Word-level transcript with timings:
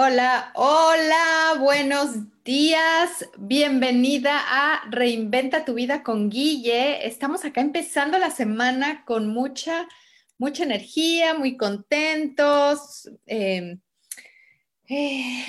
Hola, 0.00 0.52
hola, 0.54 1.56
buenos 1.58 2.10
días. 2.44 3.28
Bienvenida 3.36 4.38
a 4.46 4.88
Reinventa 4.90 5.64
tu 5.64 5.74
vida 5.74 6.04
con 6.04 6.30
Guille. 6.30 7.04
Estamos 7.04 7.44
acá 7.44 7.60
empezando 7.60 8.16
la 8.16 8.30
semana 8.30 9.04
con 9.04 9.26
mucha, 9.26 9.88
mucha 10.38 10.62
energía, 10.62 11.34
muy 11.34 11.56
contentos. 11.56 13.10
Em, 13.26 13.80
eh, 14.88 15.44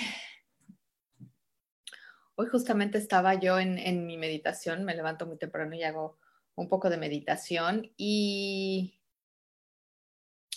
hoy 2.34 2.48
justamente 2.48 2.98
estaba 2.98 3.36
yo 3.36 3.60
en, 3.60 3.78
en 3.78 4.08
mi 4.08 4.18
meditación, 4.18 4.84
me 4.84 4.96
levanto 4.96 5.28
muy 5.28 5.38
temprano 5.38 5.76
y 5.76 5.84
hago 5.84 6.18
un 6.56 6.68
poco 6.68 6.90
de 6.90 6.98
meditación 6.98 7.92
y, 7.98 9.00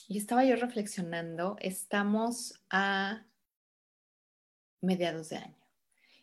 y 0.08 0.16
estaba 0.16 0.46
yo 0.46 0.56
reflexionando, 0.56 1.56
estamos 1.60 2.58
a 2.70 3.26
mediados 4.82 5.30
de 5.30 5.36
año. 5.36 5.56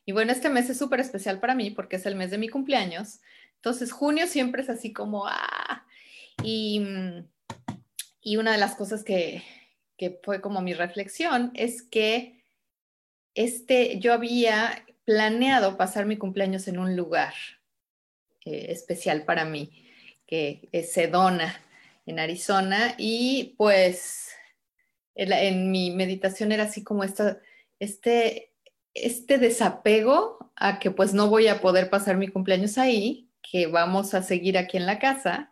Y 0.05 0.11
bueno, 0.11 0.31
este 0.31 0.49
mes 0.49 0.69
es 0.69 0.77
súper 0.77 0.99
especial 0.99 1.39
para 1.39 1.55
mí 1.55 1.71
porque 1.71 1.95
es 1.97 2.05
el 2.05 2.15
mes 2.15 2.31
de 2.31 2.37
mi 2.37 2.49
cumpleaños. 2.49 3.19
Entonces, 3.55 3.91
junio 3.91 4.27
siempre 4.27 4.61
es 4.61 4.69
así 4.69 4.93
como, 4.93 5.25
ah, 5.27 5.85
y, 6.43 6.81
y 8.21 8.37
una 8.37 8.51
de 8.51 8.57
las 8.57 8.75
cosas 8.75 9.03
que, 9.03 9.43
que 9.97 10.19
fue 10.23 10.41
como 10.41 10.61
mi 10.61 10.73
reflexión 10.73 11.51
es 11.53 11.81
que 11.83 12.43
este, 13.35 13.99
yo 13.99 14.13
había 14.13 14.85
planeado 15.05 15.77
pasar 15.77 16.05
mi 16.05 16.17
cumpleaños 16.17 16.67
en 16.67 16.79
un 16.79 16.95
lugar 16.95 17.33
eh, 18.45 18.67
especial 18.69 19.25
para 19.25 19.45
mí, 19.45 19.85
que 20.25 20.69
es 20.71 20.93
Sedona, 20.93 21.61
en 22.05 22.19
Arizona, 22.19 22.95
y 22.97 23.55
pues 23.57 24.29
en, 25.15 25.33
en 25.33 25.71
mi 25.71 25.91
meditación 25.91 26.51
era 26.51 26.63
así 26.63 26.83
como 26.83 27.03
esta, 27.03 27.39
este 27.79 28.49
este 28.93 29.37
desapego 29.37 30.51
a 30.55 30.79
que 30.79 30.91
pues 30.91 31.13
no 31.13 31.27
voy 31.27 31.47
a 31.47 31.61
poder 31.61 31.89
pasar 31.89 32.17
mi 32.17 32.27
cumpleaños 32.27 32.77
ahí, 32.77 33.29
que 33.41 33.67
vamos 33.67 34.13
a 34.13 34.23
seguir 34.23 34.57
aquí 34.57 34.77
en 34.77 34.85
la 34.85 34.99
casa. 34.99 35.51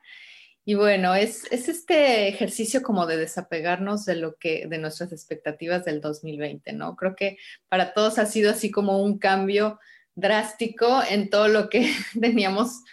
Y 0.66 0.74
bueno, 0.74 1.16
es, 1.16 1.46
este 1.50 2.28
ejercicio 2.28 2.84
como 2.84 3.06
de 3.06 3.18
desapegarnos 3.18 4.04
de 4.06 4.16
lo 4.16 4.36
que, 4.36 4.68
de 4.68 4.78
nuestras 4.80 5.14
expectativas 5.14 5.86
del 5.86 6.02
2020, 6.02 6.74
¿no? 6.74 6.98
Creo 6.98 7.16
que 7.16 7.38
para 7.70 7.94
todos 7.94 8.20
ha 8.20 8.26
sido 8.26 8.52
así 8.52 8.70
como 8.70 9.02
un 9.02 9.18
cambio 9.18 9.80
drástico 10.14 11.02
en 11.10 11.30
todo 11.30 11.48
lo 11.48 11.70
que 11.70 11.94
teníamos 12.20 12.84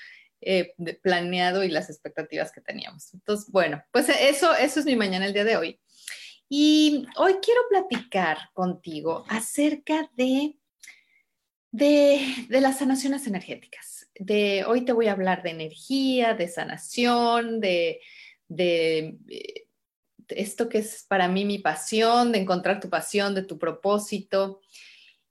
eh, 0.40 0.74
planeado 1.02 1.64
y 1.64 1.68
las 1.68 1.90
expectativas 1.90 2.52
que 2.52 2.60
teníamos. 2.60 3.12
Entonces, 3.12 3.50
bueno, 3.50 3.82
pues 3.90 4.08
eso, 4.08 4.54
eso 4.54 4.78
es 4.78 4.86
mi 4.86 4.94
mañana 4.94 5.26
el 5.26 5.32
día 5.32 5.44
de 5.44 5.56
hoy. 5.56 5.80
Y 6.48 7.06
hoy 7.16 7.34
quiero 7.42 7.62
platicar 7.68 8.50
contigo 8.52 9.24
acerca 9.28 10.10
de, 10.16 10.56
de, 11.70 12.20
las 12.48 12.78
sanaciones 12.78 13.26
energéticas. 13.26 14.10
De, 14.18 14.64
hoy 14.66 14.84
te 14.84 14.92
voy 14.92 15.08
a 15.08 15.12
hablar 15.12 15.42
de 15.42 15.50
energía, 15.50 16.34
de 16.34 16.48
sanación, 16.48 17.60
de, 17.60 18.00
de, 18.48 19.16
de 19.18 19.64
esto 20.28 20.68
que 20.68 20.78
es 20.78 21.04
para 21.08 21.28
mí 21.28 21.44
mi 21.44 21.58
pasión, 21.58 22.32
de 22.32 22.38
encontrar 22.38 22.80
tu 22.80 22.88
pasión, 22.88 23.34
de 23.34 23.42
tu 23.42 23.58
propósito. 23.58 24.60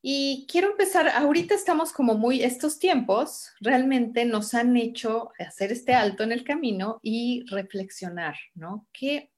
Y 0.05 0.45
quiero 0.51 0.71
empezar, 0.71 1.07
ahorita 1.07 1.55
estamos 1.55 1.93
como 1.93 2.15
muy, 2.15 2.43
estos 2.43 2.77
tiempos 2.77 3.51
realmente 3.61 4.25
nos 4.25 4.53
han 4.53 4.75
hecho 4.75 5.29
hacer 5.39 5.71
este 5.71 5.93
alto 5.93 6.23
en 6.23 6.33
el 6.33 6.43
camino 6.43 6.99
y 7.01 7.45
reflexionar, 7.47 8.35
¿no? 8.53 8.85
¿Qué, 8.91 9.31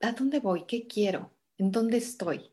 ¿a 0.00 0.12
dónde 0.12 0.40
voy? 0.40 0.64
¿Qué 0.66 0.86
quiero? 0.86 1.34
¿En 1.58 1.70
dónde 1.70 1.98
estoy? 1.98 2.50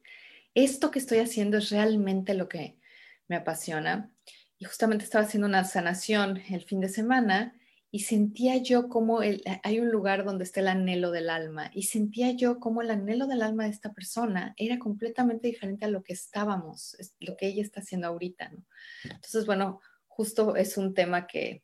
Esto 0.54 0.92
que 0.92 1.00
estoy 1.00 1.20
haciendo 1.20 1.58
es 1.58 1.70
realmente 1.70 2.34
lo 2.34 2.50
que 2.50 2.80
me 3.28 3.36
apasiona. 3.36 4.12
Y 4.58 4.66
justamente 4.66 5.06
estaba 5.06 5.26
haciendo 5.26 5.48
una 5.48 5.64
sanación 5.64 6.42
el 6.50 6.64
fin 6.64 6.82
de 6.82 6.90
semana 6.90 7.56
y 7.92 8.02
sentía 8.02 8.58
yo 8.58 8.88
como 8.88 9.22
hay 9.22 9.80
un 9.80 9.90
lugar 9.90 10.24
donde 10.24 10.44
está 10.44 10.60
el 10.60 10.68
anhelo 10.68 11.12
del 11.12 11.30
alma 11.30 11.72
y 11.74 11.84
sentía 11.84 12.32
yo 12.32 12.60
como 12.60 12.82
el 12.82 12.92
anhelo 12.92 13.26
del 13.26 13.42
alma 13.42 13.64
de 13.64 13.72
esta 13.72 13.94
persona 13.94 14.54
era 14.58 14.78
completamente 14.78 15.48
diferente 15.48 15.86
a 15.86 15.90
lo 15.90 16.04
que 16.04 16.14
estábamos, 16.14 16.96
lo 17.20 17.36
que 17.36 17.48
ella 17.48 17.64
está 17.64 17.80
haciendo 17.80 18.08
ahorita. 18.08 18.50
¿no? 18.50 18.66
Entonces, 19.06 19.46
bueno, 19.46 19.82
justo 20.08 20.56
es 20.56 20.78
un 20.78 20.94
tema 20.94 21.26
que, 21.26 21.64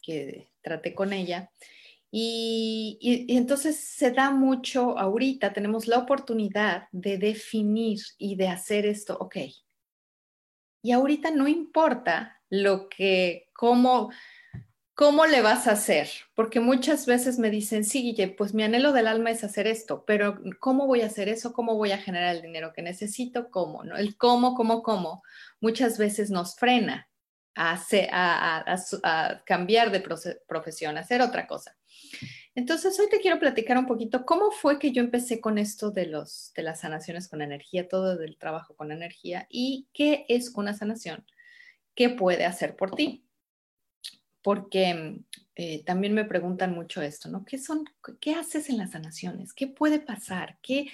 que 0.00 0.50
traté 0.60 0.94
con 0.94 1.12
ella 1.12 1.50
y, 2.16 3.26
entonces 3.28 3.76
se 3.76 4.12
da 4.12 4.30
mucho 4.30 4.96
ahorita, 4.96 5.52
tenemos 5.52 5.88
la 5.88 5.98
oportunidad 5.98 6.86
de 6.92 7.18
definir 7.18 7.98
y 8.18 8.36
de 8.36 8.46
hacer 8.46 8.86
esto, 8.86 9.16
ok. 9.18 9.36
Y 10.80 10.92
ahorita 10.92 11.32
no 11.32 11.48
importa 11.48 12.40
lo 12.48 12.88
que, 12.88 13.48
cómo, 13.52 14.12
cómo 14.94 15.26
le 15.26 15.42
vas 15.42 15.66
a 15.66 15.72
hacer, 15.72 16.08
porque 16.36 16.60
muchas 16.60 17.04
veces 17.04 17.40
me 17.40 17.50
dicen, 17.50 17.82
sí, 17.82 18.02
Guille, 18.02 18.28
pues 18.28 18.54
mi 18.54 18.62
anhelo 18.62 18.92
del 18.92 19.08
alma 19.08 19.32
es 19.32 19.42
hacer 19.42 19.66
esto, 19.66 20.04
pero 20.06 20.38
¿cómo 20.60 20.86
voy 20.86 21.00
a 21.00 21.06
hacer 21.06 21.28
eso? 21.28 21.52
¿Cómo 21.52 21.74
voy 21.74 21.90
a 21.90 21.98
generar 21.98 22.36
el 22.36 22.42
dinero 22.42 22.72
que 22.72 22.82
necesito? 22.82 23.50
¿Cómo? 23.50 23.82
¿no? 23.82 23.96
El 23.96 24.16
cómo, 24.16 24.54
cómo, 24.54 24.84
cómo, 24.84 25.24
muchas 25.60 25.98
veces 25.98 26.30
nos 26.30 26.54
frena 26.54 27.08
a, 27.56 27.76
a, 29.02 29.42
cambiar 29.44 29.90
de 29.90 30.00
profesión, 30.46 30.96
hacer 30.96 31.20
otra 31.22 31.48
cosa. 31.48 31.76
Entonces, 32.56 32.98
hoy 33.00 33.08
te 33.08 33.20
quiero 33.20 33.40
platicar 33.40 33.76
un 33.76 33.86
poquito 33.86 34.24
cómo 34.24 34.52
fue 34.52 34.78
que 34.78 34.92
yo 34.92 35.02
empecé 35.02 35.40
con 35.40 35.58
esto 35.58 35.90
de, 35.90 36.06
los, 36.06 36.52
de 36.54 36.62
las 36.62 36.80
sanaciones 36.80 37.28
con 37.28 37.42
energía, 37.42 37.88
todo 37.88 38.16
del 38.16 38.36
trabajo 38.36 38.76
con 38.76 38.92
energía 38.92 39.46
y 39.50 39.88
qué 39.92 40.24
es 40.28 40.52
una 40.54 40.72
sanación, 40.72 41.26
qué 41.96 42.10
puede 42.10 42.44
hacer 42.44 42.76
por 42.76 42.94
ti. 42.94 43.24
Porque 44.40 45.20
eh, 45.56 45.82
también 45.84 46.14
me 46.14 46.24
preguntan 46.24 46.74
mucho 46.74 47.02
esto, 47.02 47.28
¿no? 47.28 47.44
¿Qué, 47.44 47.58
son, 47.58 47.84
¿Qué 48.20 48.34
haces 48.34 48.68
en 48.68 48.76
las 48.76 48.92
sanaciones? 48.92 49.52
¿Qué 49.52 49.66
puede 49.66 49.98
pasar? 49.98 50.58
¿Qué, 50.62 50.90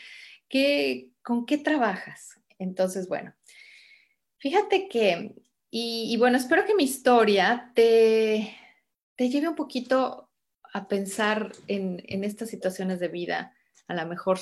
qué, 0.49 1.11
¿Con 1.23 1.45
qué 1.45 1.59
trabajas? 1.59 2.41
Entonces, 2.59 3.07
bueno, 3.07 3.35
fíjate 4.39 4.89
que, 4.89 5.35
y, 5.71 6.13
y 6.13 6.17
bueno, 6.17 6.39
espero 6.39 6.65
que 6.65 6.75
mi 6.75 6.85
historia 6.85 7.71
te, 7.75 8.57
te 9.17 9.29
lleve 9.29 9.49
un 9.49 9.57
poquito 9.57 10.30
a 10.73 10.89
pensar 10.89 11.53
en, 11.67 12.03
estas 12.25 12.51
situaciones 12.51 13.01
de 13.01 13.09
vida, 13.09 13.55
a 13.89 13.95
lo 13.95 14.07
mejor 14.07 14.39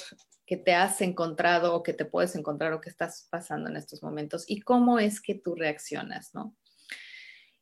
que 0.46 0.56
te 0.56 0.74
has 0.74 1.00
encontrado 1.00 1.74
o 1.74 1.82
que 1.82 1.92
te 1.92 2.04
puedes 2.04 2.34
encontrar 2.34 2.72
o 2.72 2.80
que 2.80 2.90
estás 2.90 3.26
pasando 3.30 3.68
en 3.68 3.76
estos 3.76 4.02
momentos 4.02 4.44
y 4.46 4.60
cómo 4.60 4.98
es 4.98 5.20
que 5.20 5.34
tú 5.34 5.54
reaccionas, 5.54 6.34
¿no? 6.34 6.56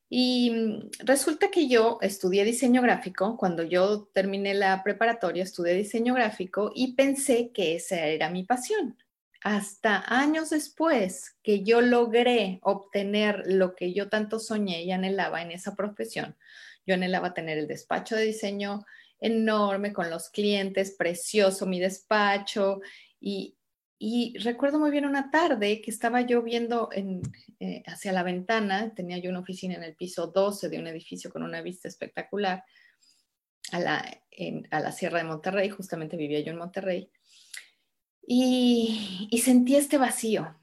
Y 0.08 0.50
mm, 0.50 0.90
resulta 1.00 1.50
que 1.50 1.68
yo 1.68 1.98
estudié 2.00 2.44
diseño 2.44 2.82
gráfico, 2.82 3.36
cuando 3.36 3.64
yo 3.64 4.08
terminé 4.12 4.54
la 4.54 4.82
preparatoria, 4.84 5.42
estudié 5.42 5.74
diseño 5.74 6.14
gráfico 6.14 6.70
y 6.74 6.94
pensé 6.94 7.50
que 7.52 7.74
esa 7.74 8.06
era 8.06 8.30
mi 8.30 8.44
pasión. 8.44 8.96
Hasta 9.42 10.02
años 10.06 10.50
después 10.50 11.36
que 11.42 11.62
yo 11.62 11.80
logré 11.80 12.58
obtener 12.62 13.44
lo 13.46 13.74
que 13.74 13.92
yo 13.92 14.08
tanto 14.08 14.38
soñé 14.38 14.82
y 14.82 14.92
anhelaba 14.92 15.42
en 15.42 15.52
esa 15.52 15.76
profesión, 15.76 16.36
yo 16.86 16.94
anhelaba 16.94 17.34
tener 17.34 17.58
el 17.58 17.66
despacho 17.66 18.16
de 18.16 18.24
diseño 18.24 18.84
enorme 19.18 19.92
con 19.92 20.10
los 20.10 20.30
clientes, 20.30 20.94
precioso 20.96 21.66
mi 21.66 21.80
despacho 21.80 22.80
y, 23.20 23.52
recuerdo 24.40 24.78
muy 24.78 24.90
bien 24.90 25.06
una 25.06 25.30
tarde 25.30 25.80
que 25.80 25.90
estaba 25.90 26.20
yo 26.20 26.42
viendo 26.42 26.90
eh, 26.92 27.82
hacia 27.86 28.12
la 28.12 28.22
ventana, 28.22 28.92
tenía 28.94 29.16
yo 29.16 29.30
una 29.30 29.40
oficina 29.40 29.74
en 29.74 29.82
el 29.82 29.96
piso 29.96 30.26
12 30.26 30.68
de 30.68 30.78
un 30.78 30.86
edificio 30.86 31.30
con 31.30 31.42
una 31.42 31.62
vista 31.62 31.88
espectacular 31.88 32.62
a 33.72 33.80
la, 33.80 34.20
a 34.70 34.80
la 34.80 34.92
Sierra 34.92 35.18
de 35.18 35.24
Monterrey, 35.24 35.70
justamente 35.70 36.18
vivía 36.18 36.40
yo 36.40 36.52
en 36.52 36.58
Monterrey, 36.58 37.10
y, 38.28 39.28
y 39.30 39.38
sentí 39.38 39.76
este 39.76 39.96
vacío, 39.96 40.60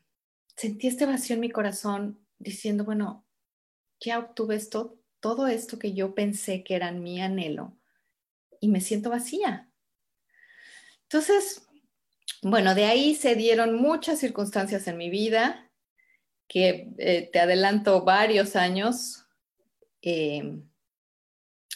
sentí 0.55 0.87
este 0.87 1.07
vacío 1.07 1.33
en 1.33 1.39
mi 1.39 1.49
corazón 1.49 2.23
diciendo, 2.37 2.85
bueno, 2.85 3.25
ya 3.99 4.19
obtuve 4.19 4.55
esto, 4.55 5.02
todo 5.23 5.47
esto 5.47 5.79
que 5.79 5.93
yo 5.93 6.13
pensé 6.13 6.65
que 6.65 6.75
era 6.75 6.91
mi 6.91 7.21
anhelo 7.21 7.77
y 8.59 8.67
me 8.67 8.81
siento 8.81 9.09
vacía. 9.09 9.71
Entonces, 11.03 11.65
bueno, 12.41 12.75
de 12.75 12.83
ahí 12.83 13.15
se 13.15 13.35
dieron 13.35 13.75
muchas 13.75 14.19
circunstancias 14.19 14.85
en 14.87 14.97
mi 14.97 15.09
vida 15.09 15.71
que 16.49 16.89
eh, 16.97 17.29
te 17.31 17.39
adelanto 17.39 18.03
varios 18.03 18.57
años. 18.57 19.25
Eh, 20.01 20.61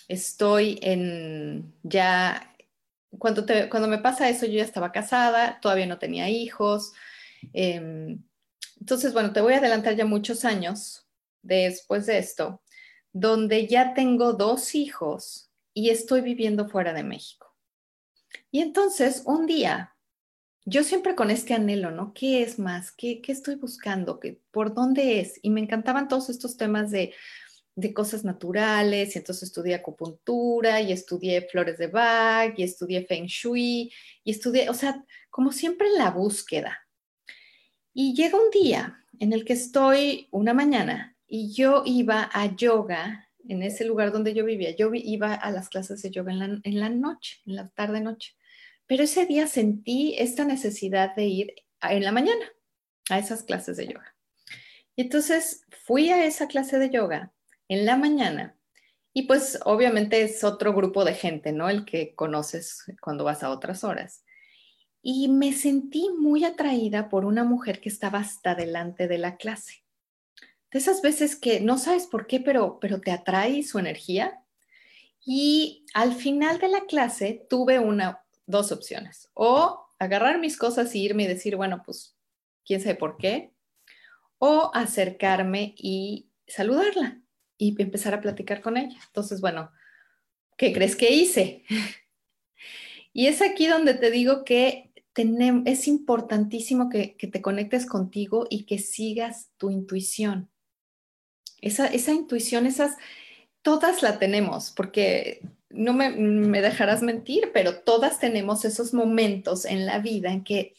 estoy 0.09 0.77
en 0.81 1.73
ya, 1.83 2.53
cuando, 3.17 3.45
cuando 3.69 3.87
me 3.87 3.99
pasa 3.99 4.27
eso, 4.27 4.45
yo 4.45 4.57
ya 4.57 4.65
estaba 4.65 4.91
casada, 4.91 5.61
todavía 5.61 5.85
no 5.85 5.99
tenía 5.99 6.29
hijos. 6.29 6.91
Em, 7.53 8.21
entonces, 8.77 9.13
bueno, 9.13 9.31
te 9.31 9.39
voy 9.39 9.53
a 9.53 9.59
adelantar 9.59 9.95
ya 9.95 10.03
muchos 10.03 10.43
años 10.43 11.07
después 11.41 12.07
de 12.07 12.17
esto, 12.17 12.61
donde 13.13 13.67
ya 13.67 13.93
tengo 13.93 14.33
dos 14.33 14.75
hijos 14.75 15.51
y 15.73 15.89
estoy 15.89 16.21
viviendo 16.21 16.67
fuera 16.67 16.93
de 16.93 17.03
México. 17.03 17.55
Y 18.51 18.61
entonces, 18.61 19.23
un 19.25 19.45
día, 19.45 19.95
yo 20.65 20.83
siempre 20.83 21.15
con 21.15 21.31
este 21.31 21.53
anhelo, 21.53 21.91
¿no? 21.91 22.13
¿Qué 22.13 22.41
es 22.41 22.59
más? 22.59 22.91
¿Qué, 22.91 23.21
qué 23.21 23.31
estoy 23.31 23.55
buscando? 23.55 24.19
¿Qué, 24.19 24.41
¿Por 24.51 24.73
dónde 24.73 25.19
es? 25.19 25.39
Y 25.41 25.49
me 25.49 25.61
encantaban 25.61 26.07
todos 26.07 26.29
estos 26.29 26.57
temas 26.57 26.91
de, 26.91 27.13
de 27.75 27.93
cosas 27.93 28.23
naturales, 28.23 29.15
y 29.15 29.19
entonces 29.19 29.43
estudié 29.43 29.75
acupuntura, 29.75 30.81
y 30.81 30.91
estudié 30.91 31.43
flores 31.43 31.77
de 31.77 31.87
Bach, 31.87 32.53
y 32.57 32.63
estudié 32.63 33.05
Feng 33.05 33.27
Shui, 33.27 33.93
y 34.23 34.31
estudié, 34.31 34.69
o 34.69 34.73
sea, 34.73 35.05
como 35.29 35.51
siempre 35.51 35.87
la 35.91 36.09
búsqueda. 36.09 36.87
Y 37.93 38.15
llega 38.15 38.37
un 38.37 38.49
día 38.49 39.03
en 39.19 39.33
el 39.33 39.45
que 39.45 39.53
estoy 39.53 40.27
una 40.31 40.53
mañana 40.53 41.16
y 41.27 41.53
yo 41.53 41.83
iba 41.85 42.29
a 42.33 42.55
yoga 42.55 43.29
en 43.47 43.63
ese 43.63 43.85
lugar 43.85 44.11
donde 44.11 44.33
yo 44.33 44.45
vivía. 44.45 44.75
Yo 44.75 44.89
iba 44.93 45.33
a 45.33 45.51
las 45.51 45.69
clases 45.69 46.01
de 46.01 46.11
yoga 46.11 46.33
en 46.33 46.79
la, 46.79 46.89
noche, 46.89 47.41
en 47.45 47.55
la 47.55 47.67
tarde-noche. 47.69 48.35
Pero 48.85 49.03
ese 49.03 49.25
día 49.25 49.47
sentí 49.47 50.15
esta 50.17 50.45
necesidad 50.45 51.15
de 51.15 51.25
ir 51.25 51.53
en 51.81 52.03
la 52.03 52.11
mañana 52.11 52.45
a 53.09 53.19
esas 53.19 53.43
clases 53.43 53.77
de 53.77 53.87
yoga. 53.87 54.15
Y 54.95 55.03
entonces 55.03 55.65
fui 55.85 56.09
a 56.09 56.25
esa 56.25 56.47
clase 56.47 56.79
de 56.79 56.89
yoga 56.89 57.31
en 57.67 57.85
la 57.85 57.97
mañana 57.97 58.57
y 59.13 59.23
pues 59.23 59.59
obviamente 59.65 60.21
es 60.21 60.43
otro 60.43 60.73
grupo 60.73 61.03
de 61.03 61.13
gente, 61.13 61.51
¿no? 61.51 61.69
El 61.69 61.85
que 61.85 62.15
conoces 62.15 62.83
cuando 63.01 63.23
vas 63.23 63.43
a 63.43 63.49
otras 63.49 63.83
horas 63.83 64.23
y 65.01 65.29
me 65.29 65.53
sentí 65.53 66.09
muy 66.17 66.43
atraída 66.43 67.09
por 67.09 67.25
una 67.25 67.43
mujer 67.43 67.79
que 67.79 67.89
estaba 67.89 68.19
hasta 68.19 68.55
delante 68.55 69.07
de 69.07 69.17
la 69.17 69.37
clase. 69.37 69.83
De 70.71 70.79
esas 70.79 71.01
veces 71.01 71.35
que 71.35 71.59
no 71.59 71.77
sabes 71.77 72.07
por 72.07 72.27
qué, 72.27 72.39
pero, 72.39 72.79
pero 72.79 72.99
te 72.99 73.11
atrae 73.11 73.63
su 73.63 73.79
energía. 73.79 74.43
Y 75.25 75.85
al 75.93 76.13
final 76.13 76.59
de 76.59 76.69
la 76.69 76.81
clase 76.85 77.45
tuve 77.49 77.79
una, 77.79 78.21
dos 78.45 78.71
opciones. 78.71 79.29
O 79.33 79.87
agarrar 79.99 80.39
mis 80.39 80.57
cosas 80.57 80.93
y 80.95 81.03
irme 81.03 81.23
y 81.23 81.27
decir, 81.27 81.55
bueno, 81.55 81.81
pues 81.85 82.15
quién 82.65 82.81
sabe 82.81 82.95
por 82.95 83.17
qué. 83.17 83.53
O 84.39 84.71
acercarme 84.73 85.73
y 85.77 86.29
saludarla 86.47 87.21
y 87.57 87.81
empezar 87.81 88.13
a 88.13 88.21
platicar 88.21 88.61
con 88.61 88.77
ella. 88.77 88.99
Entonces, 89.07 89.41
bueno, 89.41 89.71
¿qué 90.57 90.73
crees 90.73 90.95
que 90.95 91.11
hice? 91.11 91.63
y 93.13 93.27
es 93.27 93.41
aquí 93.41 93.67
donde 93.67 93.93
te 93.93 94.11
digo 94.11 94.43
que 94.43 94.87
es 95.65 95.87
importantísimo 95.87 96.89
que, 96.89 97.15
te 97.19 97.41
conectes 97.41 97.85
contigo 97.87 98.45
y 98.49 98.65
que 98.65 98.77
sigas 98.77 99.49
tu 99.57 99.71
intuición. 99.71 100.49
Esa, 101.61 101.87
esa 101.87 102.11
intuición, 102.11 102.65
esas, 102.65 102.95
todas 103.61 104.01
la 104.03 104.19
tenemos, 104.19 104.71
porque 104.71 105.41
no 105.69 105.93
me, 105.93 106.09
me, 106.09 106.61
dejarás 106.61 107.01
mentir, 107.01 107.51
pero 107.53 107.79
todas 107.79 108.19
tenemos 108.19 108.65
esos 108.65 108.93
momentos 108.93 109.65
en 109.65 109.85
la 109.85 109.99
vida 109.99 110.31
en 110.31 110.43
que, 110.43 110.75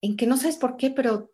en 0.00 0.16
que 0.16 0.26
no 0.26 0.36
sabes 0.36 0.56
por 0.56 0.76
qué, 0.76 0.90
pero 0.90 1.30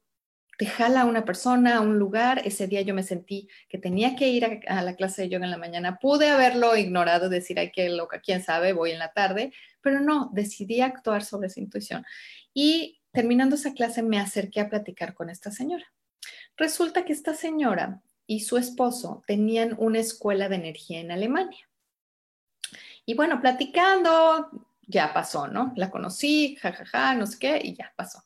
te 0.59 0.67
jala 0.67 1.01
a 1.01 1.07
una 1.07 1.25
persona, 1.25 1.79
a 1.79 1.81
un 1.81 1.99
lugar. 1.99 2.43
Ese 2.45 2.67
día 2.67 2.83
yo 2.83 2.93
me 2.93 3.03
sentí 3.03 3.49
que 3.69 3.79
tenía 3.79 4.15
que 4.15 4.29
ir 4.29 4.45
a, 4.45 4.79
a 4.79 4.83
la 4.83 4.95
clase 4.95 5.23
de 5.23 5.31
yoga 5.31 5.47
en 5.47 5.51
la 5.51 5.57
mañana. 5.57 5.99
Pude 5.99 6.29
haberlo 6.29 6.77
ignorado, 6.77 7.31
decir, 7.31 7.59
ay, 7.59 7.73
qué 7.73 7.89
loca, 7.89 8.21
quién 8.21 8.43
sabe, 8.43 8.75
voy 8.75 8.91
en 8.91 8.99
la 8.99 9.13
tarde, 9.13 9.55
pero 9.81 10.01
no, 10.01 10.29
decidí 10.35 10.83
actuar 10.83 11.25
sobre 11.25 11.47
esa 11.47 11.61
intuición. 11.61 12.05
Y 12.53 13.01
terminando 13.11 13.57
esa 13.57 13.73
clase 13.73 14.03
me 14.03 14.19
acerqué 14.19 14.61
a 14.61 14.69
platicar 14.69 15.15
con 15.15 15.31
esta 15.31 15.51
señora. 15.51 15.91
Resulta 16.57 17.07
que 17.07 17.15
esta 17.15 17.35
señora 17.35 18.03
y 18.31 18.39
su 18.39 18.59
esposo 18.59 19.25
tenían 19.27 19.75
una 19.77 19.99
escuela 19.99 20.49
de 20.49 20.55
energía 20.55 21.01
en 21.01 21.11
Alemania. 21.11 21.69
Y 23.05 23.15
bueno, 23.15 23.41
platicando, 23.41 24.49
ya 24.87 25.13
pasó, 25.13 25.49
¿no? 25.49 25.73
La 25.75 25.91
conocí, 25.91 26.55
jajaja, 26.55 26.85
ja, 26.85 27.07
ja, 27.09 27.15
no 27.17 27.27
sé 27.27 27.39
qué, 27.41 27.61
y 27.61 27.75
ya 27.75 27.93
pasó. 27.97 28.23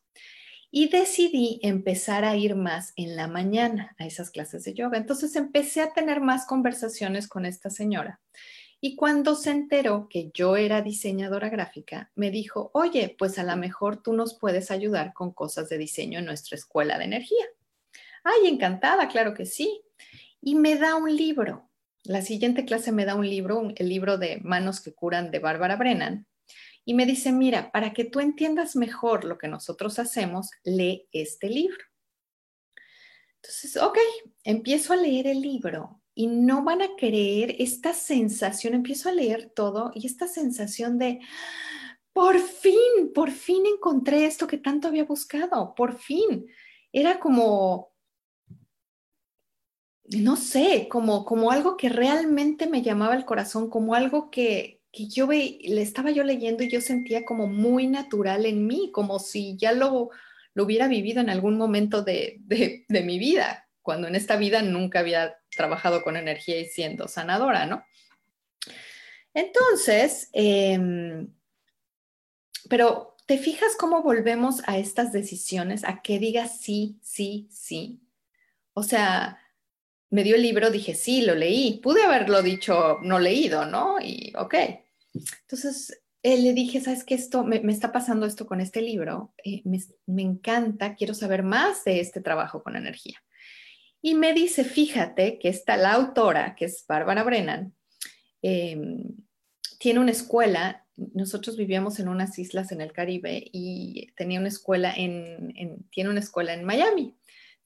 Y 0.70 0.90
decidí 0.90 1.58
empezar 1.62 2.26
a 2.26 2.36
ir 2.36 2.54
más 2.54 2.92
en 2.96 3.16
la 3.16 3.28
mañana 3.28 3.96
a 3.98 4.04
esas 4.04 4.30
clases 4.30 4.64
de 4.64 4.74
yoga. 4.74 4.98
Entonces 4.98 5.36
empecé 5.36 5.80
a 5.80 5.94
tener 5.94 6.20
más 6.20 6.44
conversaciones 6.44 7.26
con 7.26 7.46
esta 7.46 7.70
señora. 7.70 8.20
Y 8.82 8.96
cuando 8.96 9.34
se 9.34 9.52
enteró 9.52 10.08
que 10.10 10.30
yo 10.34 10.56
era 10.56 10.82
diseñadora 10.82 11.48
gráfica, 11.48 12.12
me 12.14 12.30
dijo, 12.30 12.70
oye, 12.74 13.16
pues 13.18 13.38
a 13.38 13.42
lo 13.42 13.56
mejor 13.56 14.02
tú 14.02 14.12
nos 14.12 14.38
puedes 14.38 14.70
ayudar 14.70 15.14
con 15.14 15.32
cosas 15.32 15.70
de 15.70 15.78
diseño 15.78 16.18
en 16.18 16.26
nuestra 16.26 16.56
escuela 16.56 16.98
de 16.98 17.04
energía. 17.04 17.46
Ay, 18.22 18.48
encantada, 18.48 19.08
claro 19.08 19.32
que 19.32 19.46
sí. 19.46 19.82
Y 20.46 20.56
me 20.56 20.76
da 20.76 20.94
un 20.96 21.16
libro. 21.16 21.70
La 22.02 22.20
siguiente 22.20 22.66
clase 22.66 22.92
me 22.92 23.06
da 23.06 23.14
un 23.14 23.26
libro, 23.26 23.72
el 23.76 23.88
libro 23.88 24.18
de 24.18 24.40
Manos 24.42 24.82
que 24.82 24.92
curan 24.92 25.30
de 25.30 25.38
Bárbara 25.38 25.76
Brennan. 25.76 26.26
Y 26.84 26.92
me 26.92 27.06
dice, 27.06 27.32
mira, 27.32 27.72
para 27.72 27.94
que 27.94 28.04
tú 28.04 28.20
entiendas 28.20 28.76
mejor 28.76 29.24
lo 29.24 29.38
que 29.38 29.48
nosotros 29.48 29.98
hacemos, 29.98 30.50
lee 30.62 31.08
este 31.12 31.48
libro. 31.48 31.82
Entonces, 33.36 33.78
ok, 33.78 33.96
empiezo 34.44 34.92
a 34.92 34.96
leer 34.96 35.28
el 35.28 35.40
libro 35.40 36.02
y 36.14 36.26
no 36.26 36.62
van 36.62 36.82
a 36.82 36.94
creer 36.94 37.56
esta 37.58 37.94
sensación, 37.94 38.74
empiezo 38.74 39.08
a 39.08 39.12
leer 39.12 39.50
todo 39.56 39.92
y 39.94 40.06
esta 40.06 40.28
sensación 40.28 40.98
de, 40.98 41.20
por 42.12 42.38
fin, 42.38 43.14
por 43.14 43.30
fin 43.30 43.64
encontré 43.64 44.26
esto 44.26 44.46
que 44.46 44.58
tanto 44.58 44.88
había 44.88 45.04
buscado, 45.04 45.74
por 45.74 45.98
fin. 45.98 46.46
Era 46.92 47.18
como, 47.18 47.93
no 50.10 50.36
sé, 50.36 50.88
como, 50.88 51.24
como 51.24 51.50
algo 51.50 51.76
que 51.76 51.88
realmente 51.88 52.66
me 52.66 52.82
llamaba 52.82 53.14
el 53.14 53.24
corazón, 53.24 53.70
como 53.70 53.94
algo 53.94 54.30
que, 54.30 54.82
que 54.92 55.06
yo 55.08 55.26
le 55.28 55.82
estaba 55.82 56.10
yo 56.10 56.24
leyendo 56.24 56.62
y 56.62 56.70
yo 56.70 56.80
sentía 56.80 57.24
como 57.24 57.46
muy 57.46 57.86
natural 57.86 58.46
en 58.46 58.66
mí, 58.66 58.90
como 58.92 59.18
si 59.18 59.56
ya 59.56 59.72
lo, 59.72 60.10
lo 60.54 60.64
hubiera 60.64 60.88
vivido 60.88 61.20
en 61.20 61.30
algún 61.30 61.56
momento 61.56 62.02
de, 62.02 62.36
de, 62.40 62.84
de 62.88 63.02
mi 63.02 63.18
vida, 63.18 63.68
cuando 63.82 64.08
en 64.08 64.14
esta 64.14 64.36
vida 64.36 64.62
nunca 64.62 65.00
había 65.00 65.36
trabajado 65.50 66.02
con 66.02 66.16
energía 66.16 66.58
y 66.58 66.66
siendo 66.66 67.08
sanadora, 67.08 67.66
¿no? 67.66 67.84
Entonces, 69.34 70.30
em, 70.32 71.28
pero 72.68 73.16
¿te 73.26 73.36
fijas 73.36 73.76
cómo 73.76 74.02
volvemos 74.02 74.62
a 74.66 74.78
estas 74.78 75.12
decisiones? 75.12 75.84
A 75.84 76.02
que 76.02 76.18
digas 76.18 76.60
sí, 76.60 76.98
sí, 77.02 77.48
sí. 77.50 78.00
O 78.74 78.84
sea, 78.84 79.38
me 80.14 80.22
dio 80.22 80.36
el 80.36 80.42
libro, 80.42 80.70
dije 80.70 80.94
sí, 80.94 81.22
lo 81.22 81.34
leí. 81.34 81.80
Pude 81.82 82.04
haberlo 82.04 82.40
dicho 82.40 83.00
no 83.02 83.18
leído, 83.18 83.66
¿no? 83.66 84.00
Y 84.00 84.32
ok. 84.38 84.54
Entonces, 85.42 86.02
eh, 86.22 86.38
le 86.40 86.52
dije, 86.52 86.80
¿sabes 86.80 87.02
qué? 87.02 87.16
Esto, 87.16 87.42
me, 87.42 87.60
está 87.72 87.90
pasando 87.90 88.24
esto 88.24 88.46
con 88.46 88.60
este 88.60 88.80
libro. 88.80 89.34
Eh, 89.44 89.62
me, 89.64 89.80
me 90.06 90.22
encanta, 90.22 90.94
quiero 90.94 91.14
saber 91.14 91.42
más 91.42 91.82
de 91.82 91.98
este 91.98 92.20
trabajo 92.20 92.62
con 92.62 92.76
energía. 92.76 93.20
Y 94.00 94.14
me 94.14 94.34
dice, 94.34 94.62
fíjate 94.62 95.40
que 95.40 95.48
está 95.48 95.76
la 95.76 95.94
autora, 95.94 96.54
que 96.54 96.66
es 96.66 96.84
Bárbara 96.86 97.24
Brennan, 97.24 97.74
em, 98.40 99.16
tiene 99.80 99.98
una 99.98 100.12
escuela, 100.12 100.86
nosotros 100.94 101.56
vivíamos 101.56 101.98
en 101.98 102.06
unas 102.06 102.38
islas 102.38 102.70
en 102.70 102.80
el 102.80 102.92
Caribe 102.92 103.42
y 103.52 104.12
tenía 104.16 104.38
una 104.38 104.48
escuela 104.48 104.94
en, 104.96 105.88
tiene 105.90 106.10
una 106.10 106.20
escuela 106.20 106.54
en 106.54 106.62
Miami. 106.62 107.16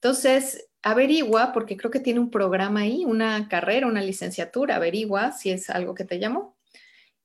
Entonces, 0.01 0.68
averigua, 0.83 1.51
porque 1.53 1.77
creo 1.77 1.91
que 1.91 1.99
tiene 1.99 2.19
un 2.19 2.31
programa 2.31 2.81
ahí, 2.81 3.05
una 3.05 3.47
carrera, 3.49 3.87
una 3.87 4.01
licenciatura, 4.01 4.75
averigua 4.75 5.31
si 5.31 5.51
es 5.51 5.69
algo 5.69 5.93
que 5.93 6.05
te 6.05 6.19
llamó. 6.19 6.57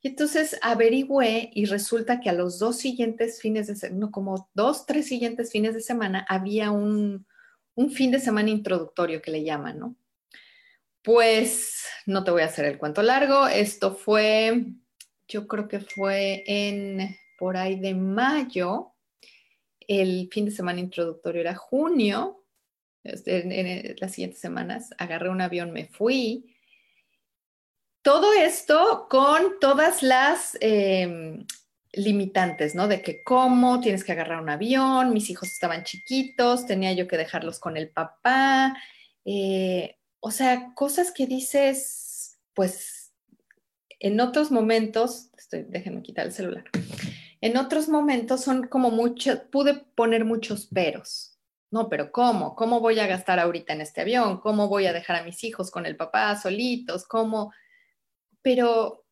Y 0.03 0.09
entonces 0.09 0.59
averigüé 0.61 1.51
y 1.55 1.65
resulta 1.65 2.21
que 2.21 2.29
a 2.29 2.35
los 2.35 2.59
dos 2.59 2.77
siguientes 2.77 3.41
fines 3.41 3.69
de 3.69 3.77
semana, 3.77 4.01
no, 4.01 4.11
como 4.11 4.51
dos, 4.53 4.85
tres 4.85 5.07
siguientes 5.07 5.51
fines 5.51 5.75
de 5.75 5.81
semana, 5.81 6.27
había 6.29 6.71
un, 6.71 7.27
un 7.75 7.91
fin 7.91 8.11
de 8.11 8.21
semana 8.21 8.51
introductorio 8.51 9.23
que 9.23 9.31
le 9.31 9.45
llaman, 9.45 9.79
¿no? 9.79 9.97
Pues 11.03 11.85
no 12.07 12.25
te 12.25 12.31
voy 12.31 12.43
a 12.43 12.47
hacer 12.47 12.67
el 12.67 12.79
cuento 12.79 13.03
largo, 13.03 13.47
esto 13.47 13.95
fue, 13.95 14.67
yo 15.29 15.47
creo 15.47 15.69
que 15.69 15.81
fue 15.81 16.45
en 16.47 17.17
por 17.39 17.57
ahí 17.57 17.79
de 17.79 17.95
mayo, 17.95 18.93
el 19.81 20.29
fin 20.33 20.47
de 20.47 20.51
semana 20.51 20.81
introductorio 20.81 21.41
era 21.41 21.55
junio, 21.55 22.44
este, 23.05 23.91
en, 23.91 23.97
las 24.01 24.13
siguientes 24.13 24.41
semanas 24.41 24.91
agarré 24.99 25.29
un 25.29 25.41
avión, 25.41 25.73
me 25.73 25.87
fui, 25.87 26.57
todo 28.03 28.33
esto 28.33 29.07
con 29.09 29.59
todas 29.61 30.03
las 30.03 30.59
em, 30.61 31.47
limitantes, 31.93 32.75
¿no? 32.75 32.89
De 32.89 33.03
que 33.03 33.23
cómo 33.23 33.81
tienes 33.81 34.05
que 34.05 34.13
agarrar 34.13 34.43
un 34.43 34.51
avión, 34.51 35.13
mis 35.13 35.31
hijos 35.31 35.51
estaban 35.51 35.85
chiquitos, 35.85 36.67
tenía 36.67 36.93
yo 36.93 37.07
que 37.09 37.17
dejarlos 37.17 37.59
con 37.61 37.77
el 37.77 37.91
papá, 37.91 38.77
eh, 39.25 39.97
o 40.21 40.31
sea, 40.31 40.73
cosas 40.75 41.13
que 41.13 41.27
dices, 41.27 42.39
pues, 42.55 43.13
en 44.01 44.21
otros 44.21 44.51
momentos, 44.51 45.31
estoy, 45.37 45.65
déjenme 45.69 46.03
quitar 46.03 46.27
el 46.27 46.33
celular, 46.33 46.65
en 47.41 47.57
otros 47.59 47.89
momentos 47.89 48.43
son 48.43 48.67
como 48.67 48.91
mucho, 48.91 49.51
pude 49.51 49.75
poner 49.95 50.25
muchos 50.25 50.67
peros. 50.67 51.34
No, 51.75 51.89
pero 51.89 52.13
¿cómo? 52.13 52.55
¿Cómo 52.55 52.79
voy 52.79 53.01
a 53.01 53.07
gastar 53.07 53.41
ahorita 53.41 53.73
en 53.73 53.81
este 53.81 54.03
avión? 54.03 54.41
¿Cómo 54.41 54.69
voy 54.69 54.87
a 54.87 54.93
dejar 54.93 55.17
a 55.17 55.25
mis 55.25 55.43
hijos 55.43 55.71
con 55.73 55.87
el 55.87 55.97
papá 55.97 56.35
solitos? 56.37 57.05
¿Cómo? 57.05 57.53
pero 58.45 59.07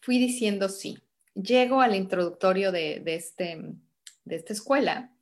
fui 0.00 0.18
diciendo 0.18 0.68
sí. 0.68 0.96
Llego 1.34 1.80
al 1.80 1.96
introductorio 1.96 2.70
de, 2.70 3.02
este, 3.06 3.60
de 4.24 4.36
esta 4.36 4.52
escuela, 4.52 5.12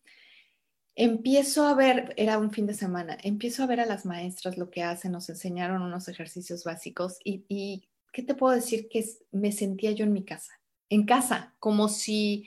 empiezo 0.94 1.66
a 1.66 1.74
ver, 1.74 2.12
era 2.18 2.36
un 2.36 2.50
fin 2.50 2.66
de 2.66 2.74
semana, 2.74 3.16
empiezo 3.22 3.62
a 3.62 3.66
ver 3.66 3.80
a 3.80 3.86
las 3.86 4.04
maestras 4.04 4.58
lo 4.58 4.68
que 4.68 4.82
hacen, 4.82 5.12
nos 5.12 5.30
enseñaron 5.30 5.80
unos 5.80 6.06
ejercicios 6.08 6.64
básicos 6.64 7.16
y, 7.24 7.88
¿qué 8.12 8.22
te 8.22 8.34
puedo 8.34 8.54
decir? 8.54 8.90
Que 8.90 9.02
me 9.30 9.52
sentía 9.52 9.92
yo 9.92 10.04
en 10.04 10.12
mi 10.12 10.22
casa, 10.22 10.52
en 10.90 11.06
casa, 11.06 11.54
como 11.58 11.88
si, 11.88 12.46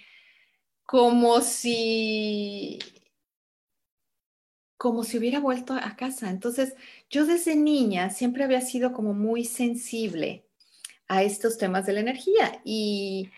como 0.85 1.41
si, 1.41 2.77
como 4.77 5.03
si 5.03 5.17
hubiera 5.17 5.39
vuelto 5.39 5.73
a 5.73 5.95
casa. 5.95 6.29
Entonces, 6.29 6.75
yo 7.09 7.25
desde 7.25 7.55
niña 7.55 8.09
siempre 8.09 8.43
había 8.43 8.61
sido 8.61 8.93
como 8.93 9.13
muy 9.13 9.45
sensible 9.45 10.45
a 11.07 11.23
estos 11.23 11.57
temas 11.57 11.85
de 11.85 11.93
la 11.93 11.99
energía 11.99 12.61
y, 12.63 13.29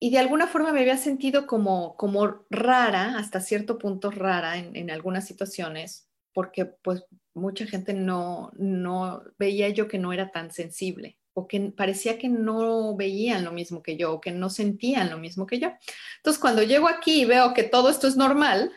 y 0.00 0.10
de 0.10 0.18
alguna 0.18 0.46
forma 0.46 0.72
me 0.72 0.80
había 0.80 0.96
sentido 0.96 1.46
como, 1.46 1.96
como 1.96 2.44
rara, 2.50 3.16
hasta 3.18 3.40
cierto 3.40 3.78
punto 3.78 4.10
rara 4.10 4.58
en, 4.58 4.90
algunas 4.90 5.26
situaciones, 5.26 6.08
porque 6.32 6.66
pues 6.66 7.04
mucha 7.32 7.66
gente 7.66 7.94
no, 7.94 8.52
no 8.56 9.22
veía 9.38 9.68
yo 9.70 9.88
que 9.88 9.98
no 9.98 10.12
era 10.12 10.30
tan 10.30 10.50
sensible 10.50 11.18
o 11.32 11.48
que 11.48 11.72
parecía 11.76 12.18
que 12.18 12.28
no 12.28 12.94
veían 12.96 13.44
lo 13.44 13.52
mismo 13.52 13.82
que 13.82 13.96
yo 13.96 14.12
o 14.12 14.20
que 14.20 14.30
no 14.30 14.50
sentían 14.50 15.10
lo 15.10 15.18
mismo 15.18 15.46
que 15.46 15.58
yo. 15.58 15.72
Entonces, 16.18 16.40
cuando 16.40 16.62
llego 16.62 16.86
aquí 16.88 17.22
y 17.22 17.24
veo 17.24 17.54
que 17.54 17.64
todo 17.64 17.90
esto 17.90 18.06
es 18.06 18.16
normal, 18.16 18.70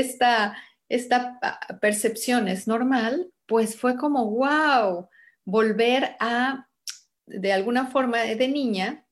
esta, 0.00 0.56
esta 0.88 1.38
percepción 1.80 2.48
es 2.48 2.66
normal, 2.66 3.30
pues 3.46 3.76
fue 3.76 3.96
como, 3.96 4.30
wow, 4.30 5.08
volver 5.44 6.16
a, 6.20 6.68
de 7.26 7.52
alguna 7.52 7.86
forma, 7.86 8.20
de 8.22 8.48
niña, 8.48 9.06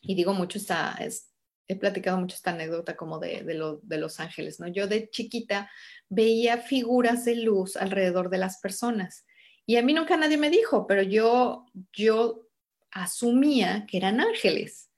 y 0.00 0.14
digo 0.14 0.32
mucho 0.32 0.58
esta, 0.58 0.96
he 1.68 1.76
platicado 1.76 2.18
mucho 2.18 2.36
esta 2.36 2.50
anécdota 2.50 2.96
como 2.96 3.18
de, 3.18 3.42
de, 3.42 3.98
Los 3.98 4.20
Ángeles, 4.20 4.60
¿no? 4.60 4.68
Yo 4.68 4.86
de 4.86 5.10
chiquita 5.10 5.70
veía 6.08 6.58
figuras 6.58 7.24
de 7.24 7.36
luz 7.36 7.76
alrededor 7.76 8.30
de 8.30 8.38
las 8.38 8.58
personas. 8.60 9.26
Y 9.66 9.76
a 9.76 9.82
mí 9.82 9.92
nunca 9.92 10.16
nadie 10.16 10.38
me 10.38 10.50
dijo, 10.50 10.86
pero 10.86 11.02
yo, 11.02 11.66
yo 11.92 12.46
asumía 12.92 13.84
que 13.88 13.96
eran 13.96 14.20
ángeles. 14.20 14.90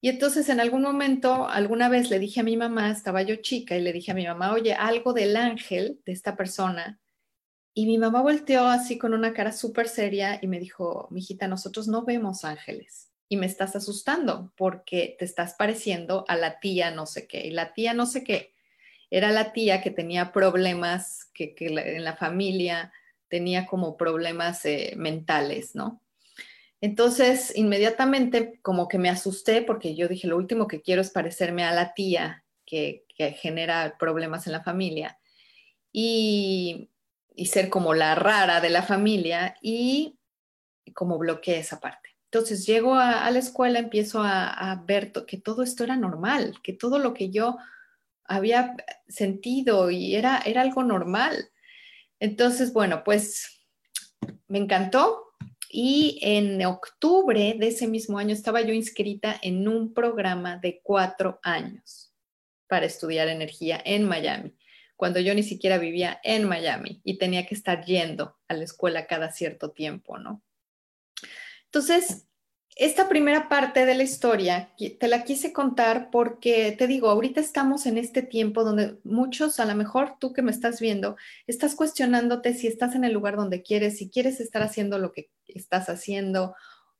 Y 0.00 0.08
entonces 0.08 0.48
en 0.48 0.60
algún 0.60 0.82
momento, 0.82 1.48
alguna 1.48 1.88
vez 1.88 2.10
le 2.10 2.18
dije 2.18 2.40
a 2.40 2.44
mi 2.44 2.56
mamá, 2.56 2.90
estaba 2.90 3.22
yo 3.22 3.36
chica, 3.36 3.76
y 3.76 3.80
le 3.80 3.92
dije 3.92 4.12
a 4.12 4.14
mi 4.14 4.26
mamá, 4.26 4.52
oye, 4.52 4.74
algo 4.74 5.12
del 5.12 5.36
ángel 5.36 6.00
de 6.06 6.12
esta 6.12 6.36
persona. 6.36 7.00
Y 7.74 7.86
mi 7.86 7.98
mamá 7.98 8.22
volteó 8.22 8.66
así 8.66 8.98
con 8.98 9.14
una 9.14 9.32
cara 9.32 9.52
súper 9.52 9.88
seria 9.88 10.38
y 10.42 10.46
me 10.46 10.60
dijo, 10.60 11.08
mijita, 11.10 11.48
nosotros 11.48 11.88
no 11.88 12.04
vemos 12.04 12.44
ángeles 12.44 13.10
y 13.28 13.36
me 13.36 13.46
estás 13.46 13.76
asustando 13.76 14.52
porque 14.56 15.16
te 15.18 15.24
estás 15.24 15.54
pareciendo 15.54 16.24
a 16.28 16.36
la 16.36 16.60
tía 16.60 16.90
no 16.90 17.06
sé 17.06 17.26
qué. 17.26 17.46
Y 17.46 17.50
la 17.50 17.72
tía 17.74 17.94
no 17.94 18.06
sé 18.06 18.24
qué 18.24 18.52
era 19.10 19.30
la 19.30 19.52
tía 19.52 19.80
que 19.80 19.90
tenía 19.90 20.32
problemas, 20.32 21.30
que, 21.34 21.54
en 21.58 22.04
la 22.04 22.16
familia 22.16 22.92
tenía 23.28 23.66
como 23.66 23.96
problemas 23.96 24.64
eh, 24.64 24.94
mentales, 24.96 25.74
¿no? 25.74 26.02
Entonces, 26.80 27.52
inmediatamente 27.56 28.60
como 28.62 28.88
que 28.88 28.98
me 28.98 29.10
asusté 29.10 29.62
porque 29.62 29.94
yo 29.94 30.08
dije, 30.08 30.28
lo 30.28 30.36
último 30.36 30.68
que 30.68 30.80
quiero 30.80 31.02
es 31.02 31.10
parecerme 31.10 31.64
a 31.64 31.72
la 31.72 31.94
tía 31.94 32.44
que, 32.64 33.04
genera 33.40 33.96
problemas 33.98 34.46
en 34.46 34.52
la 34.52 34.62
familia 34.62 35.18
y, 35.92 36.88
ser 37.46 37.68
como 37.68 37.94
la 37.94 38.14
rara 38.14 38.60
de 38.60 38.70
la 38.70 38.82
familia 38.82 39.56
y 39.60 40.18
como 40.94 41.18
bloqueé 41.18 41.58
esa 41.58 41.80
parte. 41.80 42.08
Entonces 42.30 42.66
llego 42.66 42.94
a, 42.94 43.30
la 43.30 43.38
escuela, 43.38 43.78
empiezo 43.78 44.22
a, 44.22 44.82
ver 44.86 45.12
que 45.26 45.38
todo 45.38 45.62
esto 45.62 45.82
era 45.84 45.96
normal, 45.96 46.56
que 46.62 46.74
todo 46.74 46.98
lo 46.98 47.14
que 47.14 47.30
yo 47.30 47.56
había 48.24 48.76
sentido 49.08 49.90
y 49.90 50.14
era, 50.14 50.42
era 50.44 50.60
algo 50.60 50.84
normal. 50.84 51.50
Entonces, 52.20 52.74
bueno, 52.74 53.02
pues 53.02 53.64
me 54.46 54.58
encantó, 54.58 55.27
y 55.68 56.18
en 56.22 56.64
octubre 56.64 57.56
de 57.58 57.68
ese 57.68 57.86
mismo 57.86 58.18
año 58.18 58.32
estaba 58.32 58.60
yo 58.62 58.72
inscrita 58.72 59.38
en 59.42 59.68
un 59.68 59.92
programa 59.92 60.56
de 60.56 60.80
cuatro 60.82 61.40
años 61.42 62.14
para 62.68 62.86
estudiar 62.86 63.28
energía 63.28 63.80
en 63.84 64.06
Miami, 64.06 64.56
cuando 64.96 65.20
yo 65.20 65.34
ni 65.34 65.42
siquiera 65.42 65.78
vivía 65.78 66.20
en 66.22 66.48
Miami 66.48 67.00
y 67.04 67.18
tenía 67.18 67.46
que 67.46 67.54
estar 67.54 67.84
yendo 67.84 68.36
a 68.48 68.54
la 68.54 68.64
escuela 68.64 69.06
cada 69.06 69.30
cierto 69.32 69.70
tiempo, 69.72 70.18
¿no? 70.18 70.42
Entonces, 71.64 72.27
esta 72.78 73.08
primera 73.08 73.48
parte 73.48 73.84
de 73.86 73.96
la 73.96 74.04
historia 74.04 74.70
te 75.00 75.08
la 75.08 75.24
quise 75.24 75.52
contar 75.52 76.10
porque 76.12 76.76
te 76.78 76.86
digo, 76.86 77.10
ahorita 77.10 77.40
estamos 77.40 77.86
en 77.86 77.98
este 77.98 78.22
tiempo 78.22 78.62
donde 78.62 78.98
muchos, 79.02 79.58
a 79.58 79.64
lo 79.64 79.74
mejor 79.74 80.14
tú 80.20 80.32
que 80.32 80.42
me 80.42 80.52
estás 80.52 80.80
viendo, 80.80 81.16
estás 81.48 81.74
cuestionándote 81.74 82.54
si 82.54 82.68
estás 82.68 82.94
en 82.94 83.02
el 83.02 83.12
lugar 83.12 83.34
donde 83.34 83.62
quieres, 83.62 83.98
si 83.98 84.08
quieres 84.08 84.38
estar 84.38 84.62
haciendo 84.62 85.00
lo 85.00 85.10
que 85.10 85.28
estás 85.48 85.88
haciendo 85.88 86.54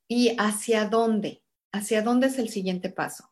y 0.08 0.35
hacia 0.37 0.87
dónde, 0.87 1.44
hacia 1.70 2.02
dónde 2.02 2.26
es 2.26 2.40
el 2.40 2.49
siguiente 2.49 2.90
paso. 2.90 3.30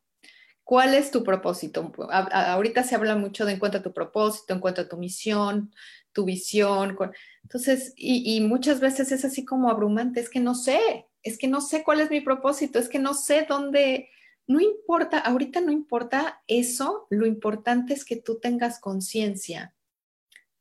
¿Cuál 0.62 0.94
es 0.94 1.10
tu 1.10 1.24
propósito? 1.24 1.92
ahorita 2.10 2.84
se 2.84 2.94
habla 2.94 3.16
mucho 3.16 3.44
de 3.44 3.54
encuentra 3.54 3.82
tu 3.82 3.92
propósito, 3.92 4.54
encuentra 4.54 4.88
tu 4.88 4.96
misión, 4.96 5.74
tu 6.12 6.24
visión. 6.24 6.96
Entonces, 7.42 7.92
y, 7.96 8.36
y 8.36 8.40
muchas 8.40 8.78
veces 8.78 9.10
es 9.10 9.24
así 9.24 9.44
como 9.44 9.68
abrumante, 9.68 10.20
es 10.20 10.30
que 10.30 10.40
no 10.40 10.54
sé, 10.54 11.06
es 11.26 11.38
que 11.38 11.48
no 11.48 11.60
sé 11.60 11.82
cuál 11.82 12.00
es 12.00 12.08
mi 12.08 12.20
propósito, 12.20 12.78
es 12.78 12.88
que 12.88 13.00
no 13.00 13.12
sé 13.12 13.46
dónde, 13.48 14.10
no 14.46 14.60
importa, 14.60 15.18
ahorita 15.18 15.60
no 15.60 15.72
importa 15.72 16.42
eso, 16.46 17.08
lo 17.10 17.26
importante 17.26 17.94
es 17.94 18.04
que 18.04 18.14
tú 18.14 18.38
tengas 18.38 18.78
conciencia 18.78 19.74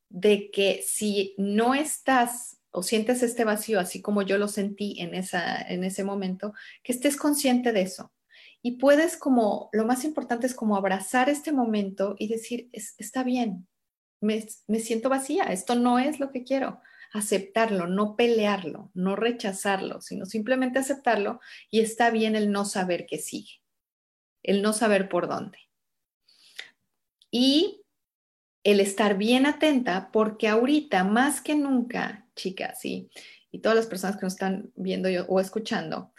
de 0.09 0.49
que 0.49 0.83
si 0.83 1.35
no 1.37 1.75
estás 1.75 2.57
o 2.71 2.81
sientes 2.81 3.21
este 3.21 3.43
vacío, 3.43 3.79
así 3.79 4.01
como 4.01 4.23
yo 4.23 4.39
lo 4.39 4.47
sentí 4.47 4.99
en, 4.99 5.13
esa, 5.13 5.61
en 5.61 5.83
ese 5.83 6.03
momento, 6.03 6.53
que 6.83 6.93
estés 6.93 7.15
consciente 7.15 7.71
de 7.71 7.81
eso. 7.81 8.11
Y 8.63 8.77
puedes 8.77 9.17
como, 9.17 9.69
lo 9.71 9.85
más 9.85 10.03
importante 10.03 10.47
es 10.47 10.55
como 10.55 10.75
abrazar 10.75 11.29
este 11.29 11.51
momento 11.51 12.15
y 12.17 12.27
decir, 12.27 12.69
está 12.73 13.23
bien, 13.23 13.67
me, 14.19 14.47
me 14.67 14.79
siento 14.79 15.09
vacía, 15.09 15.43
esto 15.43 15.75
no 15.75 15.99
es 15.99 16.19
lo 16.19 16.31
que 16.31 16.43
quiero 16.43 16.81
aceptarlo, 17.15 17.87
no 17.87 18.17
pelearlo, 18.17 18.91
no 18.93 19.15
rechazarlo, 19.15 20.01
sino 20.01 20.25
simplemente 20.25 20.79
aceptarlo 20.79 21.39
y 21.71 21.79
está 21.79 22.09
bien 22.09 22.35
el 22.35 22.51
no 22.51 22.65
saber 22.65 23.05
qué 23.05 23.19
sigue, 23.19 23.61
el 24.43 24.61
no 24.61 24.73
saber 24.73 25.07
por 25.07 25.29
dónde. 25.29 25.57
Y 27.31 27.83
el 28.63 28.81
estar 28.81 29.17
bien 29.17 29.45
atenta 29.45 30.11
porque 30.11 30.49
ahorita 30.49 31.05
más 31.05 31.39
que 31.39 31.55
nunca, 31.55 32.27
chicas, 32.35 32.83
y 32.83 33.09
todas 33.61 33.77
las 33.77 33.87
personas 33.87 34.17
que 34.17 34.25
nos 34.25 34.33
están 34.33 34.71
viendo 34.75 35.07
o 35.27 35.39
escuchando, 35.39 36.11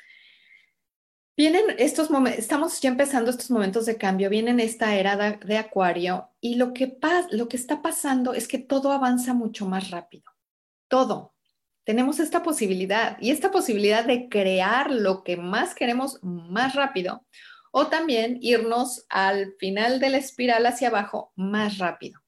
Vienen 1.38 1.64
estos 1.76 2.10
momentos, 2.10 2.40
estamos 2.40 2.80
ya 2.80 2.88
empezando 2.88 3.30
estos 3.30 3.50
momentos 3.50 3.84
de 3.84 3.98
cambio, 3.98 4.30
vienen 4.30 4.58
esta 4.58 4.96
era 4.96 5.18
de, 5.18 5.36
de 5.44 5.58
acuario 5.58 6.30
y 6.40 6.54
lo 6.54 6.72
que, 6.72 6.98
lo 7.30 7.46
que 7.46 7.58
está 7.58 7.82
pasando 7.82 8.32
es 8.32 8.48
que 8.48 8.56
todo 8.56 8.90
avanza 8.90 9.34
mucho 9.34 9.66
más 9.66 9.90
rápido 9.90 10.35
todo. 10.88 11.34
tenemos 11.84 12.18
esta 12.18 12.42
posibilidad 12.42 13.16
y 13.20 13.30
esta 13.30 13.52
posibilidad 13.52 14.04
de 14.04 14.28
crear 14.28 14.90
lo 14.90 15.22
que 15.22 15.36
más 15.36 15.72
queremos 15.74 16.18
más 16.22 16.74
rápido 16.74 17.24
o 17.70 17.86
también 17.88 18.38
irnos 18.40 19.06
al 19.08 19.54
final 19.58 20.00
de 20.00 20.10
la 20.10 20.16
espiral 20.16 20.66
hacia 20.66 20.88
abajo 20.88 21.32
más 21.36 21.78
rápido. 21.78 22.20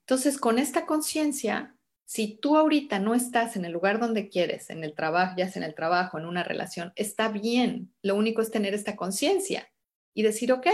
Entonces, 0.00 0.38
con 0.38 0.58
esta 0.58 0.86
conciencia, 0.86 1.76
si 2.06 2.38
tú 2.38 2.56
ahorita 2.56 2.98
no 3.00 3.14
estás 3.14 3.56
en 3.56 3.64
el 3.64 3.72
lugar 3.72 3.98
donde 3.98 4.28
quieres, 4.28 4.70
en 4.70 4.84
el 4.84 4.94
trabajo, 4.94 5.34
ya 5.36 5.50
sea 5.50 5.60
en 5.62 5.68
el 5.68 5.74
trabajo, 5.74 6.18
en 6.18 6.24
una 6.24 6.44
relación, 6.44 6.92
está 6.94 7.28
bien. 7.28 7.92
Lo 8.00 8.14
único 8.14 8.40
es 8.40 8.50
tener 8.50 8.72
esta 8.72 8.96
conciencia 8.96 9.68
y 10.14 10.22
decir, 10.22 10.52
ok, 10.52 10.66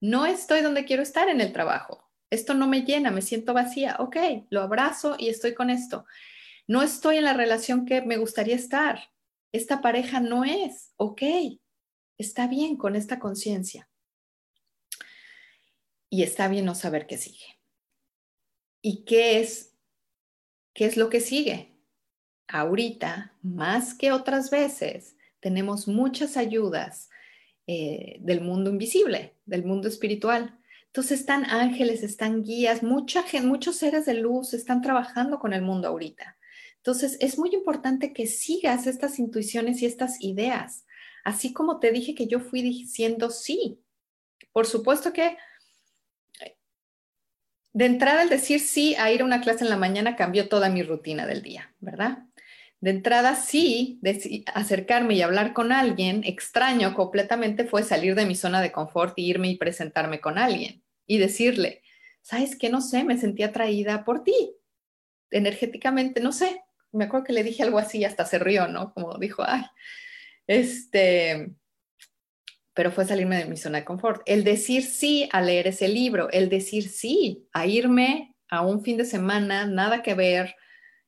no 0.00 0.26
estoy 0.26 0.62
donde 0.62 0.84
quiero 0.84 1.02
estar 1.02 1.28
en 1.28 1.40
el 1.40 1.52
trabajo. 1.52 2.03
Esto 2.34 2.52
no 2.54 2.66
me 2.66 2.82
llena, 2.82 3.12
me 3.12 3.22
siento 3.22 3.54
vacía. 3.54 3.96
Ok, 4.00 4.16
lo 4.50 4.60
abrazo 4.62 5.14
y 5.18 5.28
estoy 5.28 5.54
con 5.54 5.70
esto. 5.70 6.04
No 6.66 6.82
estoy 6.82 7.18
en 7.18 7.24
la 7.24 7.32
relación 7.32 7.86
que 7.86 8.02
me 8.02 8.16
gustaría 8.16 8.56
estar. 8.56 9.10
Esta 9.52 9.80
pareja 9.80 10.18
no 10.18 10.44
es. 10.44 10.92
Ok, 10.96 11.22
está 12.18 12.48
bien 12.48 12.76
con 12.76 12.96
esta 12.96 13.20
conciencia. 13.20 13.88
Y 16.10 16.24
está 16.24 16.48
bien 16.48 16.64
no 16.64 16.74
saber 16.74 17.06
qué 17.06 17.18
sigue. 17.18 17.60
¿Y 18.82 19.04
qué 19.04 19.40
es, 19.40 19.72
qué 20.72 20.86
es 20.86 20.96
lo 20.96 21.10
que 21.10 21.20
sigue? 21.20 21.78
Ahorita, 22.48 23.32
más 23.42 23.94
que 23.94 24.10
otras 24.10 24.50
veces, 24.50 25.16
tenemos 25.38 25.86
muchas 25.86 26.36
ayudas 26.36 27.10
eh, 27.68 28.16
del 28.20 28.40
mundo 28.40 28.70
invisible, 28.70 29.36
del 29.46 29.64
mundo 29.64 29.86
espiritual. 29.86 30.58
Entonces 30.94 31.18
están 31.18 31.44
ángeles, 31.50 32.04
están 32.04 32.44
guías, 32.44 32.84
mucha 32.84 33.24
muchos 33.42 33.74
seres 33.74 34.06
de 34.06 34.14
luz 34.14 34.54
están 34.54 34.80
trabajando 34.80 35.40
con 35.40 35.52
el 35.52 35.60
mundo 35.60 35.88
ahorita. 35.88 36.38
Entonces, 36.76 37.16
es 37.18 37.36
muy 37.36 37.52
importante 37.52 38.12
que 38.12 38.28
sigas 38.28 38.86
estas 38.86 39.18
intuiciones 39.18 39.82
y 39.82 39.86
estas 39.86 40.22
ideas, 40.22 40.86
así 41.24 41.52
como 41.52 41.80
te 41.80 41.90
dije 41.90 42.14
que 42.14 42.28
yo 42.28 42.38
fui 42.38 42.62
diciendo 42.62 43.30
sí. 43.30 43.80
Por 44.52 44.66
supuesto 44.66 45.12
que 45.12 45.36
de 47.72 47.86
entrada 47.86 48.22
el 48.22 48.28
decir 48.28 48.60
sí 48.60 48.94
a 48.94 49.10
ir 49.10 49.22
a 49.22 49.24
una 49.24 49.40
clase 49.40 49.64
en 49.64 49.70
la 49.70 49.76
mañana 49.76 50.14
cambió 50.14 50.48
toda 50.48 50.68
mi 50.68 50.84
rutina 50.84 51.26
del 51.26 51.42
día, 51.42 51.74
¿verdad? 51.80 52.18
De 52.78 52.90
entrada 52.90 53.34
sí, 53.34 54.00
acercarme 54.54 55.14
y 55.14 55.22
hablar 55.22 55.54
con 55.54 55.72
alguien 55.72 56.22
extraño 56.22 56.94
completamente 56.94 57.64
fue 57.64 57.82
salir 57.82 58.14
de 58.14 58.26
mi 58.26 58.36
zona 58.36 58.62
de 58.62 58.70
confort 58.70 59.18
y 59.18 59.28
irme 59.28 59.48
y 59.48 59.56
presentarme 59.56 60.20
con 60.20 60.38
alguien 60.38 60.83
y 61.06 61.18
decirle, 61.18 61.82
¿sabes 62.22 62.56
qué? 62.56 62.70
No 62.70 62.80
sé, 62.80 63.04
me 63.04 63.18
sentí 63.18 63.42
atraída 63.42 64.04
por 64.04 64.22
ti, 64.24 64.56
energéticamente, 65.30 66.20
no 66.20 66.32
sé, 66.32 66.62
me 66.92 67.04
acuerdo 67.04 67.26
que 67.26 67.32
le 67.32 67.42
dije 67.42 67.62
algo 67.62 67.78
así 67.78 68.04
hasta 68.04 68.24
se 68.24 68.38
rió, 68.38 68.68
¿no? 68.68 68.92
Como 68.94 69.18
dijo, 69.18 69.42
ay, 69.46 69.64
este, 70.46 71.54
pero 72.72 72.90
fue 72.90 73.04
salirme 73.04 73.38
de 73.38 73.46
mi 73.46 73.56
zona 73.56 73.78
de 73.78 73.84
confort. 73.84 74.22
El 74.26 74.44
decir 74.44 74.84
sí 74.84 75.28
a 75.32 75.40
leer 75.40 75.66
ese 75.68 75.88
libro, 75.88 76.30
el 76.30 76.48
decir 76.48 76.88
sí 76.88 77.48
a 77.52 77.66
irme 77.66 78.34
a 78.48 78.62
un 78.62 78.82
fin 78.82 78.96
de 78.96 79.04
semana, 79.04 79.66
nada 79.66 80.02
que 80.02 80.14
ver, 80.14 80.54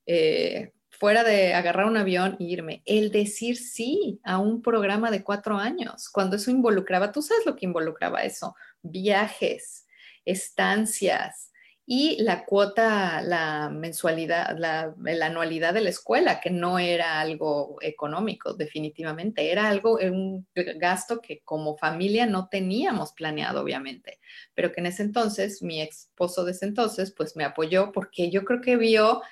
eh, 0.07 0.73
fuera 0.91 1.25
de 1.25 1.55
agarrar 1.55 1.87
un 1.87 1.97
avión 1.97 2.37
e 2.41 2.45
irme, 2.45 2.83
el 2.87 3.11
decir 3.11 3.57
sí 3.57 4.21
a 4.25 4.39
un 4.39 4.63
programa 4.63 5.11
de 5.11 5.23
cuatro 5.23 5.59
años, 5.59 6.09
cuando 6.09 6.37
eso 6.37 6.51
involucraba, 6.51 7.13
tú 7.13 7.23
sabes 7.23 7.45
lo 7.45 7.55
que 7.55 7.67
involucraba 7.67 8.23
eso, 8.23 8.55
viajes, 8.83 9.86
estancias, 10.27 11.47
y 11.89 12.21
la 12.21 12.45
cuota, 12.45 13.23
la 13.23 13.71
mensualidad, 13.71 14.59
la, 14.59 14.93
anualidad 15.25 15.73
de 15.73 15.83
la 15.83 15.91
escuela, 15.91 16.41
que 16.41 16.51
no 16.51 16.81
era 16.81 17.21
algo 17.21 17.77
económico, 17.81 18.55
definitivamente, 18.55 19.53
era 19.53 19.69
algo, 19.69 19.97
un 20.03 20.49
gasto 20.55 21.21
que 21.21 21.43
como 21.45 21.77
familia 21.79 22.27
no 22.27 22.49
teníamos 22.49 23.13
planeado, 23.13 23.63
obviamente, 23.63 24.19
pero 24.53 24.73
que 24.73 24.81
en 24.81 24.87
ese 24.87 25.05
entonces, 25.05 25.63
mi 25.63 25.81
esposo 25.81 26.45
de 26.45 26.51
ese 26.51 26.67
entonces, 26.67 27.15
pues 27.17 27.37
me 27.37 27.45
apoyó 27.45 27.93
porque 27.93 28.31
yo 28.31 28.45
creo 28.45 28.61
que 28.61 28.77
vio 28.77 29.23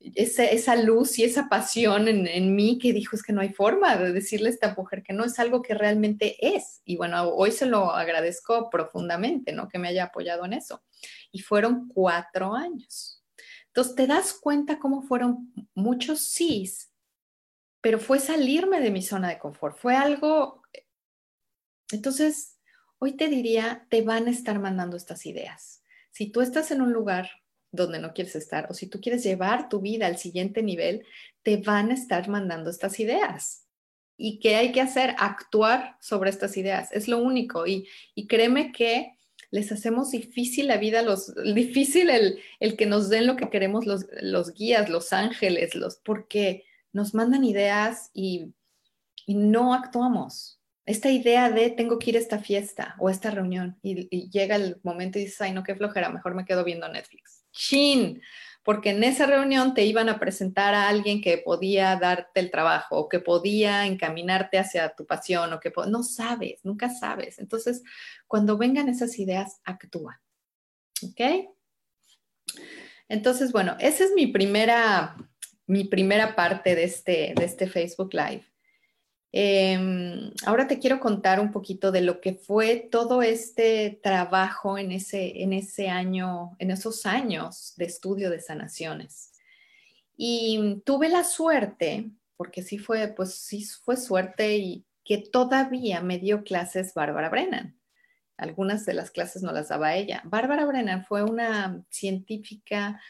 esa, 0.00 0.76
luz 0.76 1.18
y 1.18 1.24
esa 1.24 1.48
pasión 1.48 2.08
en, 2.08 2.26
en, 2.26 2.56
mí 2.56 2.78
que 2.78 2.92
dijo 2.92 3.14
es 3.14 3.22
que 3.22 3.34
no 3.34 3.42
hay 3.42 3.50
forma 3.50 3.96
de 3.96 4.12
decirle 4.12 4.48
a 4.48 4.52
esta 4.52 4.74
mujer 4.74 5.02
que 5.02 5.12
no 5.12 5.24
es 5.24 5.38
algo 5.38 5.60
que 5.60 5.74
realmente 5.74 6.36
es. 6.56 6.80
Y 6.84 6.96
bueno, 6.96 7.28
hoy 7.28 7.52
se 7.52 7.66
lo 7.66 7.90
agradezco 7.92 8.70
profundamente, 8.70 9.52
¿no? 9.52 9.68
Que 9.68 9.78
me 9.78 9.88
haya 9.88 10.04
apoyado 10.04 10.44
en 10.46 10.54
eso. 10.54 10.82
Y 11.30 11.40
fueron 11.40 11.88
cuatro 11.88 12.54
años. 12.54 13.22
Entonces, 13.66 13.94
te 13.94 14.06
das 14.06 14.32
cuenta 14.32 14.78
cómo 14.78 15.02
fueron 15.02 15.52
muchos 15.74 16.20
sís, 16.26 16.92
pero 17.80 17.98
fue 17.98 18.18
salirme 18.18 18.80
de 18.80 18.90
mi 18.90 19.02
zona 19.02 19.28
de 19.28 19.38
confort. 19.38 19.76
Fue 19.76 19.94
algo... 19.96 20.62
Entonces, 21.92 22.58
hoy 22.98 23.16
te 23.16 23.28
diría, 23.28 23.86
te 23.90 24.02
van 24.02 24.28
a 24.28 24.30
estar 24.30 24.58
mandando 24.58 24.96
estas 24.96 25.26
ideas. 25.26 25.82
Si 26.10 26.30
tú 26.32 26.40
estás 26.40 26.70
en 26.70 26.80
un 26.80 26.92
lugar 26.92 27.30
donde 27.72 27.98
no 27.98 28.12
quieres 28.12 28.36
estar 28.36 28.66
o 28.70 28.74
si 28.74 28.86
tú 28.86 29.00
quieres 29.00 29.22
llevar 29.22 29.68
tu 29.68 29.80
vida 29.80 30.06
al 30.06 30.18
siguiente 30.18 30.62
nivel, 30.62 31.04
te 31.42 31.58
van 31.58 31.90
a 31.90 31.94
estar 31.94 32.28
mandando 32.28 32.70
estas 32.70 33.00
ideas. 33.00 33.66
¿Y 34.16 34.38
qué 34.38 34.56
hay 34.56 34.72
que 34.72 34.80
hacer? 34.80 35.14
Actuar 35.18 35.96
sobre 36.00 36.30
estas 36.30 36.56
ideas. 36.56 36.90
Es 36.92 37.08
lo 37.08 37.18
único. 37.18 37.66
Y, 37.66 37.88
créeme 38.28 38.70
que 38.72 39.12
les 39.50 39.72
hacemos 39.72 40.10
difícil 40.10 40.68
la 40.68 40.76
vida, 40.76 41.02
los, 41.02 41.32
difícil 41.54 42.10
el, 42.10 42.76
que 42.76 42.86
nos 42.86 43.08
den 43.08 43.26
lo 43.26 43.36
que 43.36 43.48
queremos 43.48 43.86
los, 43.86 44.06
los 44.20 44.52
guías, 44.52 44.90
los 44.90 45.12
ángeles, 45.12 45.74
los, 45.74 45.96
porque 45.96 46.64
nos 46.92 47.14
mandan 47.14 47.44
ideas 47.44 48.10
y, 48.12 48.52
y 49.26 49.34
no 49.34 49.72
actuamos 49.72 50.60
esta 50.90 51.10
idea 51.10 51.50
de 51.50 51.70
tengo 51.70 51.98
que 51.98 52.10
ir 52.10 52.16
a 52.16 52.20
esta 52.20 52.40
fiesta 52.40 52.96
o 52.98 53.08
a 53.08 53.12
esta 53.12 53.30
reunión 53.30 53.78
y, 53.82 54.28
llega 54.30 54.56
el 54.56 54.80
momento 54.82 55.18
y 55.18 55.24
dices, 55.24 55.40
ay, 55.40 55.52
no, 55.52 55.62
qué 55.62 55.76
flojera, 55.76 56.10
mejor 56.10 56.34
me 56.34 56.44
quedo 56.44 56.64
viendo 56.64 56.88
Netflix. 56.88 57.39
Chin, 57.52 58.20
porque 58.62 58.90
en 58.90 59.02
esa 59.04 59.26
reunión 59.26 59.74
te 59.74 59.84
iban 59.84 60.08
a 60.08 60.18
presentar 60.18 60.74
a 60.74 60.88
alguien 60.88 61.20
que 61.22 61.38
podía 61.38 61.96
darte 61.96 62.40
el 62.40 62.50
trabajo 62.50 62.96
o 62.96 63.08
que 63.08 63.20
podía 63.20 63.86
encaminarte 63.86 64.58
hacia 64.58 64.94
tu 64.94 65.06
pasión 65.06 65.52
o 65.52 65.60
que 65.60 65.72
no 65.88 66.02
sabes, 66.02 66.60
nunca 66.64 66.90
sabes. 66.90 67.38
Entonces, 67.38 67.82
cuando 68.26 68.58
vengan 68.58 68.88
esas 68.88 69.18
ideas, 69.18 69.60
actúa. 69.64 70.20
¿Ok? 71.02 71.20
Entonces, 73.08 73.50
bueno, 73.52 73.76
esa 73.80 74.04
es 74.04 74.12
mi 74.14 74.28
primera, 74.28 75.16
mi 75.66 75.84
primera 75.84 76.36
parte 76.36 76.74
de 76.74 76.84
este, 76.84 77.32
de 77.34 77.44
este 77.44 77.66
Facebook 77.66 78.12
Live. 78.12 78.49
Em, 79.32 80.32
ahora 80.44 80.66
te 80.66 80.80
quiero 80.80 80.98
contar 80.98 81.38
un 81.38 81.52
poquito 81.52 81.92
de 81.92 82.00
lo 82.00 82.20
que 82.20 82.34
fue 82.34 82.88
todo 82.90 83.22
este 83.22 84.00
trabajo 84.02 84.76
en 84.76 84.90
ese, 84.90 85.42
en 85.42 85.52
ese 85.52 85.88
año, 85.88 86.56
en 86.58 86.70
esos 86.72 87.06
años 87.06 87.74
de 87.76 87.84
estudio 87.84 88.30
de 88.30 88.40
sanaciones. 88.40 89.32
Y 90.16 90.82
tuve 90.84 91.08
la 91.08 91.24
suerte, 91.24 92.10
porque 92.36 92.62
sí 92.62 92.78
fue, 92.78 93.08
pues 93.08 93.34
sí 93.34 93.64
fue 93.64 93.96
suerte 93.96 94.56
y 94.56 94.84
que 95.04 95.18
todavía 95.18 96.00
me 96.00 96.18
dio 96.18 96.42
clases 96.42 96.92
Bárbara 96.94 97.30
Brennan. 97.30 97.78
Algunas 98.36 98.84
de 98.84 98.94
las 98.94 99.10
clases 99.10 99.42
no 99.42 99.52
las 99.52 99.68
daba 99.68 99.94
ella. 99.94 100.22
Bárbara 100.24 100.64
Brennan 100.64 101.04
fue 101.04 101.22
una 101.22 101.84
científica, 101.90 103.00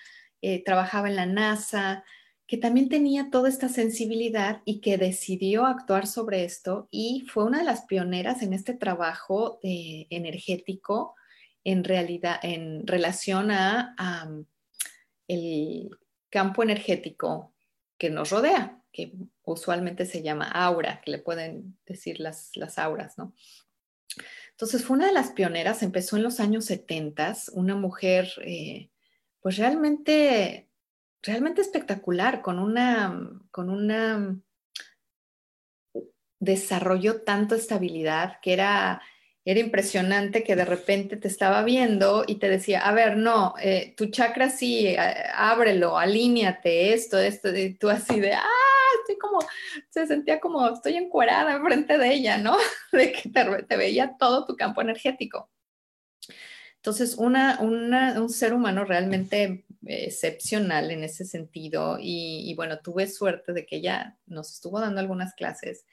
eh, 0.43 0.63
trabajaba 0.65 1.09
en 1.09 1.17
la 1.17 1.27
NASA, 1.27 2.05
que 2.51 2.57
también 2.57 2.89
tenía 2.89 3.31
toda 3.31 3.49
esta 3.49 3.69
sensibilidad 3.69 4.61
y 4.65 4.81
que 4.81 4.99
decidió 4.99 5.67
actuar 5.67 6.09
sobre 6.09 6.43
esto 6.43 6.89
y 6.91 7.25
fue 7.33 7.45
una 7.45 7.59
de 7.59 7.65
las 7.65 7.83
pioneras 7.83 8.43
en 8.43 8.53
este 8.55 8.75
trabajo 8.75 9.61
energético 9.63 11.15
en 11.63 11.85
realidad 11.85 12.41
en 12.43 12.89
relación 12.89 13.53
a, 13.53 13.95
el 15.29 15.91
campo 16.29 16.65
energético 16.65 17.55
que 17.97 18.11
nos 18.11 18.31
rodea, 18.31 18.83
que 18.91 19.13
usualmente 19.45 20.05
se 20.05 20.21
llama 20.21 20.51
aura, 20.51 21.01
que 21.03 21.13
le 21.13 21.19
pueden 21.19 21.79
decir 21.87 22.19
las, 22.19 22.51
las 22.57 22.81
auras, 22.81 23.17
¿no? 23.17 23.33
Entonces 24.51 24.85
fue 24.85 24.97
una 24.97 25.07
de 25.07 25.13
las 25.13 25.31
pioneras, 25.31 25.85
empezó 25.85 26.17
en 26.17 26.25
los 26.25 26.41
años 26.41 26.65
70, 26.65 27.33
una 27.53 27.77
mujer 27.77 28.29
eh, 28.45 28.91
pues 29.41 29.57
realmente 29.57 30.70
realmente 31.23 31.61
espectacular, 31.61 32.43
con 32.43 32.59
una, 32.59 33.31
con 33.51 33.71
una, 33.71 34.41
desarrolló 36.39 37.23
tanto 37.23 37.55
estabilidad 37.55 38.41
que 38.41 38.55
era, 38.55 39.03
era 39.45 39.61
impresionante 39.61 40.43
que 40.43 40.57
de 40.57 40.65
repente 40.65 41.17
te 41.17 41.29
estaba 41.29 41.63
viendo 41.63 42.25
y 42.27 42.37
te 42.37 42.49
decía, 42.49 42.81
a 42.81 42.93
ver, 42.93 43.17
no, 43.19 43.55
eh, 43.61 43.95
tu 43.97 44.07
chakra 44.07 44.49
sí, 44.49 44.97
ábrelo, 45.35 45.99
alíñate, 45.99 46.95
esto, 46.95 47.19
esto, 47.19 47.55
y 47.55 47.75
tú 47.75 47.91
así 47.91 48.19
de, 48.21 48.33
ah, 48.33 48.45
estoy 49.01 49.19
como, 49.19 49.41
se 49.91 50.07
sentía 50.07 50.41
como, 50.41 50.69
estoy 50.71 50.97
encuerada 50.97 51.53
enfrente 51.57 51.99
de 51.99 52.13
ella, 52.13 52.39
¿no? 52.39 52.57
De 52.93 53.13
que 53.13 53.29
te, 53.29 53.77
veía 53.77 54.17
todo 54.19 54.47
tu 54.47 54.57
campo 54.57 54.81
energético. 54.81 55.51
Entonces, 56.77 57.15
una, 57.17 57.59
un 57.61 58.31
ser 58.31 58.55
humano 58.55 58.87
realmente 58.87 59.67
excepcional 59.87 60.91
en 60.91 61.05
ese 61.05 61.25
sentido 61.25 61.99
y, 62.01 62.55
bueno, 62.55 62.81
tuve 62.81 63.07
suerte 63.07 63.53
de 63.53 63.67
que 63.67 63.77
ella 63.77 64.19
nos 64.27 64.53
estuvo 64.53 64.81
dando 64.81 65.01
algunas 65.01 65.35
clases. 65.35 65.87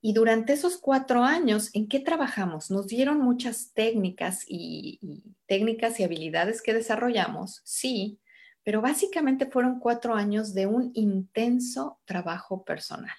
Y 0.00 0.12
durante 0.12 0.52
esos 0.52 0.76
cuatro 0.76 1.24
años, 1.24 1.70
¿en 1.74 1.88
qué 1.88 2.00
trabajamos? 2.00 2.70
Nos 2.70 2.86
dieron 2.88 3.20
muchas 3.20 3.72
técnicas 3.72 4.44
y, 4.46 5.00
técnicas 5.46 5.98
y 5.98 6.04
habilidades 6.04 6.60
que 6.60 6.74
desarrollamos, 6.74 7.62
sí, 7.64 8.20
pero 8.62 8.80
básicamente 8.80 9.46
fueron 9.46 9.78
cuatro 9.78 10.14
años 10.14 10.54
de 10.54 10.66
un 10.66 10.90
intenso 10.94 12.00
trabajo 12.04 12.64
personal. 12.64 13.16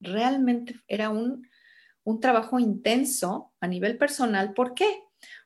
Realmente 0.00 0.80
era 0.88 1.10
un, 1.10 1.48
un 2.04 2.20
trabajo 2.20 2.58
intenso 2.58 3.52
a 3.60 3.66
nivel 3.66 3.98
personal. 3.98 4.54
¿Por 4.54 4.74
qué? 4.74 5.02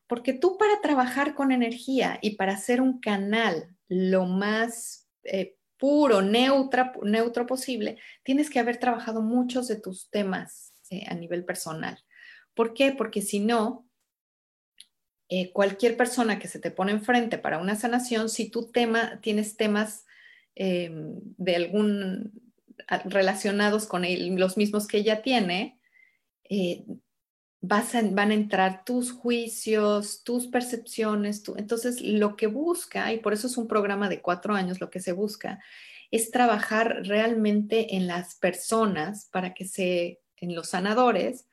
Porque 0.07 0.33
tú 0.33 0.59
para 0.59 0.81
trabajar 0.81 1.35
con 1.35 1.53
energía 1.53 2.19
y 2.21 2.37
para 2.37 2.55
hacer 2.55 2.81
un 2.81 3.01
canal 3.01 3.77
lo 3.91 4.25
más 4.25 5.09
eh, 5.25 5.57
puro, 5.77 6.23
neutro 6.23 7.47
posible, 7.47 7.99
tienes 8.23 8.49
que 8.49 8.61
haber 8.61 8.79
trabajado 8.79 9.21
muchos 9.21 9.67
de 9.67 9.81
tus 9.81 10.09
temas 10.11 10.73
eh, 10.91 11.05
a 11.09 11.15
nivel 11.15 11.45
personal. 11.45 11.99
¿Por 12.55 12.73
qué? 12.73 12.93
Porque 12.93 13.21
si 13.21 13.41
no, 13.41 13.89
eh, 15.29 15.53
cualquier 15.53 15.97
persona 15.97 16.39
que 16.39 16.47
se 16.47 16.61
te 16.61 16.71
pone 16.71 16.93
enfrente 16.93 17.37
para 17.37 17.59
una 17.59 17.75
sanación, 17.75 18.29
si 18.29 18.49
tú 18.49 18.71
tema, 18.71 19.21
tienes 19.21 19.57
temas 19.57 20.07
de 20.57 21.57
algún 21.57 22.33
relacionados 23.07 23.87
con 23.87 24.05
los 24.37 24.59
mismos 24.59 24.87
que 24.87 24.99
ella 24.99 25.23
tiene, 25.23 25.81
van 27.61 28.31
a 28.31 28.35
entrar 28.35 28.85
tus 28.85 29.13
juicios, 29.13 30.23
tus 30.25 30.47
percepciones. 30.47 31.43
entonces, 31.57 32.01
lo 32.01 32.37
que 32.37 32.47
busca, 32.47 33.13
y 33.13 33.19
por 33.19 33.33
eso 33.33 33.47
es 33.47 33.57
un 33.57 33.69
programa 33.69 34.09
de 34.09 34.23
cuatro 34.23 34.55
años, 34.55 34.81
lo 34.81 34.91
que 34.91 35.01
se 35.01 35.13
busca 35.13 35.61
es 36.11 36.31
trabajar 36.31 37.03
realmente 37.05 37.97
en 37.97 38.07
las 38.07 38.35
personas 38.35 39.29
para 39.31 39.55
que 39.55 39.67
se, 39.67 40.21
en 40.39 40.55
los 40.55 40.71
sanadores, 40.71 41.47